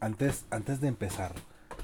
antes, 0.00 0.44
antes 0.50 0.80
de 0.80 0.88
empezar 0.88 1.32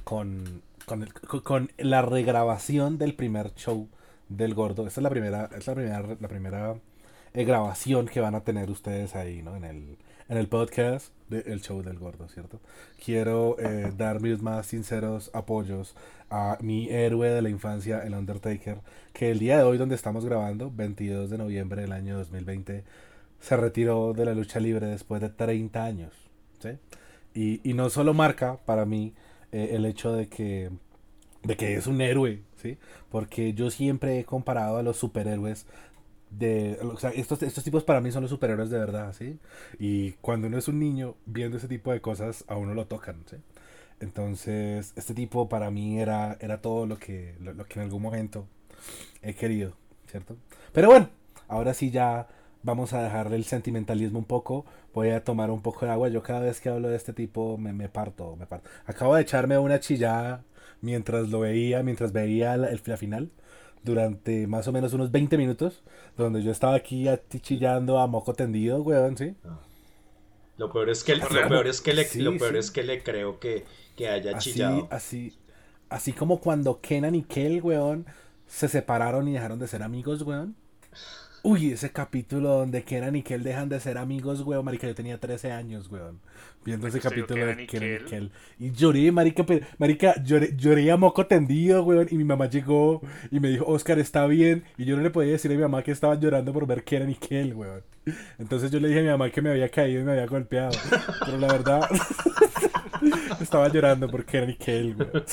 con, 0.04 0.62
con, 0.86 1.06
con 1.42 1.70
la 1.78 2.02
regrabación 2.02 2.98
del 2.98 3.14
primer 3.14 3.54
show 3.54 3.88
del 4.28 4.54
gordo, 4.54 4.86
esta 4.86 5.00
es 5.00 5.02
la 5.02 5.10
primera, 5.10 5.50
es 5.56 5.66
la 5.66 5.74
primera, 5.74 6.16
la 6.20 6.28
primera 6.28 6.74
eh, 7.34 7.44
grabación 7.44 8.06
que 8.06 8.20
van 8.20 8.34
a 8.34 8.40
tener 8.40 8.70
ustedes 8.70 9.14
ahí, 9.14 9.42
¿no? 9.42 9.56
En 9.56 9.64
el, 9.64 9.98
en 10.28 10.36
el 10.38 10.48
podcast 10.48 11.12
del 11.28 11.60
show 11.60 11.82
del 11.82 11.98
gordo, 11.98 12.28
¿cierto? 12.28 12.60
Quiero 13.04 13.56
eh, 13.58 13.92
dar 13.96 14.20
mis 14.20 14.40
más 14.42 14.66
sinceros 14.66 15.30
apoyos 15.34 15.94
a 16.30 16.58
mi 16.60 16.88
héroe 16.88 17.28
de 17.28 17.42
la 17.42 17.50
infancia, 17.50 18.00
el 18.04 18.14
Undertaker, 18.14 18.80
que 19.12 19.30
el 19.30 19.38
día 19.38 19.58
de 19.58 19.64
hoy 19.64 19.78
donde 19.78 19.94
estamos 19.94 20.24
grabando, 20.24 20.70
22 20.74 21.30
de 21.30 21.38
noviembre 21.38 21.82
del 21.82 21.92
año 21.92 22.16
2020, 22.18 22.84
se 23.40 23.56
retiró 23.56 24.12
de 24.12 24.24
la 24.24 24.34
lucha 24.34 24.58
libre 24.58 24.86
después 24.86 25.20
de 25.20 25.28
30 25.28 25.84
años, 25.84 26.12
¿sí? 26.58 26.70
Y, 27.36 27.60
y 27.62 27.74
no 27.74 27.88
solo 27.90 28.14
marca 28.14 28.58
para 28.64 28.84
mí 28.84 29.14
eh, 29.52 29.70
el 29.72 29.84
hecho 29.86 30.12
de 30.12 30.28
que, 30.28 30.70
de 31.44 31.56
que 31.56 31.74
es 31.74 31.86
un 31.86 32.00
héroe, 32.00 32.42
¿sí? 32.56 32.78
Porque 33.10 33.54
yo 33.54 33.70
siempre 33.70 34.18
he 34.18 34.24
comparado 34.24 34.78
a 34.78 34.82
los 34.82 34.96
superhéroes 34.96 35.66
de 36.30 36.78
o 36.82 36.98
sea, 36.98 37.10
estos, 37.10 37.42
estos 37.42 37.62
tipos 37.62 37.84
para 37.84 38.00
mí 38.00 38.10
son 38.10 38.22
los 38.22 38.30
superhéroes 38.30 38.70
de 38.70 38.78
verdad, 38.78 39.12
¿sí? 39.12 39.38
Y 39.78 40.12
cuando 40.14 40.48
uno 40.48 40.58
es 40.58 40.68
un 40.68 40.78
niño 40.80 41.14
viendo 41.26 41.58
ese 41.58 41.68
tipo 41.68 41.92
de 41.92 42.00
cosas, 42.00 42.44
a 42.48 42.56
uno 42.56 42.74
lo 42.74 42.86
tocan, 42.86 43.22
¿sí? 43.30 43.36
Entonces, 44.00 44.92
este 44.96 45.14
tipo 45.14 45.48
para 45.48 45.70
mí 45.70 46.00
era, 46.00 46.36
era 46.40 46.60
todo 46.60 46.86
lo 46.86 46.98
que, 46.98 47.34
lo, 47.40 47.64
que 47.66 47.78
en 47.78 47.84
algún 47.86 48.02
momento 48.02 48.46
he 49.22 49.34
querido, 49.34 49.74
¿cierto? 50.06 50.36
Pero 50.72 50.88
bueno, 50.88 51.08
ahora 51.48 51.74
sí 51.74 51.90
ya 51.90 52.28
vamos 52.66 52.92
a 52.92 53.02
dejarle 53.02 53.36
el 53.36 53.44
sentimentalismo 53.44 54.18
un 54.18 54.24
poco. 54.26 54.66
Voy 54.92 55.10
a 55.10 55.24
tomar 55.24 55.50
un 55.50 55.62
poco 55.62 55.86
de 55.86 55.92
agua. 55.92 56.08
Yo 56.08 56.22
cada 56.22 56.40
vez 56.40 56.60
que 56.60 56.68
hablo 56.68 56.88
de 56.88 56.96
este 56.96 57.12
tipo 57.12 57.56
me, 57.56 57.72
me 57.72 57.88
parto, 57.88 58.36
me 58.36 58.46
parto. 58.46 58.68
Acabo 58.84 59.14
de 59.14 59.22
echarme 59.22 59.56
una 59.56 59.80
chillada 59.80 60.44
mientras 60.80 61.28
lo 61.30 61.40
veía, 61.40 61.82
mientras 61.82 62.12
veía 62.12 62.56
la, 62.56 62.68
el, 62.68 62.82
la 62.84 62.96
final 62.96 63.30
durante 63.84 64.48
más 64.48 64.66
o 64.66 64.72
menos 64.72 64.92
unos 64.92 65.12
20 65.12 65.38
minutos, 65.38 65.82
donde 66.16 66.42
yo 66.42 66.50
estaba 66.50 66.74
aquí 66.74 67.06
chillando 67.40 68.00
a 68.00 68.08
moco 68.08 68.34
tendido, 68.34 68.82
weón, 68.82 69.16
¿sí? 69.16 69.36
Ah. 69.44 69.60
Lo 70.58 70.72
peor 70.72 70.90
es 70.90 71.04
que, 71.04 71.14
lo 71.14 71.28
peor 71.28 71.66
es 71.68 71.80
que, 71.80 71.94
le, 71.94 72.04
sí, 72.04 72.20
lo 72.20 72.36
peor 72.36 72.52
sí. 72.52 72.58
es 72.58 72.70
que 72.72 72.82
le 72.82 73.02
creo 73.02 73.38
que, 73.38 73.64
que 73.94 74.08
haya 74.08 74.36
así, 74.36 74.52
chillado. 74.52 74.88
Así, 74.90 75.38
así 75.88 76.12
como 76.12 76.40
cuando 76.40 76.80
Kenan 76.80 77.14
y 77.14 77.22
Kel, 77.22 77.62
weón, 77.62 78.06
se 78.48 78.66
separaron 78.66 79.28
y 79.28 79.34
dejaron 79.34 79.60
de 79.60 79.68
ser 79.68 79.84
amigos, 79.84 80.22
weón. 80.22 80.56
Uy, 81.48 81.70
ese 81.70 81.92
capítulo 81.92 82.48
donde 82.48 82.82
Kenan 82.82 83.14
y 83.14 83.22
Kel 83.22 83.44
dejan 83.44 83.68
de 83.68 83.78
ser 83.78 83.98
amigos, 83.98 84.40
weón. 84.40 84.64
Marica, 84.64 84.88
yo 84.88 84.96
tenía 84.96 85.20
13 85.20 85.52
años, 85.52 85.88
weón. 85.88 86.18
Viendo 86.64 86.88
ese 86.88 86.98
capítulo 86.98 87.46
de 87.46 87.68
Kenan 87.68 88.00
y 88.04 88.04
Kel. 88.04 88.32
Y 88.58 88.72
lloré, 88.72 89.12
marica, 89.12 89.46
marica, 89.78 90.20
lloré, 90.24 90.56
lloré 90.56 90.90
a 90.90 90.96
moco 90.96 91.24
tendido, 91.28 91.84
weón. 91.84 92.08
Y 92.10 92.16
mi 92.16 92.24
mamá 92.24 92.50
llegó 92.50 93.00
y 93.30 93.38
me 93.38 93.48
dijo, 93.50 93.64
Oscar, 93.64 94.00
está 94.00 94.26
bien. 94.26 94.64
Y 94.76 94.86
yo 94.86 94.96
no 94.96 95.04
le 95.04 95.10
podía 95.10 95.30
decir 95.30 95.52
a 95.52 95.54
mi 95.54 95.60
mamá 95.60 95.84
que 95.84 95.92
estaba 95.92 96.18
llorando 96.18 96.52
por 96.52 96.66
ver 96.66 96.82
Kenan 96.82 97.10
y 97.10 97.14
Kel, 97.14 97.54
weón. 97.54 97.82
Entonces 98.40 98.72
yo 98.72 98.80
le 98.80 98.88
dije 98.88 98.98
a 98.98 99.02
mi 99.04 99.08
mamá 99.10 99.30
que 99.30 99.40
me 99.40 99.50
había 99.50 99.68
caído 99.68 100.00
y 100.00 100.04
me 100.04 100.10
había 100.10 100.26
golpeado. 100.26 100.72
Pero 101.26 101.38
la 101.38 101.46
verdad, 101.46 101.88
estaba 103.46 103.68
llorando 103.68 104.08
por 104.08 104.24
Kenan 104.24 104.50
y 104.50 104.56
Kel, 104.56 104.96
weón. 104.96 105.24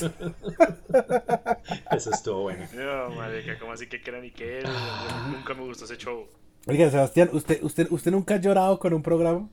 Eso 1.90 2.10
estuvo 2.10 2.42
bueno. 2.42 2.64
No, 2.72 3.10
marica, 3.10 3.58
¿cómo 3.58 3.72
así 3.72 3.88
que 3.88 4.00
Kenan 4.00 4.24
y 4.24 4.30
Kel? 4.30 4.64
Nunca 5.30 5.52
me 5.54 5.62
gustó 5.62 5.84
ese 5.84 5.96
show. 5.96 6.26
Oiga, 6.66 6.88
Sebastián, 6.90 7.28
¿usted, 7.32 7.62
usted, 7.62 7.88
¿usted 7.90 8.12
nunca 8.12 8.34
ha 8.34 8.40
llorado 8.40 8.78
con 8.78 8.94
un 8.94 9.02
programa? 9.02 9.48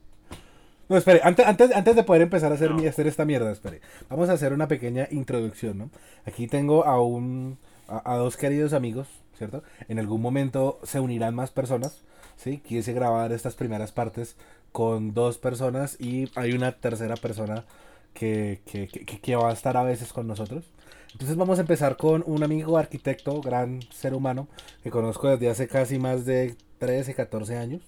No, 0.87 0.97
espere, 0.97 1.21
antes, 1.23 1.45
antes, 1.45 1.75
antes 1.75 1.95
de 1.95 2.03
poder 2.03 2.21
empezar 2.21 2.51
a 2.51 2.55
hacer, 2.55 2.71
no. 2.71 2.87
hacer 2.87 3.07
esta 3.07 3.25
mierda, 3.25 3.51
espere. 3.51 3.81
Vamos 4.09 4.29
a 4.29 4.33
hacer 4.33 4.53
una 4.53 4.67
pequeña 4.67 5.07
introducción, 5.09 5.77
¿no? 5.77 5.89
Aquí 6.25 6.47
tengo 6.47 6.85
a 6.85 7.01
un 7.01 7.57
a, 7.87 8.13
a, 8.13 8.17
dos 8.17 8.37
queridos 8.37 8.73
amigos, 8.73 9.07
¿cierto? 9.37 9.63
En 9.89 9.99
algún 9.99 10.21
momento 10.21 10.79
se 10.83 10.99
unirán 10.99 11.33
más 11.33 11.49
personas, 11.49 12.03
¿sí? 12.37 12.59
Quise 12.59 12.93
grabar 12.93 13.31
estas 13.31 13.55
primeras 13.55 13.91
partes 13.91 14.35
con 14.71 15.13
dos 15.13 15.37
personas 15.37 15.99
y 15.99 16.29
hay 16.35 16.53
una 16.53 16.73
tercera 16.73 17.15
persona 17.15 17.65
que, 18.13 18.61
que, 18.65 18.87
que, 18.87 19.19
que 19.19 19.35
va 19.35 19.49
a 19.49 19.53
estar 19.53 19.77
a 19.77 19.83
veces 19.83 20.13
con 20.13 20.27
nosotros. 20.27 20.71
Entonces 21.13 21.35
vamos 21.35 21.57
a 21.57 21.61
empezar 21.61 21.97
con 21.97 22.23
un 22.25 22.43
amigo 22.43 22.77
arquitecto, 22.77 23.41
gran 23.41 23.81
ser 23.91 24.13
humano, 24.13 24.47
que 24.81 24.89
conozco 24.89 25.29
desde 25.29 25.49
hace 25.49 25.67
casi 25.67 25.99
más 25.99 26.25
de 26.25 26.55
13, 26.79 27.13
14 27.13 27.57
años. 27.57 27.81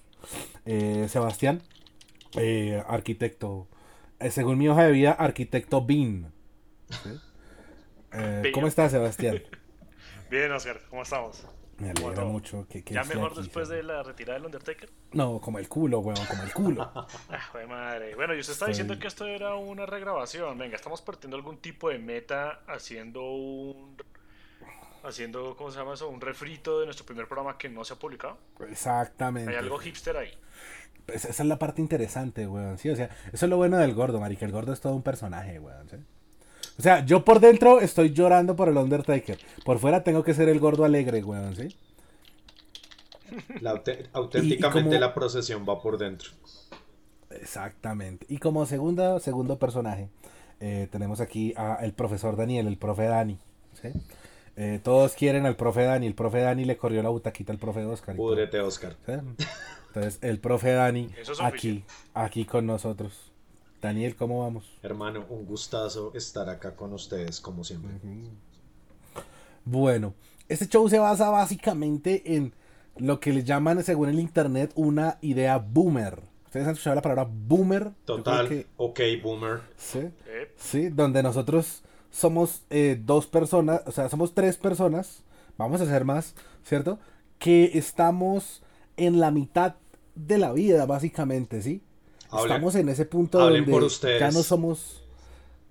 Eh, 0.65 1.07
Sebastián, 1.09 1.61
eh, 2.35 2.83
arquitecto. 2.87 3.67
Eh, 4.19 4.31
según 4.31 4.57
mi 4.57 4.67
hoja 4.67 4.83
de 4.83 4.91
vida, 4.91 5.11
arquitecto. 5.11 5.85
Eh, 8.13 8.51
¿Cómo 8.53 8.67
estás, 8.67 8.91
Sebastián? 8.91 9.41
Bien, 10.29 10.51
Oscar, 10.51 10.79
¿cómo 10.89 11.03
estamos? 11.03 11.45
Me 11.77 11.89
alegra 11.89 12.23
mucho 12.23 12.67
que, 12.69 12.83
que 12.83 12.93
¿Ya 12.93 13.03
mejor 13.03 13.31
aquí, 13.31 13.41
después 13.41 13.67
de 13.67 13.81
la 13.81 14.03
retirada 14.03 14.37
del 14.37 14.45
Undertaker? 14.45 14.89
No, 15.13 15.41
como 15.41 15.57
el 15.59 15.67
culo, 15.67 15.99
weón, 15.99 16.25
como 16.27 16.43
el 16.43 16.53
culo. 16.53 16.83
ah, 16.95 17.07
madre. 17.67 18.15
Bueno, 18.15 18.35
y 18.35 18.39
usted 18.39 18.53
está 18.53 18.67
diciendo 18.67 18.97
que 18.99 19.07
esto 19.07 19.25
era 19.25 19.55
una 19.55 19.85
regrabación. 19.85 20.57
Venga, 20.57 20.75
estamos 20.75 21.01
partiendo 21.01 21.35
algún 21.35 21.57
tipo 21.57 21.89
de 21.89 21.97
meta 21.97 22.61
haciendo 22.67 23.23
un. 23.23 23.97
Haciendo, 25.03 25.57
¿cómo 25.57 25.69
se 25.69 25.79
llama 25.79 25.95
eso? 25.95 26.07
Un 26.07 26.21
refrito 26.21 26.79
de 26.79 26.85
nuestro 26.85 27.05
primer 27.05 27.27
programa 27.27 27.57
que 27.57 27.67
no 27.67 27.83
se 27.83 27.93
ha 27.93 27.97
publicado. 27.97 28.37
Exactamente. 28.69 29.51
Hay 29.51 29.57
algo 29.57 29.77
hipster 29.77 30.15
ahí. 30.15 30.31
Pues 31.05 31.25
esa 31.25 31.43
es 31.43 31.49
la 31.49 31.59
parte 31.59 31.81
interesante, 31.81 32.47
weón. 32.47 32.77
Sí, 32.77 32.89
o 32.89 32.95
sea, 32.95 33.09
eso 33.33 33.45
es 33.45 33.49
lo 33.49 33.57
bueno 33.57 33.77
del 33.77 33.93
gordo, 33.93 34.19
marica. 34.19 34.45
El 34.45 34.51
gordo 34.51 34.71
es 34.71 34.79
todo 34.79 34.93
un 34.93 35.03
personaje, 35.03 35.59
weón. 35.59 35.89
¿sí? 35.89 35.97
O 36.77 36.81
sea, 36.81 37.05
yo 37.05 37.23
por 37.23 37.39
dentro 37.39 37.79
estoy 37.79 38.13
llorando 38.13 38.55
por 38.55 38.67
el 38.69 38.77
Undertaker. 38.77 39.37
Por 39.63 39.79
fuera 39.79 40.03
tengo 40.03 40.23
que 40.23 40.33
ser 40.33 40.49
el 40.49 40.59
gordo 40.59 40.85
alegre, 40.85 41.23
weón, 41.23 41.55
¿sí? 41.55 41.75
La 43.61 43.81
auténticamente 44.13 44.79
y, 44.79 44.93
y 44.93 44.93
como... 44.93 44.99
la 44.99 45.13
procesión 45.13 45.65
va 45.67 45.81
por 45.81 45.97
dentro. 45.97 46.31
Exactamente. 47.29 48.25
Y 48.29 48.37
como 48.37 48.65
segunda, 48.65 49.19
segundo 49.19 49.57
personaje, 49.57 50.09
eh, 50.59 50.87
tenemos 50.91 51.19
aquí 51.19 51.53
al 51.55 51.93
profesor 51.93 52.35
Daniel, 52.35 52.67
el 52.67 52.77
profe 52.77 53.03
Dani. 53.03 53.37
¿sí? 53.81 53.89
Eh, 54.55 54.79
todos 54.83 55.13
quieren 55.13 55.45
al 55.45 55.55
profe 55.55 55.83
Dani. 55.83 56.07
El 56.07 56.15
profe 56.15 56.41
Dani 56.41 56.65
le 56.65 56.77
corrió 56.77 57.01
la 57.03 57.09
butaquita 57.09 57.51
al 57.51 57.59
profe 57.59 57.83
Oscar. 57.85 58.15
Púdrete, 58.15 58.59
Oscar. 58.59 58.95
¿sí? 59.05 59.13
Entonces, 59.87 60.19
el 60.21 60.39
profe 60.39 60.73
Dani 60.73 61.09
aquí, 61.41 61.83
aquí 62.13 62.45
con 62.45 62.65
nosotros. 62.65 63.32
Daniel, 63.83 64.15
¿cómo 64.15 64.39
vamos? 64.39 64.63
Hermano, 64.81 65.25
un 65.29 65.45
gustazo 65.45 66.13
estar 66.15 66.47
acá 66.49 66.73
con 66.73 66.93
ustedes, 66.93 67.41
como 67.41 67.65
siempre. 67.65 67.91
Uh 68.01 68.07
-huh. 68.07 68.29
Bueno, 69.65 70.13
este 70.47 70.67
show 70.69 70.87
se 70.87 70.99
basa 70.99 71.29
básicamente 71.29 72.37
en 72.37 72.53
lo 72.95 73.19
que 73.19 73.33
le 73.33 73.43
llaman, 73.43 73.83
según 73.83 74.07
el 74.07 74.21
internet, 74.21 74.71
una 74.75 75.17
idea 75.19 75.57
boomer. 75.57 76.21
¿Ustedes 76.45 76.65
han 76.65 76.71
escuchado 76.71 76.95
la 76.95 77.01
palabra 77.01 77.27
boomer? 77.29 77.91
Total, 78.05 78.47
que... 78.47 78.67
ok, 78.77 79.01
boomer. 79.21 79.59
¿Sí? 79.75 79.99
sí, 80.55 80.87
donde 80.87 81.21
nosotros 81.21 81.83
somos 82.09 82.63
eh, 82.69 82.97
dos 83.03 83.27
personas, 83.27 83.81
o 83.85 83.91
sea, 83.91 84.07
somos 84.07 84.33
tres 84.33 84.55
personas, 84.55 85.23
vamos 85.57 85.81
a 85.81 85.85
ser 85.85 86.05
más, 86.05 86.35
¿cierto? 86.63 86.99
Que 87.37 87.77
estamos 87.77 88.63
en 88.95 89.19
la 89.19 89.29
mitad 89.29 89.75
de 90.15 90.37
la 90.37 90.53
vida, 90.53 90.85
básicamente, 90.85 91.61
¿sí? 91.61 91.81
Hablen, 92.33 92.51
Estamos 92.51 92.75
en 92.75 92.89
ese 92.89 93.05
punto 93.05 93.39
hablen 93.39 93.61
donde 93.61 93.71
por 93.71 93.83
ustedes. 93.83 94.19
ya 94.19 94.31
no 94.31 94.43
somos. 94.43 95.03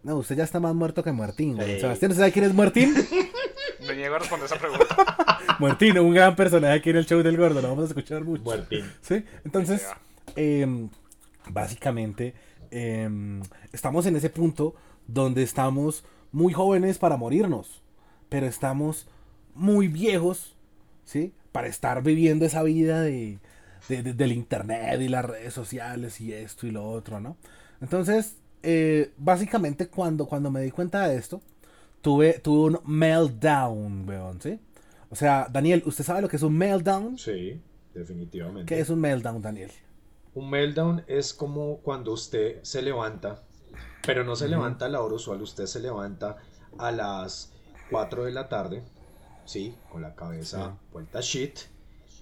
No, 0.02 0.16
usted 0.16 0.36
ya 0.36 0.44
está 0.44 0.60
más 0.60 0.74
muerto 0.74 1.02
que 1.02 1.12
Muertín. 1.12 1.56
Hey. 1.60 1.78
Sebastián, 1.80 2.10
¿usted 2.12 2.22
sabe 2.22 2.32
quién 2.32 2.44
es 2.44 2.54
Muertín? 2.54 2.94
Me 3.86 3.96
niego 3.96 4.14
a 4.14 4.18
responder 4.20 4.46
esa 4.46 4.58
pregunta. 4.58 5.38
Muertín, 5.58 5.98
un 5.98 6.14
gran 6.14 6.36
personaje 6.36 6.74
aquí 6.74 6.90
en 6.90 6.96
el 6.96 7.06
show 7.06 7.22
del 7.22 7.36
gordo, 7.36 7.60
lo 7.60 7.68
vamos 7.68 7.84
a 7.84 7.88
escuchar 7.88 8.22
mucho. 8.22 8.42
Muertín. 8.44 8.84
Sí, 9.00 9.24
entonces, 9.44 9.86
eh, 10.36 10.88
básicamente, 11.48 12.34
eh, 12.70 13.08
estamos 13.72 14.06
en 14.06 14.16
ese 14.16 14.30
punto 14.30 14.74
donde 15.06 15.42
estamos 15.42 16.04
muy 16.30 16.52
jóvenes 16.52 16.98
para 16.98 17.16
morirnos, 17.16 17.82
pero 18.28 18.46
estamos 18.46 19.08
muy 19.54 19.88
viejos, 19.88 20.54
¿sí? 21.04 21.32
Para 21.50 21.66
estar 21.66 22.02
viviendo 22.02 22.46
esa 22.46 22.62
vida 22.62 23.02
de, 23.02 23.38
de, 23.88 24.02
de, 24.02 24.14
del 24.14 24.32
internet 24.32 25.00
y 25.00 25.08
las 25.08 25.24
redes 25.24 25.54
sociales 25.54 26.20
y 26.20 26.32
esto 26.32 26.66
y 26.66 26.70
lo 26.70 26.88
otro, 26.88 27.20
¿no? 27.20 27.36
Entonces, 27.80 28.36
eh, 28.62 29.12
básicamente 29.16 29.88
cuando, 29.88 30.26
cuando 30.26 30.50
me 30.50 30.60
di 30.60 30.70
cuenta 30.70 31.08
de 31.08 31.16
esto, 31.16 31.40
tuve, 32.00 32.38
tuve 32.38 32.78
un 32.78 32.80
meltdown, 32.84 34.08
weón, 34.08 34.40
¿sí? 34.40 34.60
O 35.10 35.16
sea, 35.16 35.48
Daniel, 35.50 35.82
¿usted 35.84 36.04
sabe 36.04 36.22
lo 36.22 36.28
que 36.28 36.36
es 36.36 36.42
un 36.42 36.56
meltdown? 36.56 37.18
Sí, 37.18 37.60
definitivamente. 37.92 38.72
¿Qué 38.74 38.80
es 38.80 38.88
un 38.88 39.00
meltdown, 39.00 39.42
Daniel? 39.42 39.70
Un 40.34 40.48
meltdown 40.48 41.04
es 41.06 41.34
como 41.34 41.78
cuando 41.78 42.12
usted 42.12 42.62
se 42.62 42.82
levanta, 42.82 43.42
pero 44.06 44.24
no 44.24 44.36
se 44.36 44.48
levanta 44.48 44.86
a 44.86 44.88
la 44.88 45.02
hora 45.02 45.16
usual, 45.16 45.42
usted 45.42 45.66
se 45.66 45.80
levanta 45.80 46.36
a 46.78 46.90
las 46.92 47.52
4 47.90 48.24
de 48.24 48.32
la 48.32 48.48
tarde, 48.48 48.82
¿sí? 49.44 49.74
Con 49.90 50.02
la 50.02 50.14
cabeza 50.14 50.70
sí. 50.70 50.88
vuelta 50.92 51.20
shit, 51.20 51.58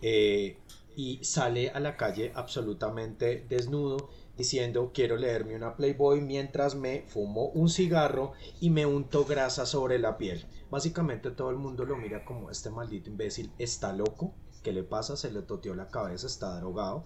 eh, 0.02 0.58
y 0.96 1.22
sale 1.24 1.70
a 1.70 1.80
la 1.80 1.96
calle 1.96 2.32
absolutamente 2.34 3.46
desnudo, 3.48 4.10
diciendo 4.36 4.90
quiero 4.94 5.16
leerme 5.16 5.56
una 5.56 5.76
Playboy 5.76 6.20
mientras 6.20 6.74
me 6.74 7.04
fumo 7.08 7.46
un 7.50 7.68
cigarro 7.68 8.32
y 8.60 8.70
me 8.70 8.86
unto 8.86 9.24
grasa 9.24 9.66
sobre 9.66 9.98
la 9.98 10.16
piel. 10.16 10.46
Básicamente 10.70 11.30
todo 11.30 11.50
el 11.50 11.56
mundo 11.56 11.84
lo 11.84 11.96
mira 11.96 12.24
como 12.24 12.50
este 12.50 12.70
maldito 12.70 13.10
imbécil 13.10 13.52
está 13.58 13.92
loco, 13.92 14.34
¿qué 14.62 14.72
le 14.72 14.82
pasa? 14.82 15.16
Se 15.16 15.30
le 15.30 15.42
toteó 15.42 15.74
la 15.74 15.88
cabeza, 15.88 16.26
está 16.26 16.58
drogado 16.58 17.04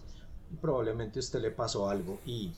probablemente 0.61 1.19
usted 1.19 1.41
le 1.41 1.51
pasó 1.51 1.89
algo 1.89 2.19
y 2.25 2.53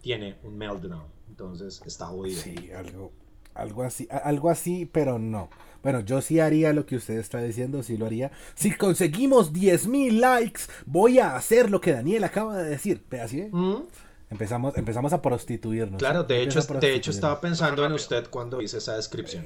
tiene 0.00 0.36
un 0.42 0.56
meltdown, 0.56 1.06
entonces 1.28 1.82
está 1.86 2.06
jodido. 2.06 2.40
Sí, 2.40 2.70
algo, 2.72 3.12
algo 3.54 3.82
así, 3.82 4.08
algo 4.10 4.50
así, 4.50 4.86
pero 4.86 5.18
no. 5.18 5.48
Bueno, 5.84 6.00
yo 6.00 6.22
sí 6.22 6.40
haría 6.40 6.72
lo 6.72 6.86
que 6.86 6.96
usted 6.96 7.18
está 7.18 7.42
diciendo, 7.42 7.82
sí 7.82 7.98
lo 7.98 8.06
haría. 8.06 8.32
Si 8.54 8.74
conseguimos 8.74 9.52
10.000 9.52 10.18
likes, 10.18 10.62
voy 10.86 11.18
a 11.18 11.36
hacer 11.36 11.70
lo 11.70 11.82
que 11.82 11.92
Daniel 11.92 12.24
acaba 12.24 12.56
de 12.56 12.70
decir. 12.70 13.04
así 13.22 13.48
¿Mm? 13.52 13.82
Empezamos, 14.30 14.76
empezamos 14.78 15.12
a 15.12 15.20
prostituirnos. 15.20 15.98
Claro, 15.98 16.24
de 16.24 16.42
hecho, 16.42 16.60
de 16.62 16.94
hecho 16.94 17.10
estaba 17.10 17.38
pensando 17.38 17.84
en 17.84 17.92
usted 17.92 18.28
cuando 18.30 18.62
hice 18.62 18.78
esa 18.78 18.96
descripción. 18.96 19.44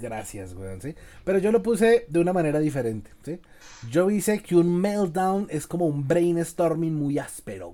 Gracias, 0.00 0.52
weón, 0.52 0.82
¿sí? 0.82 0.94
Pero 1.24 1.38
yo 1.38 1.52
lo 1.52 1.62
puse 1.62 2.06
de 2.08 2.18
una 2.18 2.32
manera 2.32 2.58
diferente, 2.58 3.12
¿sí? 3.24 3.40
Yo 3.88 4.10
hice 4.10 4.42
que 4.42 4.56
un 4.56 4.80
meltdown 4.80 5.46
es 5.48 5.66
como 5.68 5.86
un 5.86 6.06
brainstorming 6.06 6.92
muy 6.92 7.20
áspero. 7.20 7.72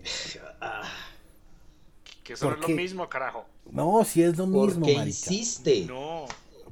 Que 2.22 2.34
eso 2.34 2.50
no 2.50 2.54
es 2.54 2.60
lo 2.60 2.68
mismo, 2.68 3.08
carajo. 3.08 3.46
No, 3.70 4.04
si 4.04 4.22
es 4.22 4.36
lo 4.36 4.46
mismo, 4.46 4.84
¿Por 4.84 4.94
qué 4.94 5.02
insiste? 5.04 5.86
No. 5.86 6.26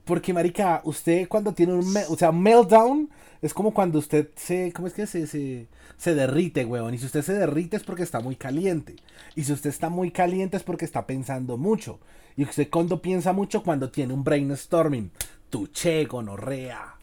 Porque, 0.05 0.33
marica, 0.33 0.81
usted 0.85 1.29
cuando 1.29 1.53
tiene 1.55 1.75
un... 1.75 1.97
o 2.09 2.17
sea, 2.17 2.33
meltdown 2.33 3.11
es 3.43 3.55
como 3.55 3.73
cuando 3.73 3.99
usted 3.99 4.29
se... 4.37 4.73
¿Cómo 4.73 4.87
es 4.89 4.95
que 4.95 5.07
se, 5.07 5.27
se, 5.27 5.69
se 5.97 6.15
derrite, 6.15 6.65
weón? 6.65 6.95
Y 6.95 6.99
si 6.99 7.07
usted 7.07 7.23
se 7.23 7.35
derrite 7.35 7.77
es 7.77 7.83
porque 7.83 8.03
está 8.03 8.21
muy 8.21 8.37
caliente. 8.37 8.97
Y 9.35 9.45
si 9.45 9.53
usted 9.53 9.71
está 9.71 9.89
muy 9.89 10.11
caliente 10.11 10.57
es 10.57 10.63
porque 10.63 10.85
está 10.85 11.07
pensando 11.07 11.57
mucho. 11.57 12.01
Y 12.37 12.45
usted 12.45 12.69
cuando 12.71 13.03
piensa 13.03 13.33
mucho 13.33 13.63
cuando 13.63 13.91
tiene 13.91 14.15
un 14.15 14.25
brainstorming. 14.25 15.11
Tuche, 15.49 16.05
gonorrea. 16.07 16.97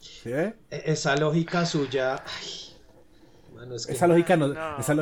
¿Sí 0.00 0.30
e, 0.30 0.54
Esa 0.70 1.16
lógica 1.16 1.64
suya... 1.66 2.22
esa 3.88 4.06
lógica 4.06 4.36
no. 4.36 4.54
esa, 4.78 4.94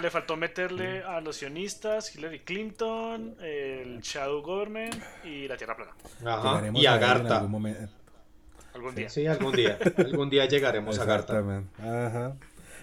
le 0.00 0.10
faltó 0.10 0.36
meterle 0.36 1.02
a 1.02 1.20
los 1.20 1.36
sionistas, 1.36 2.14
Hillary 2.14 2.40
Clinton, 2.40 3.36
el 3.40 4.00
Shadow 4.00 4.42
Government 4.42 4.94
y 5.24 5.46
la 5.48 5.56
Tierra 5.56 5.76
Plana. 5.76 6.72
y 6.74 6.86
a 6.86 6.96
Garta. 6.96 7.38
Algún, 7.38 8.94
día. 8.94 9.08
Sí, 9.08 9.26
algún 9.26 9.52
día. 9.52 9.78
algún 9.98 10.30
día 10.30 10.46
llegaremos 10.46 10.98
a 10.98 11.04
Garta. 11.04 11.42
Ajá. 11.78 12.36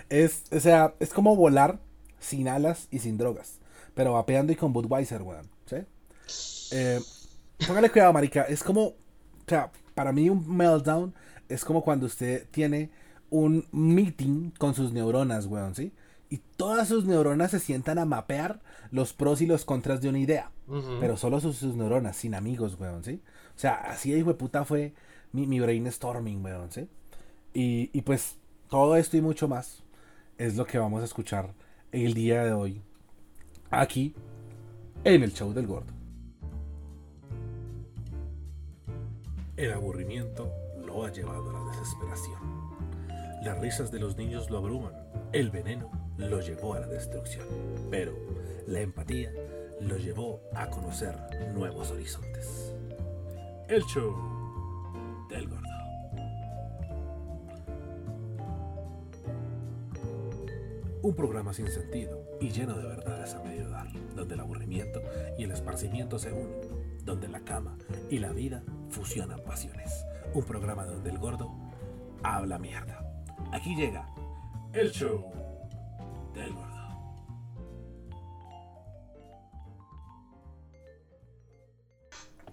Es, 0.09 0.43
o 0.51 0.59
sea, 0.59 0.93
es 0.99 1.13
como 1.13 1.35
volar 1.35 1.79
sin 2.19 2.47
alas 2.47 2.87
y 2.91 2.99
sin 2.99 3.17
drogas. 3.17 3.59
Pero 3.93 4.13
vapeando 4.13 4.53
y 4.53 4.55
con 4.55 4.71
Budweiser, 4.71 5.21
weón. 5.21 5.49
¿Sí? 5.65 5.77
Eh, 6.71 6.99
póngale 7.67 7.89
cuidado, 7.89 8.13
marica. 8.13 8.43
Es 8.43 8.63
como. 8.63 8.83
O 8.83 8.95
sea, 9.47 9.69
para 9.93 10.13
mí 10.13 10.29
un 10.29 10.55
meltdown 10.55 11.13
es 11.49 11.65
como 11.65 11.83
cuando 11.83 12.05
usted 12.05 12.47
tiene 12.51 12.89
un 13.31 13.65
meeting 13.71 14.51
con 14.51 14.75
sus 14.75 14.91
neuronas, 14.93 15.47
weón, 15.47 15.73
¿sí? 15.73 15.91
Y 16.29 16.37
todas 16.57 16.87
sus 16.87 17.05
neuronas 17.05 17.51
se 17.51 17.59
sientan 17.59 17.97
a 17.97 18.05
mapear 18.05 18.61
los 18.91 19.13
pros 19.13 19.41
y 19.41 19.47
los 19.47 19.65
contras 19.65 20.01
de 20.01 20.09
una 20.09 20.19
idea. 20.19 20.51
Pero 21.01 21.17
solo 21.17 21.41
sus, 21.41 21.63
neuronas, 21.75 22.15
sin 22.15 22.35
amigos, 22.35 22.77
weón, 22.79 23.03
¿sí? 23.03 23.21
O 23.55 23.59
sea, 23.59 23.73
así 23.75 24.11
de 24.11 24.19
hijo 24.19 24.29
de 24.29 24.35
puta 24.35 24.63
fue 24.63 24.93
mi, 25.33 25.47
mi 25.47 25.59
brainstorming, 25.59 26.43
weón, 26.43 26.71
¿sí? 26.71 26.87
Y, 27.53 27.89
y 27.91 28.01
pues 28.03 28.37
todo 28.69 28.95
esto 28.95 29.17
y 29.17 29.21
mucho 29.21 29.47
más 29.47 29.83
es 30.37 30.55
lo 30.55 30.65
que 30.65 30.77
vamos 30.77 31.01
a 31.01 31.05
escuchar 31.05 31.53
el 31.91 32.13
día 32.13 32.45
de 32.45 32.53
hoy 32.53 32.81
aquí 33.69 34.13
en 35.03 35.23
el 35.23 35.33
show 35.33 35.53
del 35.53 35.67
gordo. 35.67 35.91
El 39.57 39.73
aburrimiento 39.73 40.51
lo 40.85 41.05
ha 41.05 41.11
llevado 41.11 41.49
a 41.49 41.53
la 41.53 41.71
desesperación. 41.71 42.70
Las 43.41 43.59
risas 43.59 43.91
de 43.91 43.99
los 43.99 44.17
niños 44.17 44.51
lo 44.51 44.59
abruman. 44.59 44.93
El 45.33 45.49
veneno 45.49 45.89
lo 46.17 46.41
llevó 46.41 46.75
a 46.75 46.79
la 46.79 46.87
destrucción. 46.87 47.47
Pero 47.89 48.13
la 48.67 48.81
empatía 48.81 49.31
lo 49.79 49.97
llevó 49.97 50.41
a 50.53 50.69
conocer 50.69 51.15
nuevos 51.55 51.89
horizontes. 51.89 52.75
El 53.67 53.81
show 53.85 54.15
del 55.29 55.47
gordo. 55.47 55.67
Un 61.01 61.15
programa 61.15 61.51
sin 61.51 61.67
sentido 61.67 62.23
y 62.39 62.51
lleno 62.51 62.77
de 62.77 62.85
verdades 62.87 63.33
a 63.33 63.41
medio 63.41 63.67
dar, 63.69 63.87
donde 64.15 64.35
el 64.35 64.39
aburrimiento 64.39 65.01
y 65.39 65.45
el 65.45 65.51
esparcimiento 65.51 66.19
se 66.19 66.31
unen, 66.31 66.59
donde 67.03 67.27
la 67.27 67.39
cama 67.39 67.75
y 68.07 68.19
la 68.19 68.33
vida 68.33 68.61
fusionan 68.89 69.41
pasiones. 69.41 70.05
Un 70.35 70.43
programa 70.43 70.85
donde 70.85 71.09
el 71.09 71.17
gordo 71.17 71.51
habla 72.21 72.59
mierda. 72.59 73.10
Aquí 73.51 73.75
llega 73.75 74.07
el 74.73 74.91
show 74.91 75.25
del 76.33 76.53
gordo. 76.53 76.71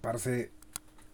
Parce, 0.00 0.50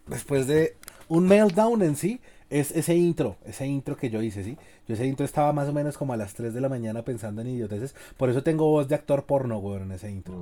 después 0.06 0.46
de 0.46 0.76
un 1.08 1.26
meltdown 1.26 1.82
en 1.82 1.96
sí, 1.96 2.20
es 2.50 2.70
ese 2.70 2.94
intro, 2.94 3.36
ese 3.44 3.66
intro 3.66 3.96
que 3.96 4.10
yo 4.10 4.22
hice, 4.22 4.44
¿sí? 4.44 4.56
Yo 4.86 4.94
ese 4.94 5.06
intro 5.06 5.24
estaba 5.24 5.52
más 5.52 5.68
o 5.68 5.72
menos 5.72 5.98
como 5.98 6.12
a 6.12 6.16
las 6.16 6.34
3 6.34 6.54
de 6.54 6.60
la 6.60 6.68
mañana 6.68 7.02
pensando 7.02 7.42
en 7.42 7.48
idioteces. 7.48 7.94
Por 8.16 8.30
eso 8.30 8.42
tengo 8.42 8.70
voz 8.70 8.88
de 8.88 8.94
actor 8.94 9.24
porno, 9.24 9.58
güey, 9.58 9.82
en 9.82 9.92
ese 9.92 10.10
intro. 10.10 10.34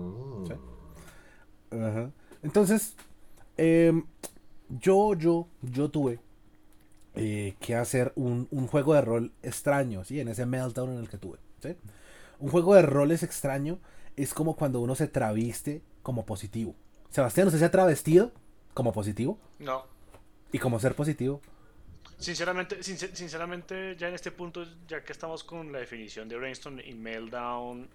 Mm. 1.71 2.11
Entonces, 2.43 2.97
em, 3.56 4.05
yo, 4.69 5.15
yo, 5.15 5.47
yo 5.62 5.91
tuve 5.91 6.19
eh, 7.14 7.55
que 7.61 7.75
hacer 7.75 8.12
un, 8.17 8.47
juego 8.69 8.94
de 8.94 9.03
rol 9.03 9.32
extraño, 9.43 10.05
¿sí? 10.05 10.20
En 10.20 10.29
ese 10.29 10.47
meltdown 10.47 10.93
en 10.93 10.99
el 10.99 11.09
que 11.09 11.19
tuve, 11.19 11.38
Un 12.38 12.50
juego 12.50 12.75
de 12.75 12.82
rol 12.82 13.11
es 13.12 13.23
extraño 13.23 13.79
es 14.17 14.35
como 14.35 14.56
cuando 14.56 14.81
uno 14.81 14.94
se 14.94 15.09
traviste 15.09 15.82
como 16.03 16.25
positivo. 16.26 16.75
Sebastián, 17.11 17.47
¿usted 17.47 17.61
se 17.61 17.64
ha 17.64 17.70
travestido 17.70 18.32
como 18.75 18.93
positivo? 18.93 19.38
No. 19.59 19.85
¿Y 20.53 20.59
como 20.59 20.79
ser 20.79 20.94
positivo? 20.94 21.41
Sinceramente, 22.19 22.82
sinceramente, 22.82 23.97
ya 23.97 24.09
en 24.09 24.14
este 24.14 24.31
punto, 24.31 24.64
ya 24.87 25.03
que 25.03 25.12
estamos 25.12 25.43
con 25.44 25.73
la 25.73 25.81
definición 25.81 26.29
de 26.29 26.37
brainstorm 26.37 26.79
y 26.81 26.94
meltdown, 26.94 27.88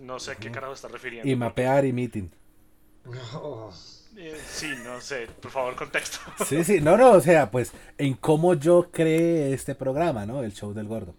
no 0.00 0.18
sé 0.18 0.32
a 0.32 0.34
qué 0.36 0.50
carajo 0.50 0.72
está 0.72 0.88
refiriendo. 0.88 1.30
Y 1.30 1.36
mapear 1.36 1.84
y 1.84 1.92
meeting. 1.92 2.28
No. 3.04 3.70
Eh, 4.16 4.36
sí, 4.48 4.68
no 4.84 5.00
sé, 5.00 5.26
por 5.40 5.50
favor, 5.50 5.74
contexto. 5.76 6.18
Sí, 6.46 6.62
sí, 6.64 6.80
no, 6.80 6.96
no, 6.96 7.12
o 7.12 7.20
sea, 7.20 7.50
pues 7.50 7.72
en 7.98 8.14
cómo 8.14 8.54
yo 8.54 8.90
creé 8.90 9.52
este 9.52 9.74
programa, 9.74 10.26
¿no? 10.26 10.42
El 10.42 10.52
show 10.52 10.72
del 10.72 10.86
gordo. 10.86 11.14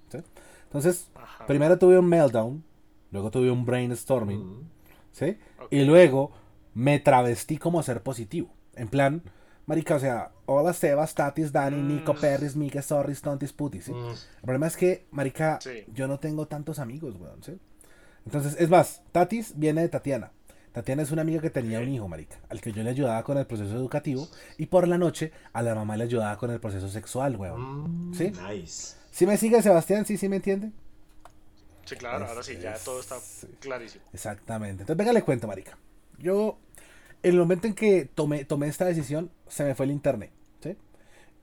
Entonces, 0.63 1.09
primero 1.47 1.77
tuve 1.77 1.99
un 1.99 2.07
meltdown, 2.07 2.63
luego 3.11 3.31
tuve 3.31 3.51
un 3.51 3.65
brainstorming, 3.65 4.69
¿sí? 5.11 5.37
Y 5.69 5.83
luego 5.83 6.31
me 6.73 6.99
travestí 6.99 7.57
como 7.57 7.83
ser 7.83 8.01
positivo. 8.01 8.49
En 8.75 8.87
plan, 8.87 9.23
marica, 9.65 9.95
o 9.95 9.99
sea, 9.99 10.31
hola 10.45 10.73
Sebas, 10.73 11.15
Tatis, 11.15 11.51
Dani, 11.51 11.77
mm. 11.77 11.87
Nico, 11.87 12.13
Perris, 12.13 12.55
Miguel, 12.55 12.83
Sorris, 12.83 13.21
Tontis, 13.21 13.53
Putis, 13.53 13.85
¿sí? 13.85 13.93
Mm. 13.93 14.09
El 14.09 14.41
problema 14.41 14.67
es 14.67 14.77
que, 14.77 15.05
marica, 15.11 15.59
yo 15.93 16.07
no 16.07 16.19
tengo 16.19 16.47
tantos 16.47 16.79
amigos, 16.79 17.15
weón, 17.19 17.43
¿sí? 17.43 17.57
Entonces, 18.25 18.55
es 18.59 18.69
más, 18.69 19.03
Tatis 19.11 19.53
viene 19.57 19.81
de 19.81 19.89
Tatiana. 19.89 20.31
Tatiana 20.75 21.03
es 21.03 21.12
una 21.12 21.22
amiga 21.22 21.39
que 21.39 21.50
tenía 21.50 21.79
un 21.79 21.88
hijo, 21.88 22.05
marica, 22.10 22.36
al 22.50 22.60
que 22.60 22.74
yo 22.74 22.84
le 22.84 22.89
ayudaba 22.89 23.24
con 23.24 23.38
el 23.38 23.48
proceso 23.48 23.74
educativo 23.77 24.27
y 24.58 24.65
por 24.65 24.89
la 24.89 24.98
noche 24.98 25.32
a 25.53 25.62
la 25.62 25.74
mamá 25.74 25.96
le 25.96 26.03
ayudaba 26.03 26.38
con 26.38 26.51
el 26.51 26.60
proceso 26.60 26.89
sexual, 26.89 27.38
weón. 27.38 28.10
Mm, 28.10 28.13
¿Sí? 28.13 28.34
Nice. 28.46 28.98
¿Sí 29.10 29.25
me 29.25 29.38
sigue, 29.38 29.62
Sebastián? 29.62 30.05
¿Sí, 30.05 30.17
sí 30.17 30.27
me 30.27 30.36
entiende? 30.36 30.74
Sí, 31.86 31.96
claro, 31.96 32.25
ahora 32.25 32.44
sí, 32.44 32.58
ya 32.62 32.77
todo 32.77 33.00
está 33.00 33.15
clarísimo. 33.62 34.03
Exactamente. 34.12 34.82
Entonces, 34.84 34.98
venga, 34.98 35.13
le 35.13 35.22
cuento, 35.22 35.48
marica. 35.48 35.77
Yo, 36.17 36.58
en 37.24 37.32
el 37.32 37.39
momento 37.39 37.67
en 37.67 37.74
que 37.74 38.10
tomé, 38.13 38.44
tomé 38.44 38.67
esta 38.67 38.84
decisión, 38.84 39.32
se 39.48 39.63
me 39.63 39.75
fue 39.75 39.86
el 39.86 39.94
internet, 39.94 40.32
¿sí? 40.62 40.75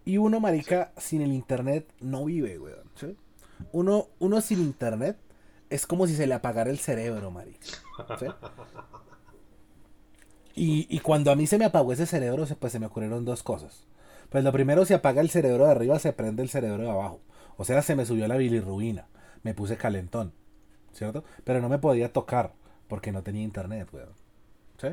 Y 0.04 0.18
uno, 0.18 0.40
marica, 0.40 0.92
sin 0.98 1.22
el 1.22 1.32
internet 1.32 1.88
no 2.00 2.26
vive, 2.26 2.58
weón, 2.58 2.90
¿sí? 2.96 3.16
Uno, 3.72 4.08
uno 4.18 4.42
sin 4.42 4.60
internet 4.60 5.16
es 5.70 5.86
como 5.86 6.06
si 6.06 6.16
se 6.16 6.26
le 6.26 6.34
apagara 6.34 6.68
el 6.68 6.78
cerebro, 6.78 7.30
marica. 7.30 7.66
¿sí? 8.18 8.26
Y, 10.54 10.98
cuando 11.00 11.30
a 11.30 11.36
mí 11.36 11.46
se 11.46 11.58
me 11.58 11.64
apagó 11.64 11.92
ese 11.92 12.06
cerebro, 12.06 12.46
pues 12.58 12.72
se 12.72 12.78
me 12.78 12.86
ocurrieron 12.86 13.24
dos 13.24 13.42
cosas. 13.42 13.84
Pues 14.28 14.44
lo 14.44 14.52
primero, 14.52 14.84
se 14.84 14.94
apaga 14.94 15.20
el 15.20 15.30
cerebro 15.30 15.64
de 15.66 15.70
arriba, 15.70 15.98
se 15.98 16.12
prende 16.12 16.42
el 16.42 16.48
cerebro 16.48 16.82
de 16.82 16.90
abajo. 16.90 17.20
O 17.56 17.64
sea, 17.64 17.82
se 17.82 17.94
me 17.94 18.06
subió 18.06 18.26
la 18.28 18.36
bilirrubina. 18.36 19.06
Me 19.42 19.54
puse 19.54 19.76
calentón. 19.76 20.32
¿Cierto? 20.92 21.24
Pero 21.44 21.60
no 21.60 21.68
me 21.68 21.78
podía 21.78 22.12
tocar 22.12 22.52
porque 22.86 23.12
no 23.12 23.22
tenía 23.22 23.42
internet, 23.42 23.88
weón. 23.92 24.10
¿Sí? 24.78 24.88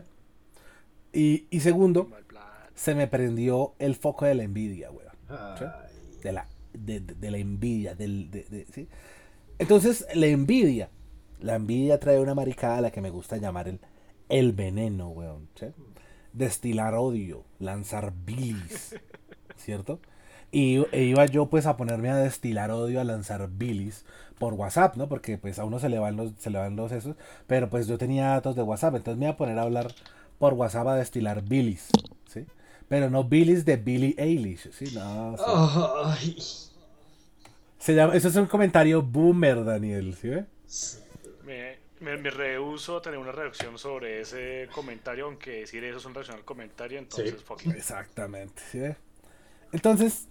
Y, 1.11 1.47
y 1.49 1.59
segundo, 1.59 2.09
se 2.73 2.95
me 2.95 3.07
prendió 3.07 3.73
el 3.79 3.95
foco 3.95 4.25
de 4.25 4.35
la 4.35 4.43
envidia, 4.43 4.91
weón. 4.91 5.57
¿sí? 5.57 5.65
De, 6.23 6.31
la, 6.31 6.47
de, 6.73 7.31
la 7.31 7.37
envidia. 7.37 7.95
Del, 7.95 8.29
¿sí? 8.73 8.87
Entonces, 9.57 10.07
la 10.13 10.27
envidia 10.27 10.89
La 11.41 11.55
envidia 11.55 11.99
trae 11.99 12.19
una 12.19 12.33
maricada 12.33 12.77
a 12.77 12.81
la 12.81 12.91
que 12.91 13.01
me 13.01 13.09
gusta 13.09 13.35
llamar 13.35 13.67
el, 13.67 13.79
el 14.29 14.53
veneno, 14.53 15.09
weón. 15.09 15.49
¿sí? 15.55 15.67
Destilar 16.33 16.95
odio, 16.95 17.43
lanzar 17.59 18.13
bilis, 18.25 18.95
¿cierto? 19.57 19.99
Y 20.51 20.83
e 20.91 21.03
iba 21.03 21.25
yo 21.25 21.47
pues 21.47 21.65
a 21.65 21.77
ponerme 21.77 22.09
a 22.09 22.15
destilar 22.15 22.71
odio, 22.71 23.01
a 23.01 23.03
lanzar 23.03 23.49
bilis 23.51 24.05
por 24.39 24.53
WhatsApp, 24.53 24.95
¿no? 24.95 25.07
Porque 25.07 25.37
pues 25.37 25.59
a 25.59 25.65
uno 25.65 25.79
se 25.79 25.89
le 25.89 25.99
van 25.99 26.15
los, 26.15 26.31
se 26.39 26.49
le 26.49 26.57
van 26.57 26.75
los 26.75 26.91
esos, 26.91 27.15
pero 27.45 27.69
pues 27.69 27.87
yo 27.87 27.97
tenía 27.97 28.29
datos 28.29 28.55
de 28.55 28.63
WhatsApp, 28.63 28.95
entonces 28.95 29.19
me 29.19 29.25
iba 29.25 29.33
a 29.33 29.37
poner 29.37 29.59
a 29.59 29.63
hablar 29.63 29.93
por 30.39 30.53
WhatsApp 30.53 30.87
a 30.87 30.95
destilar 30.95 31.43
bilis, 31.43 31.89
¿sí? 32.27 32.45
Pero 32.87 33.09
no 33.11 33.25
bilis 33.25 33.65
de 33.65 33.77
Billie 33.77 34.15
Eilish, 34.17 34.71
¿sí? 34.71 34.85
No, 34.95 35.35
sí. 36.17 36.35
Se 37.77 37.93
llama, 37.93 38.15
eso 38.15 38.27
es 38.27 38.35
un 38.35 38.47
comentario 38.47 39.01
boomer, 39.01 39.63
Daniel, 39.63 40.15
¿sí 40.15 40.29
ve? 40.29 40.45
Me, 40.67 41.08
me, 41.99 42.17
me 42.17 42.29
rehuso 42.29 42.97
a 42.97 43.01
tener 43.01 43.19
una 43.19 43.31
reacción 43.31 43.77
sobre 43.77 44.21
ese 44.21 44.69
comentario, 44.71 45.25
aunque 45.25 45.61
decir 45.61 45.83
eso 45.83 45.97
es 45.97 46.05
una 46.05 46.15
reacción 46.15 46.37
al 46.37 46.45
comentario, 46.45 46.99
entonces 46.99 47.39
Sí. 47.39 47.43
fuck 47.43 47.65
it. 47.65 47.75
Exactamente, 47.75 48.61
¿sí? 48.71 48.81
Entonces, 49.71 50.27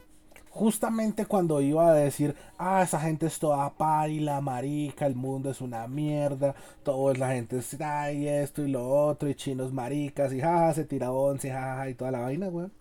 justamente 0.51 1.27
cuando 1.27 1.61
iba 1.61 1.91
a 1.91 1.95
decir, 1.95 2.35
ah, 2.59 2.83
esa 2.83 3.01
gente 3.01 3.27
es 3.27 3.39
toda 3.39 3.71
paila, 3.77 4.41
marica, 4.41 5.07
el 5.07 5.15
mundo 5.17 5.51
es 5.51 5.61
una 5.61 5.87
mierda, 5.89 6.55
todo 6.85 7.13
es 7.13 7.19
la 7.19 7.33
gente 7.33 7.59
es, 7.59 7.81
ay, 7.81 8.29
esto 8.29 8.63
y 8.65 8.69
lo 8.71 8.89
otro, 8.89 9.29
y 9.29 9.35
chinos 9.35 9.73
maricas, 9.73 10.33
y 10.33 10.41
jaja, 10.41 10.75
se 10.75 10.85
tira 10.85 11.13
once, 11.13 11.51
jaja, 11.51 11.91
y 11.91 11.95
toda 11.95 12.11
la 12.13 12.21
vaina, 12.21 12.49
weón. 12.49 12.73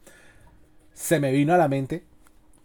Se 0.93 1.19
me 1.19 1.31
vino 1.31 1.53
a 1.53 1.57
la 1.57 1.67
mente 1.67 2.03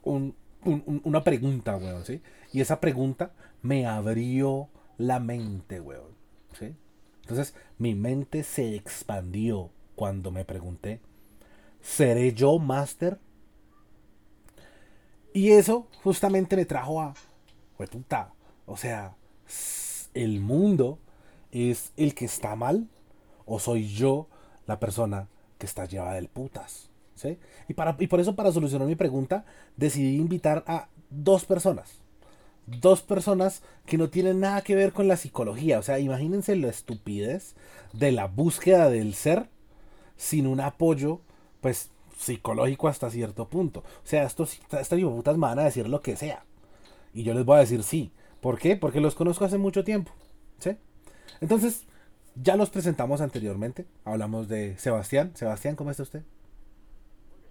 un- 0.04 0.34
un- 0.64 0.82
un- 0.86 1.02
una 1.04 1.24
pregunta, 1.24 1.76
weón, 1.76 2.04
¿sí? 2.04 2.22
Y 2.52 2.60
esa 2.60 2.80
pregunta 2.80 3.32
me 3.62 3.86
abrió 3.86 4.68
la 4.98 5.20
mente, 5.20 5.80
weón, 5.80 6.11
Entonces, 6.60 7.54
mi 7.78 7.94
mente 7.94 8.42
se 8.42 8.74
expandió 8.74 9.70
cuando 9.94 10.30
me 10.30 10.44
pregunté, 10.44 11.00
¿seré 11.80 12.32
yo 12.32 12.58
máster? 12.58 13.18
Y 15.32 15.50
eso 15.50 15.88
justamente 16.02 16.56
me 16.56 16.66
trajo 16.66 17.00
a, 17.00 17.14
puta, 17.76 18.32
o 18.66 18.76
sea, 18.76 19.16
el 20.14 20.40
mundo 20.40 20.98
es 21.50 21.92
el 21.96 22.14
que 22.14 22.26
está 22.26 22.54
mal 22.54 22.88
o 23.46 23.58
soy 23.58 23.88
yo 23.88 24.28
la 24.66 24.78
persona 24.78 25.28
que 25.58 25.66
está 25.66 25.86
llevada 25.86 26.14
del 26.14 26.28
putas, 26.28 26.90
¿sí? 27.14 27.38
Y, 27.68 27.74
para, 27.74 27.96
y 27.98 28.08
por 28.08 28.20
eso 28.20 28.34
para 28.34 28.52
solucionar 28.52 28.86
mi 28.86 28.96
pregunta 28.96 29.44
decidí 29.76 30.16
invitar 30.16 30.64
a 30.66 30.88
dos 31.08 31.44
personas. 31.44 32.01
Dos 32.66 33.02
personas 33.02 33.62
que 33.86 33.98
no 33.98 34.08
tienen 34.08 34.40
nada 34.40 34.62
que 34.62 34.74
ver 34.76 34.92
con 34.92 35.08
la 35.08 35.16
psicología. 35.16 35.78
O 35.78 35.82
sea, 35.82 35.98
imagínense 35.98 36.54
la 36.56 36.68
estupidez 36.68 37.54
de 37.92 38.12
la 38.12 38.26
búsqueda 38.26 38.88
del 38.88 39.14
ser 39.14 39.48
sin 40.16 40.46
un 40.46 40.60
apoyo, 40.60 41.20
pues, 41.60 41.90
psicológico 42.16 42.86
hasta 42.88 43.10
cierto 43.10 43.48
punto. 43.48 43.80
O 43.80 44.06
sea, 44.06 44.24
estos, 44.24 44.60
estas 44.70 44.88
putas 45.00 45.36
me 45.36 45.46
van 45.46 45.58
a 45.58 45.64
decir 45.64 45.88
lo 45.88 46.00
que 46.02 46.16
sea. 46.16 46.44
Y 47.12 47.24
yo 47.24 47.34
les 47.34 47.44
voy 47.44 47.56
a 47.56 47.60
decir 47.60 47.82
sí. 47.82 48.12
¿Por 48.40 48.58
qué? 48.58 48.76
Porque 48.76 49.00
los 49.00 49.14
conozco 49.14 49.44
hace 49.44 49.58
mucho 49.58 49.82
tiempo. 49.84 50.12
¿Sí? 50.58 50.76
Entonces, 51.40 51.84
ya 52.36 52.56
los 52.56 52.70
presentamos 52.70 53.20
anteriormente. 53.20 53.86
Hablamos 54.04 54.48
de 54.48 54.76
Sebastián. 54.78 55.32
Sebastián, 55.34 55.74
¿cómo 55.76 55.90
está 55.90 56.04
usted? 56.04 56.22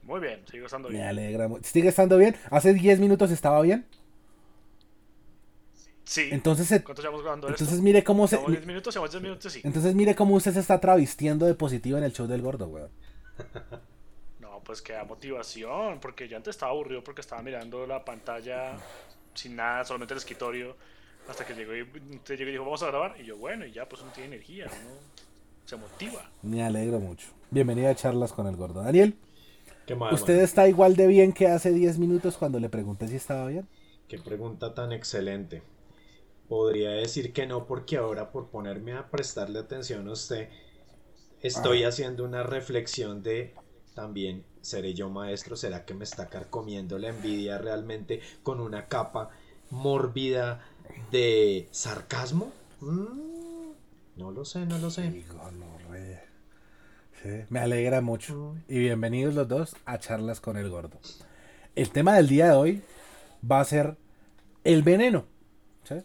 Muy 0.03 0.20
bien, 0.20 0.41
sigo 0.50 0.65
estando 0.65 0.89
Me 0.89 0.96
bien. 0.96 1.08
alegra. 1.08 1.48
mu- 1.48 1.60
¿Sigue 1.62 1.89
estando 1.89 2.18
bien? 2.18 2.36
¿Hace 2.50 2.74
10 2.74 3.00
minutos 3.00 3.32
estaba 3.32 3.62
bien? 3.62 3.86
Sí. 6.03 6.29
Entonces, 6.31 6.67
se- 6.67 6.84
¿Cuánto 6.84 7.01
llevamos 7.01 7.22
grabando 7.22 7.48
entonces 7.48 7.70
esto? 7.70 7.84
mire 7.84 8.03
cómo 8.03 8.27
se... 8.27 8.36
¿Llevamos 8.36 8.51
10 8.53 8.65
minutos? 8.67 8.93
¿Llevamos 8.93 9.12
10 9.12 9.24
minutos? 9.24 9.53
Sí. 9.53 9.62
Entonces 9.63 9.96
mire 9.96 10.15
cómo 10.15 10.36
usted 10.36 10.53
se 10.53 10.60
está 10.60 10.79
travistiendo 10.79 11.46
de 11.46 11.53
positivo 11.55 11.98
en 11.98 12.03
el 12.03 12.13
show 12.13 12.27
del 12.27 12.41
gordo, 12.41 12.67
weón. 12.67 12.89
No, 14.39 14.62
pues 14.63 14.81
que 14.81 14.93
da 14.93 15.03
motivación, 15.03 16.00
porque 16.00 16.27
yo 16.27 16.38
antes 16.38 16.55
estaba 16.55 16.72
aburrido 16.72 17.03
porque 17.03 17.22
estaba 17.22 17.41
mirando 17.41 17.86
la 17.88 18.03
pantalla 18.03 18.77
sin 19.34 19.55
nada, 19.55 19.84
solamente 19.86 20.13
el 20.13 20.17
escritorio, 20.17 20.75
hasta 21.29 21.46
que 21.46 21.53
llegó 21.53 21.75
y, 21.75 21.84
usted 22.15 22.38
llegó 22.38 22.50
y 22.50 22.53
dijo, 22.53 22.65
vamos 22.65 22.84
a 22.84 22.88
grabar, 22.88 23.15
y 23.20 23.25
yo, 23.25 23.38
bueno, 23.38 23.65
y 23.65 23.72
ya, 23.72 23.88
pues 23.88 24.01
uno 24.01 24.12
tiene 24.12 24.36
energía, 24.36 24.65
uno 24.65 24.98
se 25.65 25.77
motiva. 25.77 26.29
Me 26.41 26.63
alegro 26.63 27.00
mucho. 27.00 27.27
Bienvenida 27.50 27.89
a 27.91 27.96
charlas 27.96 28.34
con 28.34 28.48
el 28.48 28.55
gordo. 28.55 28.84
Daniel, 28.84 29.15
¿Qué 29.86 29.96
más, 29.96 30.13
¿usted 30.13 30.39
está 30.41 30.67
igual 30.67 30.96
de 30.96 31.08
bien 31.08 31.34
que 31.34 31.48
hace 31.48 31.72
10 31.72 31.98
minutos 32.00 32.38
cuando 32.38 32.60
le 32.60 32.70
pregunté 32.70 33.08
si 33.08 33.15
estaba 33.15 33.48
bien? 33.48 33.67
Qué 34.08 34.20
pregunta 34.20 34.74
tan 34.74 34.91
excelente. 34.91 35.63
Podría 36.51 36.91
decir 36.91 37.31
que 37.31 37.48
no, 37.48 37.65
porque 37.65 37.96
ahora 37.96 38.29
por 38.29 38.50
ponerme 38.50 38.91
a 38.91 39.10
prestarle 39.10 39.58
atención 39.58 40.10
a 40.10 40.12
usted, 40.12 40.50
estoy 41.41 41.86
haciendo 41.86 42.25
una 42.25 42.43
reflexión 42.43 43.24
de 43.24 43.55
también, 43.96 44.43
¿seré 44.60 44.93
yo 44.93 45.10
maestro? 45.10 45.55
¿Será 45.55 45.86
que 45.86 45.93
me 45.93 46.03
está 46.03 46.27
carcomiendo 46.27 47.00
la 47.00 47.08
envidia 47.08 47.58
realmente 47.58 48.20
con 48.43 48.60
una 48.60 48.89
capa 48.89 49.29
mórbida 49.70 50.60
de 51.10 51.70
sarcasmo? 51.72 52.51
Mm, 52.81 53.72
no 54.17 54.31
lo 54.31 54.43
sé, 54.43 54.65
no 54.65 54.77
lo 54.77 54.89
sé. 54.89 55.10
Digo, 55.10 55.50
no, 55.51 55.77
re. 55.89 56.20
Sí, 57.24 57.46
me 57.48 57.62
alegra 57.62 58.01
mucho. 58.01 58.58
Y 58.67 58.77
bienvenidos 58.77 59.36
los 59.36 59.48
dos 59.48 59.74
a 59.86 60.00
charlas 60.00 60.41
con 60.41 60.58
el 60.58 60.70
gordo. 60.70 61.00
El 61.77 61.91
tema 61.91 62.17
del 62.17 62.27
día 62.27 62.48
de 62.48 62.55
hoy 62.55 62.84
va 63.50 63.62
a 63.62 63.63
ser 63.63 63.96
el 64.65 64.84
veneno. 64.84 65.24
¿sí? 65.86 65.96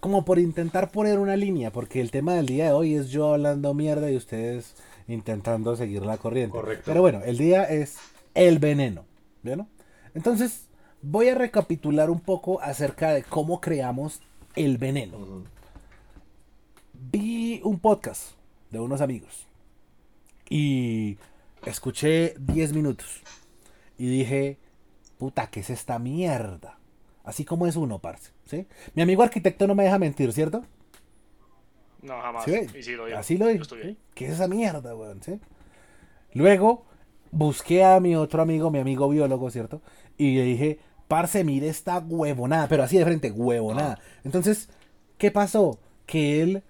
Como 0.00 0.24
por 0.24 0.38
intentar 0.38 0.90
poner 0.90 1.18
una 1.18 1.36
línea, 1.36 1.70
porque 1.70 2.00
el 2.00 2.10
tema 2.10 2.34
del 2.34 2.46
día 2.46 2.66
de 2.66 2.72
hoy 2.72 2.94
es 2.94 3.10
yo 3.10 3.32
hablando 3.34 3.74
mierda 3.74 4.10
y 4.10 4.16
ustedes 4.16 4.74
intentando 5.08 5.76
seguir 5.76 6.02
la 6.04 6.16
corriente. 6.16 6.56
Correcto. 6.56 6.84
Pero 6.86 7.02
bueno, 7.02 7.20
el 7.24 7.36
día 7.36 7.64
es 7.64 7.98
el 8.34 8.58
veneno. 8.58 9.04
¿Bien? 9.42 9.66
Entonces, 10.14 10.66
voy 11.02 11.28
a 11.28 11.34
recapitular 11.34 12.10
un 12.10 12.20
poco 12.20 12.60
acerca 12.60 13.12
de 13.12 13.22
cómo 13.22 13.60
creamos 13.60 14.20
el 14.56 14.78
veneno 14.78 15.44
vi 17.12 17.60
un 17.64 17.78
podcast 17.78 18.32
de 18.70 18.78
unos 18.78 19.00
amigos 19.00 19.46
y 20.48 21.16
escuché 21.64 22.34
10 22.38 22.72
minutos 22.72 23.22
y 23.96 24.06
dije, 24.06 24.58
puta, 25.18 25.48
¿qué 25.50 25.60
es 25.60 25.70
esta 25.70 25.98
mierda? 25.98 26.78
Así 27.30 27.44
como 27.44 27.66
es 27.66 27.76
uno, 27.76 27.98
parce, 28.00 28.32
¿sí? 28.44 28.66
Mi 28.94 29.02
amigo 29.02 29.22
arquitecto 29.22 29.66
no 29.66 29.74
me 29.74 29.84
deja 29.84 29.98
mentir, 29.98 30.32
¿cierto? 30.32 30.64
No, 32.02 32.20
jamás. 32.20 32.44
Y 32.48 32.82
sí, 32.82 32.92
lo 32.92 33.06
digo. 33.06 33.18
Así 33.18 33.36
lo 33.38 33.46
digo. 33.46 33.64
¿Qué 34.14 34.26
es 34.26 34.32
esa 34.32 34.48
mierda, 34.48 34.94
weón? 34.96 35.20
Luego 36.34 36.84
busqué 37.30 37.84
a 37.84 38.00
mi 38.00 38.16
otro 38.16 38.42
amigo, 38.42 38.70
mi 38.70 38.78
amigo 38.78 39.08
biólogo, 39.08 39.50
¿cierto? 39.50 39.80
Y 40.18 40.34
le 40.36 40.42
dije, 40.42 40.78
parce, 41.08 41.44
mire 41.44 41.68
esta 41.68 41.98
huevonada, 41.98 42.68
pero 42.68 42.82
así 42.82 42.98
de 42.98 43.04
frente, 43.04 43.30
huevonada. 43.30 43.98
Entonces, 44.24 44.68
¿qué 45.18 45.30
pasó? 45.30 45.78
Que 46.06 46.42
él 46.42 46.62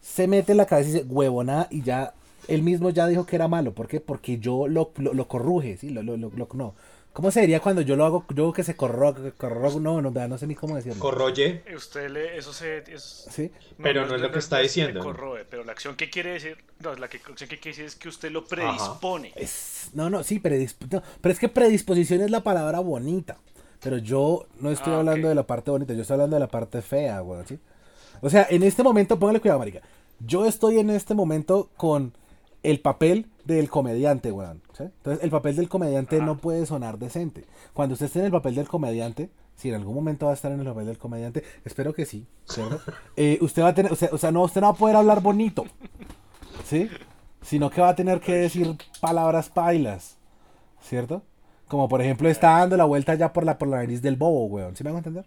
se 0.00 0.26
mete 0.26 0.52
en 0.52 0.58
la 0.58 0.66
cabeza 0.66 0.90
y 0.90 0.92
dice, 0.92 1.04
huevonada, 1.08 1.68
y 1.70 1.82
ya, 1.82 2.14
él 2.48 2.62
mismo 2.62 2.90
ya 2.90 3.06
dijo 3.06 3.24
que 3.24 3.36
era 3.36 3.48
malo. 3.48 3.72
¿Por 3.74 3.88
qué? 3.88 4.00
Porque 4.00 4.38
yo 4.38 4.68
lo, 4.68 4.92
lo, 4.96 5.14
lo 5.14 5.28
corruje, 5.28 5.76
¿sí? 5.76 5.90
Lo, 5.90 6.02
lo, 6.02 6.16
lo- 6.16 6.30
lo- 6.36 6.48
no. 6.54 6.74
¿Cómo 7.12 7.30
se 7.30 7.42
diría 7.42 7.60
cuando 7.60 7.82
yo 7.82 7.94
lo 7.94 8.06
hago, 8.06 8.24
yo 8.34 8.52
que 8.52 8.64
se 8.64 8.74
corrogue, 8.74 9.32
corrogue, 9.32 9.80
no, 9.80 10.00
no, 10.00 10.10
no 10.10 10.38
sé 10.38 10.46
ni 10.46 10.54
cómo 10.54 10.76
decirlo. 10.76 10.98
Corroye, 10.98 11.62
Usted 11.76 12.08
le, 12.10 12.38
eso 12.38 12.52
se... 12.54 12.78
es- 12.92 13.26
¿Sí? 13.30 13.50
Pero 13.82 14.06
no 14.06 14.14
es 14.14 14.20
lo 14.22 14.32
que 14.32 14.38
está 14.38 14.60
diciendo, 14.60 15.00
corroe, 15.00 15.44
pero 15.44 15.62
la 15.64 15.72
acción 15.72 15.94
que 15.94 16.08
quiere 16.08 16.32
decir, 16.32 16.56
no, 16.80 16.94
la 16.94 17.08
que, 17.08 17.18
acción 17.18 17.48
que 17.50 17.58
quiere 17.58 17.76
decir 17.76 17.84
es 17.84 17.96
que 17.96 18.08
usted 18.08 18.30
lo 18.30 18.46
predispone. 18.46 19.32
Es- 19.36 19.90
no, 19.92 20.08
no, 20.08 20.22
sí, 20.24 20.40
predisp- 20.40 20.90
no, 20.90 21.02
pero 21.20 21.32
es 21.34 21.38
que 21.38 21.48
predisposición 21.50 22.22
es 22.22 22.30
la 22.30 22.42
palabra 22.42 22.80
bonita. 22.80 23.38
Pero 23.82 23.98
yo 23.98 24.46
no 24.60 24.70
estoy 24.70 24.92
Ah, 24.94 24.98
hablando 25.00 25.28
de 25.28 25.34
la 25.34 25.46
parte 25.46 25.70
bonita, 25.70 25.92
yo 25.92 26.02
estoy 26.02 26.14
hablando 26.14 26.36
de 26.36 26.40
la 26.40 26.48
parte 26.48 26.80
fea, 26.82 27.20
güey, 27.20 27.44
¿sí? 27.46 27.58
O 28.20 28.30
sea, 28.30 28.46
en 28.48 28.62
este 28.62 28.82
momento, 28.84 29.18
póngale 29.18 29.40
cuidado, 29.40 29.58
marica. 29.58 29.80
Yo 30.20 30.46
estoy 30.46 30.78
en 30.78 30.88
este 30.88 31.14
momento 31.14 31.68
con 31.76 32.14
el 32.62 32.78
papel 32.80 33.26
del 33.44 33.68
comediante, 33.68 34.32
weón. 34.32 34.62
¿sí? 34.72 34.84
Entonces, 34.84 35.24
el 35.24 35.30
papel 35.30 35.56
del 35.56 35.68
comediante 35.68 36.16
Ajá. 36.16 36.26
no 36.26 36.38
puede 36.38 36.66
sonar 36.66 36.98
decente. 36.98 37.44
Cuando 37.72 37.94
usted 37.94 38.06
esté 38.06 38.20
en 38.20 38.26
el 38.26 38.32
papel 38.32 38.54
del 38.54 38.68
comediante, 38.68 39.30
si 39.56 39.68
en 39.68 39.76
algún 39.76 39.94
momento 39.94 40.26
va 40.26 40.32
a 40.32 40.34
estar 40.34 40.52
en 40.52 40.60
el 40.60 40.66
papel 40.66 40.86
del 40.86 40.98
comediante, 40.98 41.42
espero 41.64 41.92
que 41.94 42.06
sí, 42.06 42.26
¿cierto? 42.46 42.80
Eh, 43.16 43.38
usted 43.40 43.62
va 43.62 43.68
a 43.68 43.74
tener, 43.74 43.92
o 43.92 43.96
sea, 43.96 44.08
o 44.12 44.18
sea, 44.18 44.30
no, 44.30 44.42
usted 44.42 44.60
no 44.60 44.68
va 44.68 44.72
a 44.72 44.76
poder 44.76 44.96
hablar 44.96 45.20
bonito, 45.20 45.64
¿sí? 46.64 46.88
Sino 47.42 47.70
que 47.70 47.80
va 47.80 47.90
a 47.90 47.96
tener 47.96 48.20
que 48.20 48.34
decir 48.34 48.76
palabras 49.00 49.48
pailas, 49.48 50.16
¿cierto? 50.80 51.22
Como 51.68 51.88
por 51.88 52.00
ejemplo, 52.02 52.28
está 52.28 52.58
dando 52.58 52.76
la 52.76 52.84
vuelta 52.84 53.14
ya 53.14 53.32
por 53.32 53.44
la, 53.44 53.58
por 53.58 53.68
la 53.68 53.78
nariz 53.78 54.02
del 54.02 54.16
bobo, 54.16 54.46
weón. 54.46 54.76
¿Sí 54.76 54.84
me 54.84 54.90
hago 54.90 54.98
entender? 54.98 55.26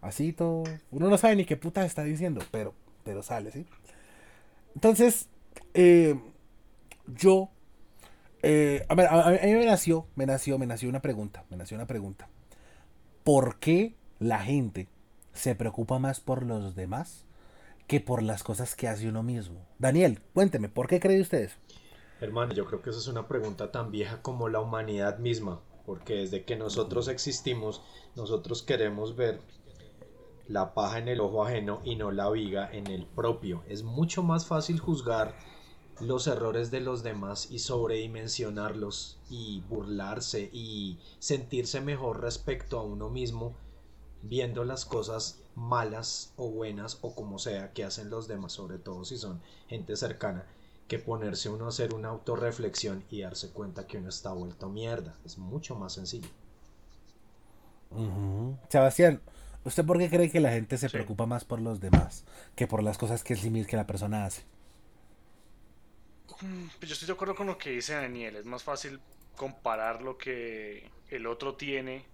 Así 0.00 0.32
todo. 0.32 0.64
Uno 0.90 1.08
no 1.08 1.18
sabe 1.18 1.36
ni 1.36 1.44
qué 1.44 1.56
puta 1.56 1.84
está 1.84 2.04
diciendo, 2.04 2.40
pero, 2.50 2.74
pero 3.04 3.22
sale, 3.22 3.50
¿sí? 3.50 3.66
Entonces, 4.74 5.28
eh, 5.74 6.18
yo. 7.14 7.50
eh, 8.42 8.84
a 8.88 8.94
ver, 8.94 9.06
a, 9.10 9.30
mí 9.30 9.52
me 9.54 9.64
nació, 9.66 10.06
me 10.14 10.26
nació, 10.26 10.58
me 10.58 10.66
nació 10.66 10.88
una 10.88 11.00
pregunta. 11.02 11.44
Me 11.50 11.56
nació 11.56 11.76
una 11.76 11.86
pregunta. 11.86 12.28
¿Por 13.24 13.58
qué 13.58 13.94
la 14.18 14.40
gente 14.40 14.88
se 15.32 15.54
preocupa 15.54 15.98
más 15.98 16.20
por 16.20 16.44
los 16.44 16.74
demás 16.74 17.24
que 17.86 18.00
por 18.00 18.22
las 18.22 18.42
cosas 18.42 18.76
que 18.76 18.86
hace 18.86 19.08
uno 19.08 19.22
mismo. 19.22 19.66
Daniel, 19.78 20.20
cuénteme, 20.34 20.68
¿por 20.68 20.88
qué 20.88 21.00
cree 21.00 21.20
usted 21.20 21.44
eso? 21.44 21.56
Hermano, 22.20 22.52
yo 22.52 22.66
creo 22.66 22.82
que 22.82 22.90
esa 22.90 22.98
es 22.98 23.08
una 23.08 23.28
pregunta 23.28 23.72
tan 23.72 23.90
vieja 23.90 24.20
como 24.20 24.48
la 24.48 24.60
humanidad 24.60 25.18
misma, 25.18 25.60
porque 25.86 26.16
desde 26.16 26.44
que 26.44 26.56
nosotros 26.56 27.08
existimos, 27.08 27.82
nosotros 28.14 28.62
queremos 28.62 29.16
ver 29.16 29.40
la 30.48 30.74
paja 30.74 30.98
en 30.98 31.08
el 31.08 31.20
ojo 31.20 31.44
ajeno 31.44 31.80
y 31.84 31.96
no 31.96 32.10
la 32.10 32.28
viga 32.30 32.68
en 32.70 32.88
el 32.88 33.06
propio. 33.06 33.62
Es 33.68 33.84
mucho 33.84 34.22
más 34.22 34.46
fácil 34.46 34.80
juzgar 34.80 35.34
los 36.00 36.26
errores 36.26 36.70
de 36.70 36.80
los 36.80 37.02
demás 37.02 37.50
y 37.50 37.58
sobredimensionarlos 37.58 39.18
y 39.30 39.62
burlarse 39.68 40.48
y 40.52 40.98
sentirse 41.18 41.80
mejor 41.80 42.20
respecto 42.20 42.78
a 42.78 42.84
uno 42.84 43.10
mismo 43.10 43.54
viendo 44.22 44.64
las 44.64 44.84
cosas 44.84 45.40
malas 45.54 46.32
o 46.36 46.50
buenas 46.50 46.98
o 47.02 47.14
como 47.14 47.38
sea 47.38 47.72
que 47.72 47.84
hacen 47.84 48.10
los 48.10 48.28
demás, 48.28 48.52
sobre 48.52 48.78
todo 48.78 49.04
si 49.04 49.16
son 49.16 49.40
gente 49.68 49.96
cercana, 49.96 50.44
que 50.86 50.98
ponerse 50.98 51.48
uno 51.48 51.66
a 51.66 51.68
hacer 51.68 51.94
una 51.94 52.08
autorreflexión 52.08 53.04
y 53.10 53.22
darse 53.22 53.50
cuenta 53.50 53.86
que 53.86 53.98
uno 53.98 54.08
está 54.08 54.32
vuelto 54.32 54.68
mierda. 54.68 55.14
Es 55.24 55.38
mucho 55.38 55.74
más 55.76 55.92
sencillo. 55.94 56.28
Sebastián, 58.68 59.20
¿usted 59.64 59.84
por 59.84 59.98
qué 59.98 60.08
cree 60.10 60.30
que 60.30 60.40
la 60.40 60.52
gente 60.52 60.78
se 60.78 60.90
preocupa 60.90 61.26
más 61.26 61.44
por 61.44 61.60
los 61.60 61.80
demás 61.80 62.24
que 62.54 62.66
por 62.66 62.82
las 62.82 62.98
cosas 62.98 63.24
que, 63.24 63.34
es 63.34 63.66
que 63.66 63.76
la 63.76 63.86
persona 63.86 64.26
hace? 64.26 64.44
Pues 66.40 66.88
yo 66.88 66.92
estoy 66.92 67.06
de 67.06 67.12
acuerdo 67.12 67.34
con 67.34 67.46
lo 67.46 67.58
que 67.58 67.70
dice 67.70 67.94
Daniel. 67.94 68.36
Es 68.36 68.44
más 68.44 68.62
fácil 68.62 69.00
comparar 69.36 70.02
lo 70.02 70.16
que 70.16 70.88
el 71.10 71.26
otro 71.26 71.54
tiene 71.54 72.04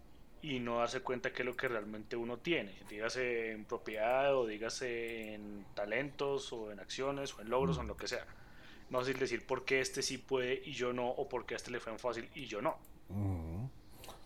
y 0.40 0.61
no 0.61 0.78
darse 0.78 1.00
cuenta 1.00 1.33
que 1.33 1.43
es 1.43 1.47
lo 1.47 1.57
que 1.57 1.69
realmente 1.69 2.16
uno 2.16 2.38
tiene. 2.38 2.75
Dígase 2.88 3.52
en 3.52 3.64
propiedad 3.64 4.35
o 4.37 4.47
dígase 4.47 5.35
en 5.35 5.66
talentos 5.75 6.52
o 6.52 6.71
en 6.71 6.81
acciones 6.81 7.35
o 7.35 7.43
en 7.43 7.50
logros 7.50 7.78
o 7.78 7.83
en 7.83 7.88
lo 7.88 7.97
que 7.97 8.09
sea. 8.09 8.26
No 8.90 9.00
es 9.00 9.19
decir 9.19 9.47
por 9.47 9.64
qué 9.64 9.81
este 9.81 10.02
sí 10.02 10.19
puede 10.19 10.62
y 10.64 10.73
yo 10.73 10.93
no 10.93 11.09
o 11.09 11.28
por 11.28 11.47
qué 11.47 11.54
a 11.54 11.57
este 11.57 11.71
le 11.71 11.81
fue 11.81 11.97
fácil 11.99 12.28
y 12.35 12.47
yo 12.47 12.62
no. 12.62 12.78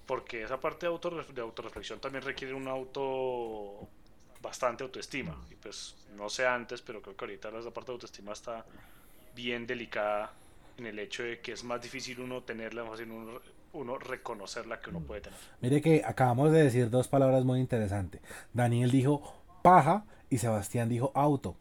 Porque 0.07 0.43
esa 0.43 0.61
parte 0.61 0.87
de, 0.87 0.93
auto, 0.93 1.11
de 1.11 1.41
autorreflexión 1.41 2.01
también 2.01 2.25
requiere 2.25 2.55
un 2.55 2.67
auto 2.69 3.89
bastante 4.41 4.85
autoestima. 4.85 5.41
Y 5.51 5.55
pues 5.55 5.97
no 6.17 6.29
sé 6.29 6.47
antes, 6.47 6.83
pero 6.83 7.03
creo 7.03 7.17
que 7.17 7.25
ahorita 7.25 7.57
esa 7.59 7.71
parte 7.71 7.93
de 7.93 7.95
autoestima 7.95 8.33
está 8.33 8.65
bien 9.39 9.69
delicada 9.69 10.33
en 10.79 10.87
el 10.87 10.99
hecho 10.99 11.23
de 11.23 11.39
que 11.39 11.53
es 11.53 11.63
más 11.63 11.81
difícil 11.81 12.19
uno 12.19 12.43
tenerla, 12.43 12.83
más 12.83 12.95
fácil 12.95 13.13
uno, 13.13 13.41
uno 13.73 13.97
reconocerla 13.97 14.81
que 14.81 14.91
uno 14.91 14.99
puede 14.99 15.21
tener. 15.21 15.39
Mire 15.61 15.81
que 15.81 16.03
acabamos 16.05 16.51
de 16.51 16.65
decir 16.65 16.91
dos 16.91 17.07
palabras 17.07 17.45
muy 17.45 17.61
interesantes. 17.61 18.21
Daniel 18.53 18.91
dijo 18.91 19.41
paja 19.63 20.05
y 20.29 20.39
Sebastián 20.39 20.89
dijo 20.89 21.13
auto. 21.15 21.57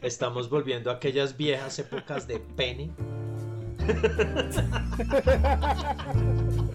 Estamos 0.00 0.48
volviendo 0.48 0.92
a 0.92 0.94
aquellas 0.94 1.36
viejas 1.36 1.76
épocas 1.80 2.28
de 2.28 2.38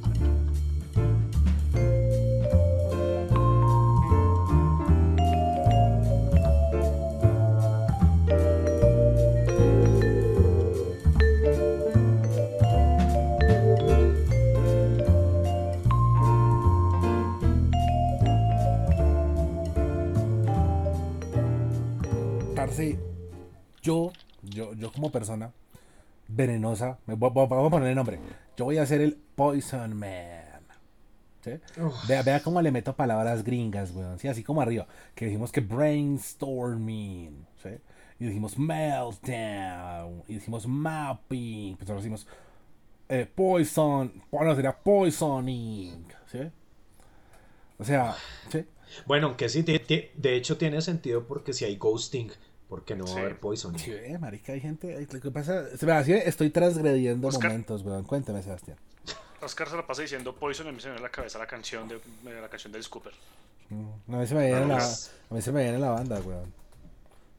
yo, 23.82 24.12
yo, 24.44 24.74
yo 24.74 24.92
como 24.92 25.12
persona 25.12 25.52
venenosa, 26.28 26.98
vamos 27.06 27.68
a 27.68 27.70
poner 27.70 27.90
el 27.90 27.96
nombre. 27.96 28.20
Yo 28.58 28.66
voy 28.66 28.78
a 28.78 28.86
ser 28.86 29.02
el 29.02 29.16
Poison 29.36 29.94
Man. 29.94 30.44
Vea, 32.08 32.24
vea 32.24 32.42
cómo 32.42 32.62
le 32.62 32.72
meto 32.72 32.96
palabras 32.96 33.44
gringas, 33.44 33.92
weón. 33.92 34.18
¿sí? 34.18 34.28
Así 34.28 34.44
como 34.44 34.62
arriba. 34.62 34.88
Que 35.16 35.26
dijimos 35.26 35.52
que 35.52 35.62
brainstorming. 35.62 37.46
Y 38.20 38.26
dijimos 38.26 38.58
meltdown. 38.58 40.24
Y 40.28 40.36
dijimos 40.36 40.68
mapping. 40.68 41.76
Pues 41.76 41.90
ahora 41.90 42.02
decimos 42.02 42.28
eh, 43.10 43.28
poison. 43.34 44.14
Bueno, 44.32 44.56
sería 44.56 44.72
poisoning. 44.72 46.06
O 47.78 47.84
sea, 47.84 48.16
¿sí? 48.50 48.66
Bueno, 49.06 49.28
aunque 49.28 49.50
sí, 49.50 49.64
de 49.64 50.36
hecho 50.36 50.58
tiene 50.58 50.82
sentido 50.82 51.26
porque 51.28 51.52
si 51.52 51.66
hay 51.66 51.76
ghosting, 51.76 52.32
porque 52.74 52.96
no 52.96 53.06
va 53.06 53.12
a 53.12 53.20
haber 53.20 53.40
Poison. 53.40 53.78
Sí, 53.78 53.94
marica, 54.20 54.52
hay 54.52 54.60
gente. 54.60 55.08
Lo 55.12 55.22
que 55.22 55.30
pasa, 55.30 55.64
estoy 55.70 56.50
transgrediendo 56.50 57.30
momentos, 57.30 57.84
weón. 57.84 58.04
Cuéntame, 58.04 58.42
Sebastián. 58.42 58.78
Oscar 59.42 59.70
se 59.70 59.76
la 59.76 59.86
pasa 59.86 60.02
diciendo 60.02 60.34
Poison 60.34 60.68
y 60.68 60.72
me 60.72 60.80
se 60.80 60.88
me 60.88 60.94
viene 60.94 61.04
la 61.04 61.12
cabeza 61.12 61.38
la 61.38 61.46
canción 61.46 61.88
de 61.88 62.00
la 62.42 62.50
canción 62.50 62.74
de 62.74 62.82
Scooper. 62.82 63.14
No, 63.70 64.18
a 64.18 64.22
mí 64.22 64.26
se 64.26 64.34
me 64.34 64.48
viene, 64.48 64.66
la, 64.66 64.78
a 64.78 65.34
mí 65.36 65.40
se 65.40 65.52
me 65.52 65.62
viene 65.62 65.78
la 65.78 65.92
banda, 65.92 66.20
weón. 66.22 66.52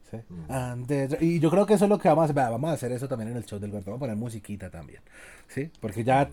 ¿Sí? 0.09 0.17
Mm. 0.29 0.85
y 1.19 1.39
yo 1.41 1.51
creo 1.51 1.65
que 1.65 1.73
eso 1.73 1.83
es 1.83 1.89
lo 1.89 1.99
que 1.99 2.07
vamos 2.07 2.21
a 2.21 2.23
hacer. 2.31 2.35
Vamos 2.35 2.69
a 2.69 2.73
hacer 2.73 2.93
eso 2.93 3.09
también 3.09 3.31
en 3.31 3.35
el 3.35 3.45
show 3.45 3.59
del 3.59 3.71
gordo. 3.71 3.87
Vamos 3.87 3.97
a 3.97 4.03
poner 4.03 4.15
musiquita 4.15 4.69
también. 4.69 5.01
¿Sí? 5.49 5.69
Porque 5.81 6.05
ya, 6.05 6.29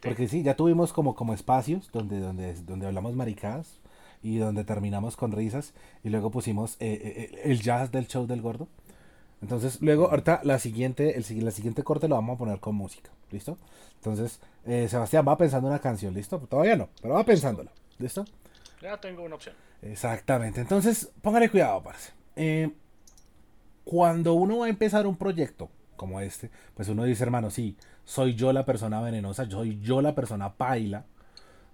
porque 0.00 0.28
sí, 0.28 0.44
ya 0.44 0.54
tuvimos 0.54 0.92
como, 0.92 1.16
como 1.16 1.34
espacios 1.34 1.90
donde, 1.90 2.20
donde, 2.20 2.54
donde 2.62 2.86
hablamos 2.86 3.16
maricadas 3.16 3.80
y 4.24 4.38
donde 4.38 4.64
terminamos 4.64 5.16
con 5.16 5.32
risas 5.32 5.74
y 6.02 6.08
luego 6.08 6.30
pusimos 6.30 6.76
eh, 6.80 6.92
eh, 6.92 7.30
eh, 7.34 7.40
el 7.44 7.60
jazz 7.60 7.92
del 7.92 8.08
show 8.08 8.26
del 8.26 8.40
gordo. 8.40 8.68
Entonces, 9.42 9.82
luego, 9.82 10.08
ahorita 10.08 10.40
la 10.44 10.58
siguiente, 10.58 11.18
el, 11.18 11.44
la 11.44 11.50
siguiente 11.50 11.84
corte 11.84 12.08
lo 12.08 12.14
vamos 12.14 12.36
a 12.36 12.38
poner 12.38 12.58
con 12.58 12.74
música, 12.74 13.10
¿listo? 13.30 13.58
Entonces, 13.96 14.40
Sebastián 14.64 15.26
va 15.28 15.36
pensando 15.36 15.68
una 15.68 15.78
canción, 15.78 16.14
¿listo? 16.14 16.38
Todavía 16.38 16.76
no, 16.76 16.88
pero 17.02 17.14
va 17.14 17.24
pensándola, 17.24 17.70
¿listo? 17.98 18.24
Ya 18.80 18.98
tengo 18.98 19.22
una 19.22 19.34
opción. 19.34 19.54
Exactamente, 19.82 20.62
entonces, 20.62 21.10
póngale 21.20 21.50
cuidado, 21.50 21.82
parce. 21.82 22.12
cuando 23.84 24.32
uno 24.32 24.58
va 24.58 24.66
a 24.66 24.70
empezar 24.70 25.06
un 25.06 25.16
proyecto 25.16 25.68
como 25.96 26.20
este, 26.20 26.50
pues 26.74 26.88
uno 26.88 27.04
dice, 27.04 27.24
hermano, 27.24 27.50
sí, 27.50 27.76
soy 28.04 28.34
yo 28.34 28.54
la 28.54 28.64
persona 28.64 29.02
venenosa, 29.02 29.48
soy 29.50 29.78
yo 29.80 30.00
la 30.00 30.14
persona 30.14 30.54
paila, 30.54 31.04